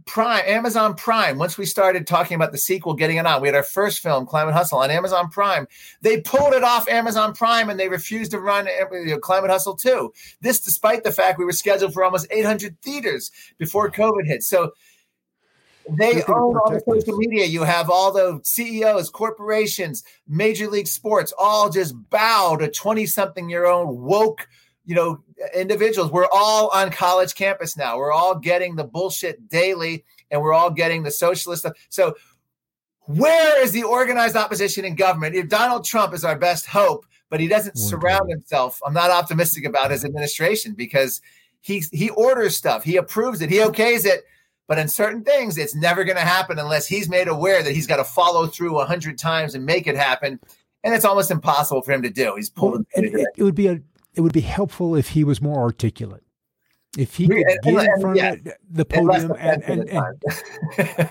Prime, 0.04 0.44
Amazon 0.46 0.94
Prime, 0.94 1.38
once 1.38 1.56
we 1.56 1.64
started 1.64 2.06
talking 2.06 2.34
about 2.34 2.52
the 2.52 2.58
sequel, 2.58 2.94
getting 2.94 3.16
it 3.16 3.26
on, 3.26 3.40
we 3.40 3.48
had 3.48 3.54
our 3.54 3.62
first 3.62 4.00
film, 4.00 4.26
Climate 4.26 4.54
Hustle, 4.54 4.78
on 4.78 4.90
Amazon 4.90 5.30
Prime. 5.30 5.66
They 6.02 6.20
pulled 6.20 6.52
it 6.52 6.62
off 6.62 6.88
Amazon 6.88 7.34
Prime 7.34 7.70
and 7.70 7.80
they 7.80 7.88
refused 7.88 8.30
to 8.32 8.40
run 8.40 8.68
you 8.92 9.06
know, 9.06 9.18
Climate 9.18 9.50
Hustle 9.50 9.74
2. 9.74 10.12
This, 10.42 10.60
despite 10.60 11.02
the 11.02 11.12
fact 11.12 11.38
we 11.38 11.44
were 11.44 11.52
scheduled 11.52 11.94
for 11.94 12.04
almost 12.04 12.26
800 12.30 12.80
theaters 12.82 13.30
before 13.58 13.90
COVID 13.90 14.26
hit. 14.26 14.42
So 14.42 14.72
they 15.98 16.22
own 16.24 16.56
all 16.56 16.70
the 16.70 16.82
social 16.86 17.16
media. 17.16 17.44
You 17.46 17.62
have 17.62 17.90
all 17.90 18.12
the 18.12 18.40
CEOs, 18.42 19.10
corporations, 19.10 20.02
Major 20.26 20.68
League 20.68 20.88
Sports, 20.88 21.32
all 21.38 21.70
just 21.70 21.94
bow 22.10 22.56
to 22.56 22.70
20 22.70 23.06
something 23.06 23.48
year 23.48 23.66
old 23.66 23.98
woke 23.98 24.48
you 24.86 24.94
know, 24.94 25.20
individuals. 25.54 26.10
We're 26.10 26.28
all 26.32 26.68
on 26.68 26.90
college 26.90 27.34
campus 27.34 27.76
now. 27.76 27.98
We're 27.98 28.12
all 28.12 28.38
getting 28.38 28.76
the 28.76 28.84
bullshit 28.84 29.48
daily 29.48 30.04
and 30.30 30.40
we're 30.40 30.54
all 30.54 30.70
getting 30.70 31.02
the 31.02 31.10
socialist 31.10 31.62
stuff. 31.62 31.76
So, 31.88 32.14
where 33.02 33.62
is 33.62 33.72
the 33.72 33.82
organized 33.82 34.36
opposition 34.36 34.84
in 34.84 34.94
government? 34.94 35.34
If 35.34 35.48
Donald 35.48 35.84
Trump 35.84 36.14
is 36.14 36.24
our 36.24 36.36
best 36.36 36.66
hope, 36.66 37.04
but 37.28 37.40
he 37.40 37.48
doesn't 37.48 37.76
surround 37.76 38.30
himself, 38.30 38.80
I'm 38.84 38.94
not 38.94 39.10
optimistic 39.10 39.64
about 39.64 39.90
his 39.90 40.04
administration 40.04 40.74
because 40.74 41.20
he 41.60 41.84
he 41.92 42.10
orders 42.10 42.56
stuff, 42.56 42.84
he 42.84 42.96
approves 42.96 43.42
it, 43.42 43.50
he 43.50 43.58
okays 43.58 44.06
it. 44.06 44.24
But 44.68 44.78
in 44.78 44.88
certain 44.88 45.22
things, 45.22 45.58
it's 45.58 45.74
never 45.74 46.04
going 46.04 46.16
to 46.16 46.22
happen 46.22 46.58
unless 46.58 46.86
he's 46.86 47.08
made 47.08 47.28
aware 47.28 47.62
that 47.62 47.72
he's 47.72 47.86
got 47.86 47.96
to 47.96 48.04
follow 48.04 48.46
through 48.46 48.78
a 48.78 48.84
hundred 48.84 49.18
times 49.18 49.54
and 49.54 49.64
make 49.64 49.86
it 49.86 49.96
happen. 49.96 50.40
And 50.82 50.94
it's 50.94 51.04
almost 51.04 51.30
impossible 51.30 51.82
for 51.82 51.92
him 51.92 52.02
to 52.02 52.10
do. 52.10 52.34
He's 52.36 52.50
pulling. 52.50 52.86
Well, 52.96 53.04
it, 53.04 53.26
it 53.36 53.42
would 53.42 53.54
be 53.54 53.68
a 53.68 53.80
it 54.14 54.22
would 54.22 54.32
be 54.32 54.40
helpful 54.40 54.96
if 54.96 55.10
he 55.10 55.24
was 55.24 55.40
more 55.40 55.60
articulate. 55.60 56.22
If 56.96 57.16
he 57.16 57.28
could 57.28 57.36
and, 57.36 57.46
get 57.62 57.66
and, 57.66 57.88
in 57.88 58.00
front 58.00 58.16
yeah. 58.16 58.32
of 58.32 58.48
the 58.70 58.84
podium 58.86 59.32
and, 59.38 59.62
and 59.62 61.10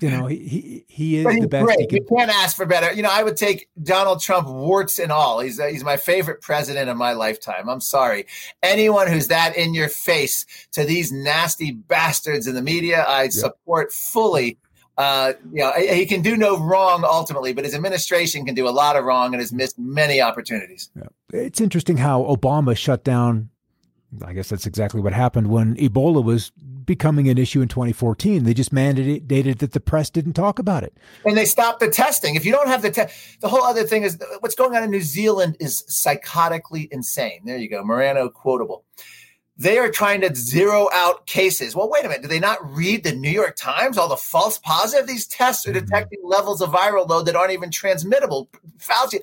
you 0.00 0.10
know, 0.10 0.26
he 0.26 0.36
he, 0.36 0.84
he 0.88 1.16
is 1.18 1.40
the 1.40 1.46
best. 1.46 1.66
Great. 1.66 1.88
Can, 1.88 1.98
you 1.98 2.16
can't 2.16 2.30
ask 2.30 2.56
for 2.56 2.66
better. 2.66 2.92
You 2.92 3.02
know, 3.02 3.10
I 3.12 3.22
would 3.22 3.36
take 3.36 3.68
Donald 3.82 4.20
Trump 4.20 4.48
warts 4.48 4.98
and 4.98 5.12
all. 5.12 5.40
He's 5.40 5.60
uh, 5.60 5.66
he's 5.66 5.84
my 5.84 5.96
favorite 5.96 6.40
president 6.40 6.90
of 6.90 6.96
my 6.96 7.12
lifetime. 7.12 7.68
I'm 7.68 7.80
sorry, 7.80 8.26
anyone 8.62 9.06
who's 9.06 9.28
that 9.28 9.56
in 9.56 9.72
your 9.72 9.88
face 9.88 10.46
to 10.72 10.84
these 10.84 11.12
nasty 11.12 11.70
bastards 11.70 12.46
in 12.46 12.54
the 12.54 12.62
media, 12.62 13.04
I 13.06 13.24
yep. 13.24 13.32
support 13.32 13.92
fully. 13.92 14.58
Uh, 14.96 15.32
you 15.52 15.60
know, 15.60 15.72
he 15.72 16.06
can 16.06 16.22
do 16.22 16.36
no 16.36 16.56
wrong 16.58 17.04
ultimately, 17.04 17.52
but 17.52 17.64
his 17.64 17.74
administration 17.74 18.44
can 18.44 18.54
do 18.54 18.68
a 18.68 18.70
lot 18.70 18.96
of 18.96 19.04
wrong 19.04 19.32
and 19.32 19.40
has 19.40 19.52
missed 19.52 19.76
many 19.78 20.20
opportunities. 20.20 20.90
Yeah. 20.94 21.08
It's 21.32 21.60
interesting 21.60 21.96
how 21.96 22.22
Obama 22.22 22.76
shut 22.76 23.02
down. 23.02 23.50
I 24.24 24.32
guess 24.32 24.48
that's 24.48 24.66
exactly 24.66 25.00
what 25.00 25.12
happened 25.12 25.48
when 25.48 25.74
Ebola 25.74 26.22
was 26.22 26.52
becoming 26.86 27.28
an 27.28 27.38
issue 27.38 27.60
in 27.60 27.68
2014. 27.68 28.44
They 28.44 28.54
just 28.54 28.74
mandated 28.74 29.58
that 29.58 29.72
the 29.72 29.80
press 29.80 30.10
didn't 30.10 30.34
talk 30.34 30.58
about 30.58 30.82
it. 30.82 30.96
And 31.24 31.36
they 31.36 31.44
stopped 31.44 31.80
the 31.80 31.88
testing. 31.88 32.34
If 32.34 32.44
you 32.44 32.52
don't 32.52 32.68
have 32.68 32.82
the 32.82 32.90
test, 32.90 33.40
the 33.40 33.48
whole 33.48 33.62
other 33.62 33.84
thing 33.84 34.02
is 34.02 34.18
what's 34.40 34.54
going 34.54 34.76
on 34.76 34.82
in 34.82 34.90
New 34.90 35.02
Zealand 35.02 35.56
is 35.60 35.82
psychotically 35.88 36.88
insane. 36.90 37.40
There 37.44 37.58
you 37.58 37.68
go. 37.68 37.84
Morano 37.84 38.28
quotable 38.28 38.84
they 39.56 39.78
are 39.78 39.90
trying 39.90 40.20
to 40.22 40.34
zero 40.34 40.88
out 40.92 41.26
cases. 41.26 41.76
Well, 41.76 41.88
wait 41.88 42.04
a 42.04 42.08
minute. 42.08 42.22
Do 42.22 42.28
they 42.28 42.40
not 42.40 42.58
read 42.74 43.04
the 43.04 43.14
New 43.14 43.30
York 43.30 43.54
Times? 43.56 43.96
All 43.96 44.08
the 44.08 44.16
false 44.16 44.58
positive? 44.58 45.06
These 45.06 45.26
tests 45.26 45.66
are 45.66 45.72
mm-hmm. 45.72 45.84
detecting 45.84 46.18
levels 46.24 46.60
of 46.60 46.70
viral 46.70 47.08
load 47.08 47.26
that 47.26 47.36
aren't 47.36 47.52
even 47.52 47.70
transmittable. 47.70 48.48
Fauci. 48.78 49.20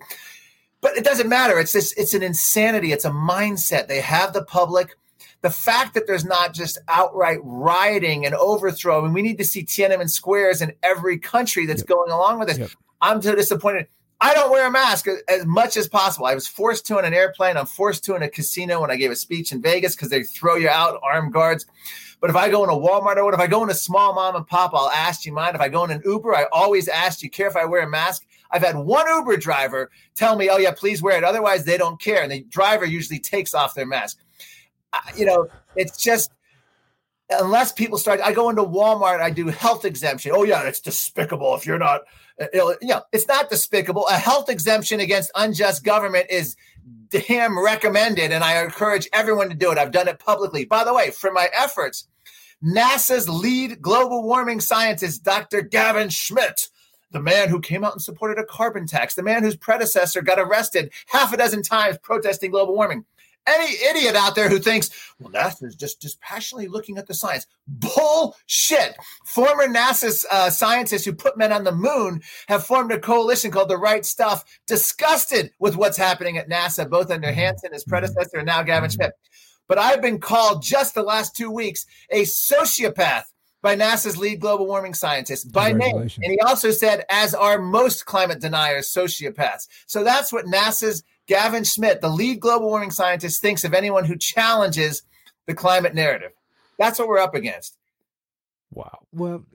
But 0.80 0.98
it 0.98 1.04
doesn't 1.04 1.30
matter. 1.30 1.60
It's 1.60 1.74
this, 1.74 1.94
it's 1.94 2.14
an 2.14 2.24
insanity. 2.24 2.92
It's 2.92 3.06
a 3.06 3.12
mindset. 3.12 3.88
They 3.88 4.02
have 4.02 4.34
the 4.34 4.44
public. 4.44 4.96
The 5.42 5.50
fact 5.50 5.96
that 5.96 6.06
there's 6.06 6.26
not 6.26 6.54
just 6.54 6.78
outright 6.88 7.40
rioting 7.44 8.26
and 8.26 8.36
overthrow, 8.36 9.00
I 9.00 9.04
mean, 9.06 9.14
we 9.14 9.22
need 9.24 9.40
to 9.40 9.46
see 9.46 9.64
Tiananmen 9.64 10.10
squares 10.10 10.62
in 10.62 10.74
every 10.84 11.18
country 11.18 11.66
that's 11.66 11.82
yep. 11.82 11.88
going 11.88 12.12
along 12.12 12.40
with 12.40 12.48
this. 12.48 12.60
Yep. 12.60 12.70
I'm 13.02 13.22
so 13.22 13.34
disappointed. 13.34 13.88
I 14.24 14.36
don't 14.36 14.52
wear 14.52 14.68
a 14.68 14.72
mask 14.72 15.08
as 15.28 15.48
much 15.48 15.76
as 15.78 15.88
possible. 15.88 16.28
I 16.28 16.36
was 16.36 16.48
forced 16.48 16.86
to 16.88 17.00
in 17.00 17.06
an 17.06 17.14
airplane. 17.14 17.58
I'm 17.58 17.66
forced 17.66 18.04
to 18.04 18.16
in 18.16 18.22
a 18.22 18.30
casino 18.30 18.82
when 18.82 18.92
I 18.92 18.96
gave 18.96 19.10
a 19.10 19.16
speech 19.16 19.52
in 19.52 19.64
Vegas 19.64 19.96
because 19.96 20.10
they 20.10 20.22
throw 20.22 20.58
you 20.58 20.70
out, 20.70 21.00
armed 21.02 21.34
guards. 21.34 21.66
But 22.20 22.30
if 22.30 22.36
I 22.36 22.50
go 22.50 22.64
in 22.64 22.70
a 22.70 22.74
Walmart 22.74 23.18
or 23.18 23.26
what, 23.26 23.34
if 23.34 23.40
I 23.40 23.48
go 23.48 23.64
in 23.64 23.72
a 23.72 23.74
small 23.74 24.14
mom 24.14 24.36
and 24.36 24.46
pop, 24.46 24.76
I'll 24.76 24.92
ask 24.92 25.24
Do 25.24 25.30
you 25.30 25.34
mind. 25.34 25.56
If 25.56 25.62
I 25.62 25.70
go 25.70 25.84
in 25.86 25.90
an 25.90 26.04
Uber, 26.06 26.36
I 26.36 26.46
always 26.54 26.88
ask, 26.88 27.20
do 27.20 27.26
you 27.26 27.32
care 27.32 27.48
if 27.48 27.56
I 27.56 27.66
wear 27.66 27.82
a 27.82 27.90
mask? 27.90 28.28
I've 28.52 28.62
had 28.62 28.76
one 28.76 29.08
Uber 29.08 29.38
driver 29.38 29.90
tell 30.14 30.36
me, 30.36 30.50
oh, 30.52 30.58
yeah, 30.58 30.72
please 30.72 31.02
wear 31.02 31.18
it. 31.18 31.24
Otherwise, 31.24 31.66
they 31.66 31.78
don't 31.78 32.00
care. 32.00 32.22
And 32.22 32.32
the 32.32 32.42
driver 32.44 32.86
usually 32.86 33.20
takes 33.20 33.56
off 33.56 33.74
their 33.74 33.88
mask. 33.88 34.20
You 35.16 35.26
know, 35.26 35.48
it's 35.76 36.02
just, 36.02 36.32
unless 37.30 37.72
people 37.72 37.98
start, 37.98 38.20
I 38.22 38.34
go 38.34 38.50
into 38.50 38.64
Walmart, 38.64 39.22
I 39.22 39.30
do 39.30 39.48
health 39.48 39.86
exemption. 39.86 40.32
Oh, 40.34 40.44
yeah, 40.44 40.64
it's 40.64 40.80
despicable 40.80 41.56
if 41.56 41.66
you're 41.66 41.80
not 41.80 42.02
uh, 42.42 42.48
you 42.54 42.88
know, 42.88 43.04
it's 43.12 43.28
not 43.28 43.50
despicable. 43.50 44.08
A 44.08 44.18
health 44.18 44.50
exemption 44.50 45.00
against 45.00 45.32
unjust 45.36 45.84
government 45.84 46.28
is 46.30 46.56
damn 47.10 47.62
recommended, 47.62 48.32
and 48.32 48.44
I 48.44 48.64
encourage 48.64 49.08
everyone 49.14 49.50
to 49.50 49.56
do 49.56 49.72
it. 49.72 49.78
I've 49.78 49.92
done 49.92 50.08
it 50.08 50.20
publicly. 50.20 50.66
By 50.66 50.84
the 50.84 50.94
way, 50.94 51.12
for 51.12 51.32
my 51.32 51.50
efforts, 51.54 52.08
NASA's 52.64 53.30
lead 53.30 53.82
global 53.82 54.24
warming 54.24 54.60
scientist, 54.60 55.24
Dr. 55.24 55.62
Gavin 55.62 56.10
Schmidt, 56.10 56.70
the 57.12 57.22
man 57.22 57.50
who 57.50 57.60
came 57.60 57.84
out 57.84 57.94
and 57.94 58.02
supported 58.02 58.40
a 58.40 58.46
carbon 58.46 58.88
tax, 58.88 59.14
the 59.14 59.24
man 59.24 59.44
whose 59.44 59.56
predecessor 59.56 60.22
got 60.22 60.40
arrested 60.40 60.92
half 61.08 61.34
a 61.34 61.38
dozen 61.38 61.62
times 61.62 61.98
protesting 62.02 62.52
global 62.52 62.74
warming, 62.74 63.06
any 63.48 63.76
idiot 63.90 64.16
out 64.16 64.36
there 64.36 64.50
who 64.50 64.60
thinks, 64.60 64.90
well, 65.20 65.32
NASA 65.32 65.64
is 65.64 65.76
just 65.76 66.00
dispassionately 66.00 66.68
looking 66.68 66.98
at 66.98 67.08
the 67.08 67.14
science. 67.14 67.48
Bullshit. 67.68 68.96
Former 69.26 69.68
NASA 69.68 70.26
uh, 70.30 70.50
scientists 70.50 71.06
who 71.06 71.14
put 71.14 71.38
men 71.38 71.52
on 71.52 71.64
the 71.64 71.72
moon 71.72 72.22
have 72.48 72.66
formed 72.66 72.92
a 72.92 73.00
coalition 73.00 73.52
called 73.52 73.70
The 73.70 73.78
Right 73.78 74.06
Stuff, 74.06 74.44
disgusted 74.68 75.52
with 75.60 75.76
what's 75.76 75.98
happening 75.98 76.38
at 76.38 76.50
NASA, 76.50 76.90
both 76.90 77.12
under 77.12 77.28
mm-hmm. 77.28 77.40
Hansen, 77.40 77.74
his 77.74 77.84
predecessor, 77.84 78.38
and 78.38 78.46
now 78.46 78.64
Gavin 78.64 78.90
mm-hmm. 78.90 78.96
Schmidt. 78.96 79.14
But 79.68 79.78
I've 79.78 80.02
been 80.02 80.20
called 80.20 80.64
just 80.64 80.96
the 80.96 81.04
last 81.04 81.36
two 81.36 81.50
weeks 81.50 81.86
a 82.10 82.24
sociopath 82.24 83.24
by 83.62 83.76
NASA's 83.76 84.18
lead 84.18 84.40
global 84.40 84.66
warming 84.66 84.94
scientist 84.94 85.52
by 85.52 85.72
name. 85.72 85.98
And 85.98 86.12
he 86.32 86.40
also 86.40 86.72
said, 86.72 87.06
as 87.10 87.34
are 87.34 87.62
most 87.62 88.06
climate 88.06 88.42
deniers, 88.42 88.92
sociopaths. 88.92 89.68
So 89.86 90.04
that's 90.04 90.34
what 90.34 90.46
NASA's 90.46 91.04
Gavin 91.28 91.64
Schmidt, 91.64 92.02
the 92.02 92.10
lead 92.10 92.40
global 92.40 92.68
warming 92.68 92.92
scientist, 92.92 93.42
thinks 93.42 93.64
of 93.64 93.74
anyone 93.74 94.06
who 94.06 94.18
challenges 94.18 95.04
the 95.46 95.54
climate 95.54 95.94
narrative. 95.94 96.32
That's 96.78 97.00
what 97.00 97.08
we're 97.08 97.20
up 97.20 97.36
against. 97.36 97.78
Wow. 98.74 99.00
Well, 99.12 99.46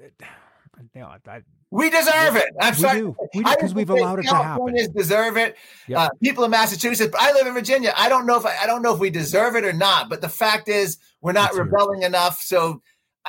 no, 0.94 1.06
I, 1.26 1.42
we 1.70 1.90
deserve 1.90 2.36
it. 2.36 2.54
I'm 2.60 2.74
we 2.74 2.80
sorry. 2.80 3.00
Do. 3.00 3.16
We 3.34 3.42
because 3.42 3.74
we've 3.74 3.90
allowed 3.90 4.20
it 4.20 4.22
to 4.22 4.34
happen. 4.34 4.74
deserve 4.94 5.36
it. 5.36 5.56
Yep. 5.88 5.98
Uh, 5.98 6.08
people 6.22 6.44
in 6.44 6.50
Massachusetts. 6.50 7.14
I 7.18 7.32
live 7.32 7.46
in 7.46 7.54
Virginia. 7.54 7.92
I 7.96 8.08
don't 8.08 8.26
know 8.26 8.36
if 8.36 8.46
I, 8.46 8.56
I, 8.62 8.66
don't 8.66 8.82
know 8.82 8.94
if 8.94 9.00
we 9.00 9.10
deserve 9.10 9.56
it 9.56 9.64
or 9.64 9.72
not. 9.72 10.08
But 10.08 10.20
the 10.20 10.28
fact 10.28 10.68
is, 10.68 10.98
we're 11.20 11.32
not 11.32 11.50
That's 11.52 11.58
rebelling 11.58 12.00
true. 12.00 12.06
enough. 12.06 12.40
So 12.40 12.82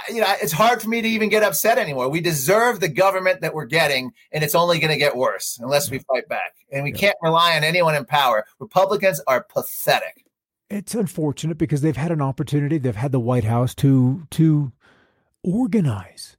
you 0.09 0.21
know, 0.21 0.33
it's 0.41 0.51
hard 0.51 0.81
for 0.81 0.89
me 0.89 1.01
to 1.01 1.07
even 1.07 1.29
get 1.29 1.43
upset 1.43 1.77
anymore. 1.77 2.09
We 2.09 2.21
deserve 2.21 2.79
the 2.79 2.87
government 2.87 3.41
that 3.41 3.53
we're 3.53 3.65
getting, 3.65 4.13
and 4.31 4.43
it's 4.43 4.55
only 4.55 4.79
going 4.79 4.91
to 4.91 4.97
get 4.97 5.15
worse 5.15 5.57
unless 5.61 5.89
we 5.89 5.99
fight 5.99 6.27
back. 6.27 6.53
And 6.71 6.83
we 6.83 6.91
yeah. 6.91 6.97
can't 6.97 7.17
rely 7.21 7.55
on 7.55 7.63
anyone 7.63 7.95
in 7.95 8.05
power. 8.05 8.45
Republicans 8.59 9.21
are 9.27 9.43
pathetic. 9.43 10.25
It's 10.69 10.93
unfortunate 10.93 11.57
because 11.57 11.81
they've 11.81 11.95
had 11.95 12.11
an 12.11 12.21
opportunity. 12.21 12.77
They've 12.77 12.95
had 12.95 13.11
the 13.11 13.19
White 13.19 13.45
House 13.45 13.73
to 13.75 14.27
to 14.31 14.73
organize, 15.43 16.35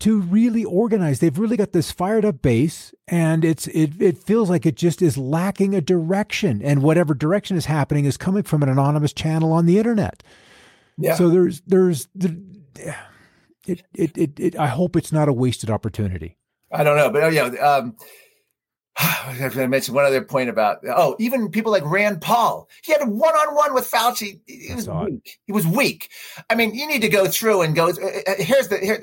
to 0.00 0.20
really 0.22 0.64
organize. 0.64 1.20
They've 1.20 1.38
really 1.38 1.58
got 1.58 1.72
this 1.72 1.92
fired 1.92 2.24
up 2.24 2.40
base, 2.40 2.94
and 3.06 3.44
it's 3.44 3.66
it 3.68 4.00
it 4.00 4.16
feels 4.16 4.48
like 4.48 4.64
it 4.64 4.76
just 4.76 5.02
is 5.02 5.18
lacking 5.18 5.74
a 5.74 5.82
direction. 5.82 6.62
And 6.62 6.82
whatever 6.82 7.12
direction 7.12 7.58
is 7.58 7.66
happening 7.66 8.06
is 8.06 8.16
coming 8.16 8.42
from 8.42 8.62
an 8.62 8.70
anonymous 8.70 9.12
channel 9.12 9.52
on 9.52 9.66
the 9.66 9.78
internet. 9.78 10.22
Yeah. 10.98 11.14
So 11.14 11.30
there's 11.30 11.62
there's 11.66 12.08
it, 12.18 13.82
it, 13.94 14.16
it, 14.16 14.40
it, 14.40 14.58
I 14.58 14.66
hope 14.66 14.96
it's 14.96 15.12
not 15.12 15.28
a 15.28 15.32
wasted 15.32 15.70
opportunity. 15.70 16.36
I 16.72 16.84
don't 16.84 16.96
know, 16.96 17.10
but 17.10 17.22
oh, 17.22 17.28
yeah, 17.28 17.44
um, 17.44 17.96
I 18.96 19.28
was 19.28 19.38
going 19.38 19.66
to 19.66 19.68
mention 19.68 19.94
one 19.94 20.04
other 20.04 20.22
point 20.22 20.50
about 20.50 20.78
oh, 20.88 21.16
even 21.18 21.50
people 21.50 21.70
like 21.70 21.84
Rand 21.84 22.20
Paul. 22.20 22.68
He 22.82 22.92
had 22.92 23.02
a 23.02 23.06
one-on-one 23.06 23.74
with 23.74 23.90
Fauci. 23.90 24.40
He 24.46 24.74
was 24.74 24.88
weak. 24.88 25.38
He 25.46 25.52
was 25.52 25.66
weak. 25.66 26.10
I 26.50 26.56
mean, 26.56 26.74
you 26.74 26.86
need 26.86 27.02
to 27.02 27.08
go 27.08 27.26
through 27.26 27.62
and 27.62 27.74
go. 27.74 27.88
Uh, 27.90 28.06
uh, 28.26 28.34
here's 28.38 28.68
the 28.68 28.78
here. 28.78 29.00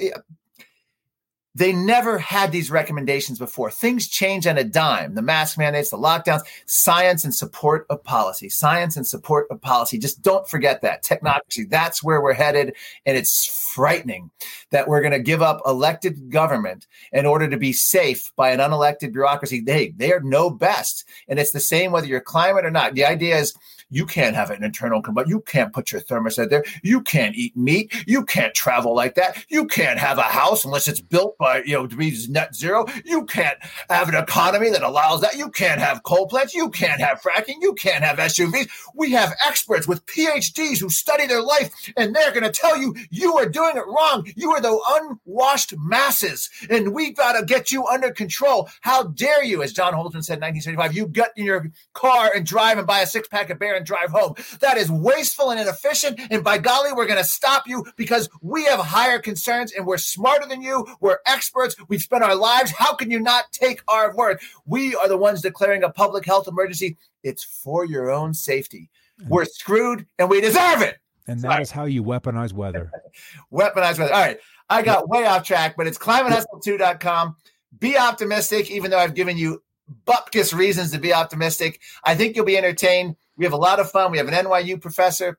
They 1.56 1.72
never 1.72 2.18
had 2.18 2.52
these 2.52 2.70
recommendations 2.70 3.40
before. 3.40 3.72
Things 3.72 4.10
change 4.10 4.46
on 4.46 4.58
a 4.58 4.64
dime. 4.64 5.16
The 5.16 5.22
mask 5.22 5.58
mandates, 5.58 5.90
the 5.90 5.98
lockdowns, 5.98 6.42
science 6.66 7.24
and 7.24 7.34
support 7.34 7.86
of 7.90 8.04
policy. 8.04 8.50
Science 8.50 8.98
and 8.98 9.08
support 9.08 9.48
of 9.50 9.62
policy. 9.62 9.98
Just 9.98 10.22
don't 10.22 10.48
forget 10.50 10.82
that. 10.82 11.04
Technocracy, 11.04 11.70
that's 11.70 12.04
where 12.04 12.22
we're 12.22 12.34
headed. 12.34 12.76
And 13.06 13.18
it's 13.18 13.72
frightening 13.74 14.32
that 14.72 14.88
we're 14.88 15.02
going 15.02 15.14
to 15.14 15.20
give 15.20 15.42
up 15.42 15.62
elected 15.66 16.30
government 16.30 16.88
in 17.14 17.26
order 17.26 17.48
to 17.48 17.58
be 17.58 17.72
safe 17.72 18.32
by 18.36 18.52
an 18.52 18.60
unelected 18.60 19.14
bureaucracy. 19.14 19.62
They, 19.62 19.90
they 19.90 20.12
are 20.12 20.20
no 20.22 20.50
best. 20.50 21.08
And 21.30 21.40
it's 21.40 21.52
the 21.52 21.60
same 21.62 21.92
whether 21.92 22.08
you're 22.08 22.20
climate 22.20 22.66
or 22.66 22.72
not. 22.72 22.96
The 22.96 23.06
idea 23.06 23.38
is 23.38 23.56
you 23.90 24.06
can't 24.06 24.36
have 24.36 24.50
an 24.50 24.64
internal 24.64 25.02
combustion. 25.02 25.30
You 25.30 25.42
can't 25.42 25.74
put 25.74 25.92
your 25.92 26.02
thermostat 26.02 26.50
there. 26.50 26.64
You 26.84 27.02
can't 27.02 27.36
eat 27.36 27.56
meat. 27.56 27.94
You 28.08 28.26
can't 28.26 28.54
travel 28.54 28.96
like 28.96 29.16
that. 29.16 29.46
You 29.50 29.68
can't 29.68 30.00
have 30.00 30.18
a 30.18 30.24
house 30.24 30.66
unless 30.66 30.88
it's 30.88 31.02
built 31.02 31.38
by, 31.38 31.64
you 31.64 31.74
know, 31.74 31.88
to 31.88 31.96
be 31.96 32.16
net 32.30 32.56
zero. 32.56 32.86
You 33.06 33.26
can't 33.26 33.58
have 33.90 34.10
an 34.10 34.16
economy 34.16 34.70
that 34.72 34.82
allows 34.82 35.22
that. 35.22 35.38
You 35.38 35.50
can't 35.50 35.80
have 35.80 36.04
coal 36.04 36.28
plants. 36.28 36.54
You 36.54 36.70
can't 36.70 37.00
have 37.00 37.22
fracking. 37.22 37.56
You 37.62 37.74
can't 37.74 38.04
have 38.04 38.18
SUVs. 38.18 38.70
We 38.96 39.12
have 39.12 39.36
experts 39.46 39.88
with 39.88 40.06
PhDs 40.06 40.80
who 40.80 40.90
study 40.90 41.28
their 41.28 41.44
life 41.44 41.92
and 41.96 42.16
they're 42.16 42.32
going 42.32 42.44
to 42.44 42.52
tell 42.52 42.78
you 42.78 42.96
you 43.12 43.38
are 43.38 43.48
doing 43.48 43.78
it 43.78 43.86
wrong. 43.88 44.28
You 44.36 44.52
are 44.52 44.62
the 44.62 44.80
unwashed 45.26 45.76
masses 45.78 46.50
and 46.70 46.94
we've 46.94 47.16
got 47.16 47.34
to 47.34 47.46
get 47.46 47.72
you 47.72 47.86
under 47.86 48.12
control. 48.12 48.70
How 48.82 49.04
dare 49.04 49.44
you, 49.44 49.62
as 49.62 49.74
John 49.74 49.94
Holtzman 49.94 50.24
said 50.24 50.40
in 50.40 50.42
1975, 50.42 50.94
you 50.96 51.08
get 51.08 51.32
in 51.36 51.46
your 51.46 51.72
car 51.94 52.32
and 52.36 52.46
drive 52.46 52.78
and 52.78 52.88
buy 52.88 53.02
a 53.02 53.08
six 53.08 53.28
pack 53.28 53.50
of 53.50 53.60
beer 53.60 53.75
and 53.76 53.86
drive 53.86 54.10
home. 54.10 54.36
That 54.60 54.78
is 54.78 54.90
wasteful 54.92 55.52
and 55.52 55.60
inefficient. 55.60 56.20
And 56.30 56.44
by 56.44 56.58
golly, 56.58 56.94
we're 56.94 57.08
going 57.08 57.20
to 57.20 57.24
stop 57.24 57.68
you 57.68 57.86
because 57.96 58.30
we 58.42 58.66
have 58.66 58.80
higher 58.80 59.20
concerns 59.20 59.72
and 59.72 59.86
we're 59.86 59.98
smarter 59.98 60.48
than 60.48 60.62
you. 60.62 60.86
We're 61.00 61.20
experts. 61.26 61.76
We've 61.88 62.02
spent 62.02 62.24
our 62.24 62.36
lives. 62.36 62.72
How 62.72 62.94
can 62.94 63.12
you 63.12 63.20
not 63.20 63.52
take 63.52 63.82
our 63.88 64.16
word? 64.16 64.40
We 64.66 64.96
are 64.96 65.08
the 65.08 65.18
ones 65.18 65.42
declaring 65.42 65.84
a 65.84 65.90
public 65.90 66.26
health 66.26 66.48
emergency. 66.48 66.98
It's 67.24 67.44
for 67.44 67.86
your 67.86 68.12
own 68.12 68.34
safety. 68.34 68.90
Mm. 69.22 69.30
We're 69.30 69.46
screwed 69.46 70.06
and 70.20 70.30
we 70.30 70.42
deserve 70.42 70.82
it. 70.82 70.98
And 71.28 71.42
that 71.42 71.52
Sorry. 71.52 71.62
is 71.64 71.72
how 71.72 71.86
you 71.86 72.04
weaponize 72.04 72.54
weather. 72.54 72.92
weaponize 73.52 73.98
weather. 73.98 74.14
All 74.14 74.22
right. 74.22 74.40
I 74.70 74.82
got 74.82 75.10
way 75.10 75.26
off 75.26 75.44
track, 75.44 75.76
but 75.78 75.88
it's 75.88 75.98
climatehustle2.com. 75.98 77.36
Be 77.80 77.98
optimistic, 77.98 78.72
even 78.72 78.92
though 78.92 78.98
I've 78.98 79.14
given 79.14 79.38
you 79.38 79.62
bupkis 80.08 80.54
reasons 80.54 80.92
to 80.92 81.00
be 81.00 81.14
optimistic. 81.14 81.82
I 82.04 82.16
think 82.16 82.36
you'll 82.36 82.46
be 82.46 82.58
entertained. 82.58 83.16
We 83.38 83.46
have 83.46 83.54
a 83.54 83.58
lot 83.58 83.80
of 83.80 83.90
fun. 83.90 84.12
We 84.12 84.18
have 84.18 84.28
an 84.28 84.34
NYU 84.34 84.80
professor 84.82 85.38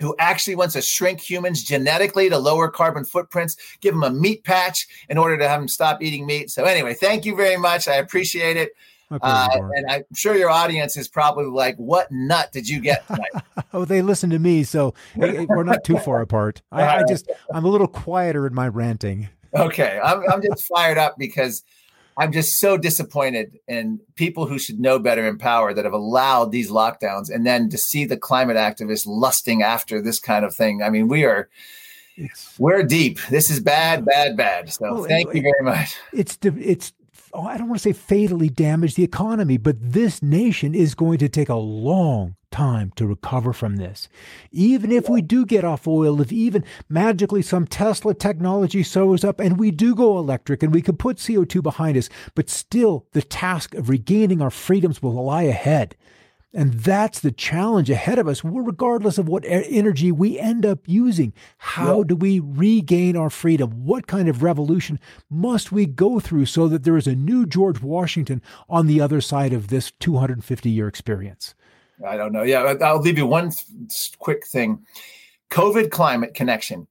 who 0.00 0.14
actually 0.18 0.56
wants 0.56 0.74
to 0.74 0.82
shrink 0.82 1.20
humans 1.20 1.62
genetically 1.62 2.28
to 2.28 2.38
lower 2.38 2.68
carbon 2.68 3.04
footprints, 3.04 3.56
give 3.80 3.94
them 3.94 4.02
a 4.02 4.10
meat 4.10 4.42
patch 4.44 4.86
in 5.08 5.16
order 5.16 5.38
to 5.38 5.48
have 5.48 5.60
them 5.60 5.68
stop 5.68 6.02
eating 6.02 6.26
meat. 6.26 6.50
So, 6.50 6.64
anyway, 6.64 6.94
thank 6.94 7.24
you 7.24 7.36
very 7.36 7.56
much. 7.56 7.86
I 7.88 7.94
appreciate 7.94 8.56
it. 8.56 8.72
Uh, 9.20 9.48
and 9.76 9.90
I'm 9.90 10.04
sure 10.14 10.34
your 10.34 10.48
audience 10.48 10.96
is 10.96 11.06
probably 11.06 11.44
like, 11.44 11.76
"What 11.76 12.10
nut 12.10 12.50
did 12.50 12.66
you 12.66 12.80
get 12.80 13.06
tonight?" 13.06 13.30
oh, 13.74 13.84
they 13.84 14.00
listen 14.00 14.30
to 14.30 14.38
me, 14.38 14.64
so 14.64 14.94
we're 15.16 15.64
not 15.64 15.84
too 15.84 15.98
far 15.98 16.22
apart. 16.22 16.62
I, 16.72 16.98
I, 16.98 17.02
just 17.06 17.30
I'm 17.52 17.66
a 17.66 17.68
little 17.68 17.88
quieter 17.88 18.46
in 18.46 18.54
my 18.54 18.68
ranting. 18.68 19.28
Okay, 19.54 20.00
I'm 20.02 20.22
I'm 20.30 20.40
just 20.40 20.64
fired 20.66 20.96
up 20.96 21.16
because 21.18 21.62
I'm 22.16 22.32
just 22.32 22.58
so 22.58 22.76
disappointed 22.76 23.58
in 23.66 24.00
people 24.16 24.46
who 24.46 24.58
should 24.58 24.78
know 24.78 24.98
better 24.98 25.26
in 25.26 25.38
power 25.38 25.72
that 25.72 25.84
have 25.84 25.94
allowed 25.94 26.52
these 26.52 26.70
lockdowns 26.70 27.30
and 27.30 27.46
then 27.46 27.68
to 27.70 27.78
see 27.78 28.04
the 28.04 28.16
climate 28.16 28.56
activists 28.56 29.06
lusting 29.06 29.62
after 29.62 30.00
this 30.00 30.18
kind 30.18 30.44
of 30.44 30.54
thing. 30.54 30.82
I 30.82 30.90
mean, 30.90 31.08
we 31.08 31.24
are 31.24 31.48
it's, 32.16 32.54
we're 32.58 32.82
deep. 32.82 33.18
This 33.30 33.50
is 33.50 33.60
bad, 33.60 34.04
bad, 34.04 34.36
bad. 34.36 34.72
So 34.72 34.94
well, 34.94 35.04
thank 35.04 35.30
it, 35.30 35.36
you 35.36 35.42
very 35.42 35.62
much. 35.62 35.96
It's 36.12 36.38
it's 36.42 36.92
oh, 37.32 37.46
I 37.46 37.56
don't 37.56 37.68
want 37.68 37.80
to 37.80 37.88
say 37.88 37.92
fatally 37.92 38.48
damage 38.48 38.94
the 38.94 39.04
economy, 39.04 39.56
but 39.56 39.76
this 39.80 40.22
nation 40.22 40.74
is 40.74 40.94
going 40.94 41.18
to 41.18 41.28
take 41.28 41.48
a 41.48 41.54
long 41.54 42.36
time 42.50 42.92
to 42.96 43.06
recover 43.06 43.52
from 43.52 43.76
this. 43.76 44.08
Even 44.50 44.92
if 44.92 45.08
we 45.08 45.22
do 45.22 45.46
get 45.46 45.64
off 45.64 45.88
oil, 45.88 46.20
if 46.20 46.30
even 46.30 46.64
magically 46.88 47.42
some 47.42 47.66
Tesla 47.66 48.14
technology 48.14 48.82
shows 48.82 49.24
up 49.24 49.40
and 49.40 49.58
we 49.58 49.70
do 49.70 49.94
go 49.94 50.18
electric 50.18 50.62
and 50.62 50.72
we 50.72 50.82
can 50.82 50.96
put 50.96 51.16
CO2 51.16 51.62
behind 51.62 51.96
us, 51.96 52.10
but 52.34 52.50
still 52.50 53.06
the 53.12 53.22
task 53.22 53.74
of 53.74 53.88
regaining 53.88 54.42
our 54.42 54.50
freedoms 54.50 55.02
will 55.02 55.24
lie 55.24 55.44
ahead. 55.44 55.96
And 56.54 56.74
that's 56.74 57.20
the 57.20 57.32
challenge 57.32 57.88
ahead 57.88 58.18
of 58.18 58.28
us, 58.28 58.44
regardless 58.44 59.16
of 59.16 59.26
what 59.26 59.44
energy 59.46 60.12
we 60.12 60.38
end 60.38 60.66
up 60.66 60.80
using. 60.86 61.32
How 61.56 62.02
do 62.02 62.14
we 62.14 62.40
regain 62.40 63.16
our 63.16 63.30
freedom? 63.30 63.86
What 63.86 64.06
kind 64.06 64.28
of 64.28 64.42
revolution 64.42 65.00
must 65.30 65.72
we 65.72 65.86
go 65.86 66.20
through 66.20 66.46
so 66.46 66.68
that 66.68 66.84
there 66.84 66.98
is 66.98 67.06
a 67.06 67.14
new 67.14 67.46
George 67.46 67.80
Washington 67.80 68.42
on 68.68 68.86
the 68.86 69.00
other 69.00 69.22
side 69.22 69.54
of 69.54 69.68
this 69.68 69.92
250 69.92 70.68
year 70.68 70.88
experience? 70.88 71.54
I 72.06 72.16
don't 72.16 72.32
know. 72.32 72.42
Yeah, 72.42 72.74
I'll 72.82 73.00
leave 73.00 73.18
you 73.18 73.26
one 73.26 73.52
quick 74.18 74.46
thing 74.46 74.84
COVID 75.50 75.90
climate 75.90 76.34
connection. 76.34 76.86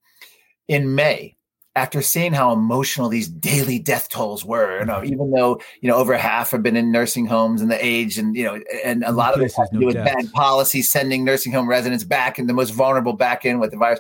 In 0.67 0.95
May, 0.95 1.35
after 1.75 2.01
seeing 2.01 2.33
how 2.33 2.51
emotional 2.51 3.07
these 3.07 3.29
daily 3.29 3.79
death 3.79 4.09
tolls 4.09 4.43
were, 4.43 4.79
you 4.79 4.85
know, 4.85 4.95
mm-hmm. 4.95 5.13
even 5.13 5.31
though 5.31 5.61
you 5.81 5.89
know 5.89 5.95
over 5.95 6.17
half 6.17 6.51
have 6.51 6.63
been 6.63 6.75
in 6.75 6.91
nursing 6.91 7.25
homes 7.25 7.61
and 7.61 7.71
the 7.71 7.85
age, 7.85 8.17
and 8.17 8.35
you 8.35 8.43
know, 8.43 8.59
and 8.83 9.03
a 9.03 9.11
lot 9.11 9.33
of 9.33 9.39
this 9.39 9.55
has 9.55 9.69
to 9.69 9.79
do 9.79 9.85
with 9.85 9.95
bad 9.95 10.31
policy, 10.33 10.81
sending 10.81 11.23
nursing 11.23 11.53
home 11.53 11.69
residents 11.69 12.03
back 12.03 12.37
and 12.37 12.49
the 12.49 12.53
most 12.53 12.71
vulnerable 12.71 13.13
back 13.13 13.45
in 13.45 13.59
with 13.59 13.71
the 13.71 13.77
virus. 13.77 13.99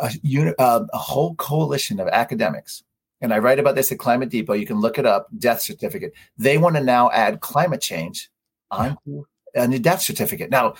A, 0.00 0.54
uh, 0.58 0.86
a 0.94 0.98
whole 0.98 1.34
coalition 1.34 2.00
of 2.00 2.08
academics, 2.08 2.84
and 3.20 3.34
I 3.34 3.38
write 3.38 3.58
about 3.58 3.74
this 3.74 3.92
at 3.92 3.98
Climate 3.98 4.30
Depot. 4.30 4.54
You 4.54 4.66
can 4.66 4.80
look 4.80 4.98
it 4.98 5.04
up. 5.04 5.28
Death 5.36 5.60
certificate. 5.60 6.12
They 6.38 6.58
want 6.58 6.76
to 6.76 6.82
now 6.82 7.10
add 7.10 7.40
climate 7.40 7.82
change 7.82 8.30
onto 8.70 9.24
a 9.54 9.78
death 9.78 10.00
certificate. 10.00 10.50
Now, 10.50 10.74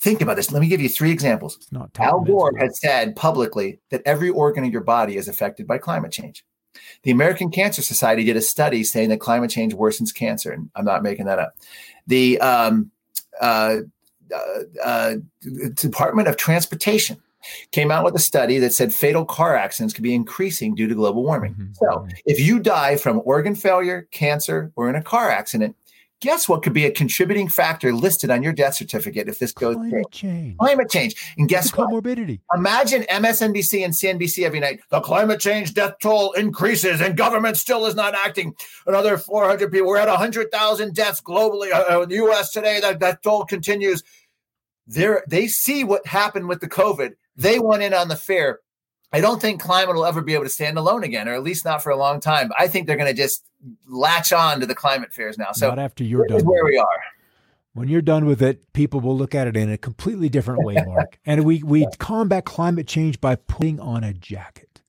Think 0.00 0.20
about 0.20 0.36
this. 0.36 0.52
Let 0.52 0.60
me 0.60 0.68
give 0.68 0.80
you 0.80 0.88
three 0.88 1.10
examples. 1.10 1.58
Al 1.98 2.20
Gore 2.20 2.56
has 2.58 2.78
said 2.80 3.16
publicly 3.16 3.80
that 3.90 4.02
every 4.04 4.30
organ 4.30 4.64
in 4.64 4.70
your 4.70 4.82
body 4.82 5.16
is 5.16 5.26
affected 5.26 5.66
by 5.66 5.78
climate 5.78 6.12
change. 6.12 6.44
The 7.02 7.10
American 7.10 7.50
Cancer 7.50 7.82
Society 7.82 8.22
did 8.22 8.36
a 8.36 8.40
study 8.40 8.84
saying 8.84 9.08
that 9.08 9.18
climate 9.18 9.50
change 9.50 9.74
worsens 9.74 10.14
cancer, 10.14 10.52
and 10.52 10.70
I'm 10.76 10.84
not 10.84 11.02
making 11.02 11.26
that 11.26 11.40
up. 11.40 11.54
The 12.06 12.40
um, 12.40 12.92
uh, 13.40 13.78
uh, 14.32 14.60
uh, 14.84 15.14
Department 15.74 16.28
of 16.28 16.36
Transportation 16.36 17.20
came 17.70 17.90
out 17.90 18.04
with 18.04 18.14
a 18.14 18.20
study 18.20 18.58
that 18.58 18.72
said 18.72 18.92
fatal 18.92 19.24
car 19.24 19.56
accidents 19.56 19.94
could 19.94 20.02
be 20.02 20.14
increasing 20.14 20.74
due 20.74 20.86
to 20.86 20.94
global 20.94 21.24
warming. 21.24 21.54
Mm-hmm. 21.54 21.72
So, 21.74 22.06
if 22.24 22.38
you 22.40 22.60
die 22.60 22.96
from 22.96 23.22
organ 23.24 23.54
failure, 23.54 24.06
cancer, 24.10 24.72
or 24.76 24.88
in 24.88 24.94
a 24.94 25.02
car 25.02 25.30
accident, 25.30 25.76
guess 26.20 26.48
what 26.48 26.62
could 26.62 26.72
be 26.72 26.84
a 26.84 26.90
contributing 26.90 27.48
factor 27.48 27.92
listed 27.92 28.30
on 28.30 28.42
your 28.42 28.52
death 28.52 28.74
certificate 28.74 29.28
if 29.28 29.38
this 29.38 29.52
goes 29.52 29.76
climate 29.76 29.90
through? 29.90 30.04
change. 30.10 30.56
Climate 30.58 30.90
change. 30.90 31.34
And 31.38 31.48
guess 31.48 31.76
what? 31.76 31.88
comorbidity. 31.88 32.40
Imagine 32.54 33.02
msnbc 33.02 33.84
and 33.84 33.94
cnbc 33.94 34.44
every 34.44 34.60
night. 34.60 34.80
The 34.90 35.00
climate 35.00 35.40
change 35.40 35.74
death 35.74 35.94
toll 36.02 36.32
increases 36.32 37.00
and 37.00 37.16
government 37.16 37.56
still 37.56 37.86
is 37.86 37.94
not 37.94 38.14
acting. 38.14 38.54
Another 38.86 39.16
400 39.16 39.70
people 39.70 39.88
we're 39.88 39.98
at 39.98 40.08
100000 40.08 40.94
deaths 40.94 41.20
globally 41.20 41.72
uh, 41.72 42.02
in 42.02 42.08
the 42.08 42.16
us 42.16 42.50
today 42.50 42.80
that, 42.80 43.00
that 43.00 43.22
toll 43.22 43.44
continues. 43.44 44.02
They're, 44.86 45.22
they 45.28 45.46
see 45.46 45.84
what 45.84 46.06
happened 46.06 46.48
with 46.48 46.60
the 46.60 46.68
covid. 46.68 47.12
They 47.36 47.58
went 47.58 47.82
in 47.82 47.94
on 47.94 48.08
the 48.08 48.16
fair 48.16 48.60
I 49.12 49.20
don't 49.20 49.40
think 49.40 49.60
climate 49.60 49.94
will 49.94 50.04
ever 50.04 50.20
be 50.20 50.34
able 50.34 50.44
to 50.44 50.50
stand 50.50 50.76
alone 50.76 51.02
again, 51.02 51.28
or 51.28 51.34
at 51.34 51.42
least 51.42 51.64
not 51.64 51.82
for 51.82 51.90
a 51.90 51.96
long 51.96 52.20
time. 52.20 52.50
I 52.58 52.68
think 52.68 52.86
they're 52.86 52.96
going 52.96 53.14
to 53.14 53.20
just 53.20 53.44
latch 53.88 54.32
on 54.32 54.60
to 54.60 54.66
the 54.66 54.74
climate 54.74 55.12
fears 55.12 55.38
now. 55.38 55.52
So 55.52 55.68
not 55.68 55.78
after 55.78 56.04
you're 56.04 56.26
done. 56.26 56.44
where 56.44 56.64
we 56.64 56.76
are. 56.76 57.02
When 57.72 57.88
you're 57.88 58.02
done 58.02 58.26
with 58.26 58.42
it, 58.42 58.72
people 58.72 59.00
will 59.00 59.16
look 59.16 59.34
at 59.34 59.46
it 59.46 59.56
in 59.56 59.70
a 59.70 59.78
completely 59.78 60.28
different 60.28 60.64
way, 60.64 60.76
Marc. 60.86 61.18
and 61.26 61.44
we 61.44 61.62
we 61.62 61.86
combat 61.98 62.44
climate 62.44 62.86
change 62.86 63.20
by 63.20 63.36
putting 63.36 63.80
on 63.80 64.04
a 64.04 64.12
jacket. 64.12 64.82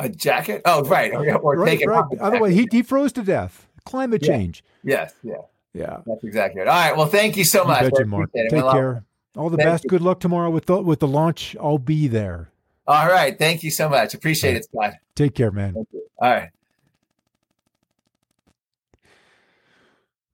A 0.00 0.08
jacket? 0.08 0.62
Oh, 0.64 0.82
right. 0.84 1.12
Or, 1.12 1.36
or 1.36 1.56
right, 1.58 1.70
taking 1.70 1.88
right. 1.88 2.04
Otherwise, 2.20 2.54
he, 2.54 2.66
he 2.70 2.82
froze 2.82 3.12
to 3.12 3.22
death. 3.22 3.68
Climate 3.84 4.22
yeah. 4.22 4.28
change. 4.28 4.64
Yes. 4.82 5.14
Yeah. 5.22 5.34
Yeah. 5.74 5.98
That's 6.06 6.24
exactly 6.24 6.60
right. 6.60 6.68
All 6.68 6.74
right. 6.74 6.96
Well, 6.96 7.06
thank 7.06 7.36
you 7.36 7.44
so 7.44 7.64
much. 7.64 7.90
You 7.96 8.04
Marc. 8.06 8.32
Take 8.32 8.50
care. 8.50 9.04
All 9.36 9.48
the 9.48 9.56
thank 9.56 9.68
best. 9.68 9.84
You. 9.84 9.90
Good 9.90 10.02
luck 10.02 10.20
tomorrow 10.20 10.50
with 10.50 10.66
the 10.66 10.82
with 10.82 11.00
the 11.00 11.06
launch. 11.06 11.56
I'll 11.60 11.78
be 11.78 12.08
there. 12.08 12.50
All 12.86 13.06
right. 13.06 13.38
Thank 13.38 13.62
you 13.62 13.70
so 13.70 13.88
much. 13.88 14.14
Appreciate 14.14 14.56
it, 14.56 14.64
Scott. 14.64 14.94
Take 15.14 15.34
care, 15.34 15.50
man. 15.50 15.74
All 15.74 15.86
right. 16.20 16.50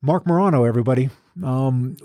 Marc 0.01 0.27
Morano, 0.27 0.65
everybody. 0.65 1.11
Um, 1.43 1.97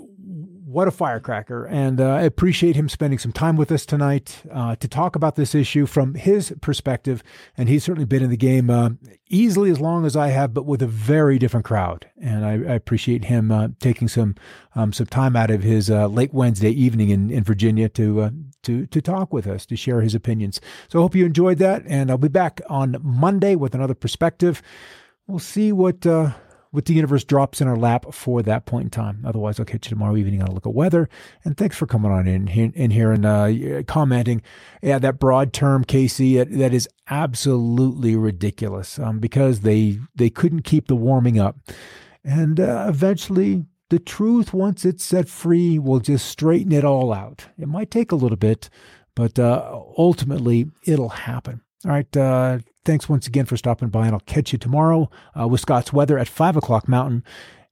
what 0.74 0.88
a 0.88 0.90
firecracker. 0.90 1.66
And 1.66 2.00
uh, 2.00 2.08
I 2.08 2.22
appreciate 2.22 2.74
him 2.74 2.88
spending 2.88 3.20
some 3.20 3.30
time 3.30 3.54
with 3.54 3.70
us 3.70 3.86
tonight 3.86 4.42
uh, 4.52 4.74
to 4.74 4.88
talk 4.88 5.14
about 5.14 5.36
this 5.36 5.54
issue 5.54 5.86
from 5.86 6.14
his 6.14 6.52
perspective. 6.60 7.22
And 7.56 7.68
he's 7.68 7.84
certainly 7.84 8.06
been 8.06 8.24
in 8.24 8.30
the 8.30 8.36
game 8.36 8.70
uh, 8.70 8.90
easily 9.28 9.70
as 9.70 9.80
long 9.80 10.04
as 10.04 10.16
I 10.16 10.28
have, 10.28 10.52
but 10.52 10.66
with 10.66 10.82
a 10.82 10.88
very 10.88 11.38
different 11.38 11.64
crowd. 11.64 12.10
And 12.20 12.44
I, 12.44 12.54
I 12.54 12.74
appreciate 12.74 13.26
him 13.26 13.52
uh, 13.52 13.68
taking 13.78 14.08
some 14.08 14.34
um, 14.74 14.92
some 14.92 15.06
time 15.06 15.36
out 15.36 15.52
of 15.52 15.62
his 15.62 15.88
uh, 15.88 16.08
late 16.08 16.34
Wednesday 16.34 16.70
evening 16.70 17.10
in, 17.10 17.30
in 17.30 17.44
Virginia 17.44 17.88
to 17.90 18.22
uh, 18.22 18.30
to 18.64 18.86
to 18.86 19.00
talk 19.00 19.32
with 19.32 19.46
us, 19.46 19.64
to 19.66 19.76
share 19.76 20.00
his 20.00 20.16
opinions. 20.16 20.60
So 20.88 20.98
I 20.98 21.02
hope 21.02 21.14
you 21.14 21.24
enjoyed 21.24 21.58
that. 21.58 21.84
And 21.86 22.10
I'll 22.10 22.18
be 22.18 22.26
back 22.26 22.60
on 22.68 22.96
Monday 23.00 23.54
with 23.54 23.76
another 23.76 23.94
perspective. 23.94 24.60
We'll 25.28 25.38
see 25.38 25.70
what 25.70 26.04
what 26.74 26.86
the 26.86 26.92
universe 26.94 27.22
drops 27.22 27.60
in 27.60 27.68
our 27.68 27.76
lap 27.76 28.04
for 28.12 28.42
that 28.42 28.66
point 28.66 28.84
in 28.84 28.90
time. 28.90 29.22
Otherwise, 29.24 29.60
I'll 29.60 29.64
catch 29.64 29.86
you 29.86 29.90
tomorrow 29.90 30.16
evening 30.16 30.42
on 30.42 30.48
a 30.48 30.52
look 30.52 30.66
at 30.66 30.74
weather. 30.74 31.08
And 31.44 31.56
thanks 31.56 31.76
for 31.76 31.86
coming 31.86 32.10
on 32.10 32.26
in, 32.26 32.48
in 32.48 32.90
here 32.90 33.12
and 33.12 33.24
uh, 33.24 33.84
commenting. 33.86 34.42
Yeah, 34.82 34.98
that 34.98 35.20
broad 35.20 35.52
term, 35.52 35.84
Casey, 35.84 36.42
that 36.42 36.74
is 36.74 36.88
absolutely 37.08 38.16
ridiculous 38.16 38.98
um, 38.98 39.20
because 39.20 39.60
they 39.60 40.00
they 40.16 40.30
couldn't 40.30 40.62
keep 40.62 40.88
the 40.88 40.96
warming 40.96 41.38
up, 41.38 41.56
and 42.24 42.58
uh, 42.58 42.86
eventually. 42.88 43.66
The 43.90 43.98
truth, 43.98 44.54
once 44.54 44.86
it's 44.86 45.04
set 45.04 45.28
free, 45.28 45.78
will 45.78 46.00
just 46.00 46.26
straighten 46.26 46.72
it 46.72 46.84
all 46.84 47.12
out. 47.12 47.44
It 47.58 47.68
might 47.68 47.90
take 47.90 48.10
a 48.10 48.16
little 48.16 48.38
bit, 48.38 48.70
but 49.14 49.38
uh, 49.38 49.78
ultimately 49.96 50.70
it'll 50.84 51.10
happen. 51.10 51.60
All 51.84 51.90
right. 51.90 52.16
Uh, 52.16 52.58
thanks 52.84 53.08
once 53.08 53.26
again 53.26 53.46
for 53.46 53.56
stopping 53.56 53.88
by, 53.88 54.06
and 54.06 54.14
I'll 54.14 54.20
catch 54.20 54.52
you 54.52 54.58
tomorrow 54.58 55.10
uh, 55.38 55.48
with 55.48 55.60
Scott's 55.60 55.92
weather 55.92 56.18
at 56.18 56.28
5 56.28 56.56
o'clock 56.56 56.88
Mountain. 56.88 57.24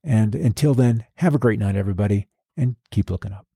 And 0.04 0.34
until 0.34 0.74
then, 0.74 1.04
have 1.16 1.34
a 1.34 1.38
great 1.38 1.58
night, 1.58 1.76
everybody, 1.76 2.28
and 2.56 2.76
keep 2.90 3.10
looking 3.10 3.32
up. 3.32 3.46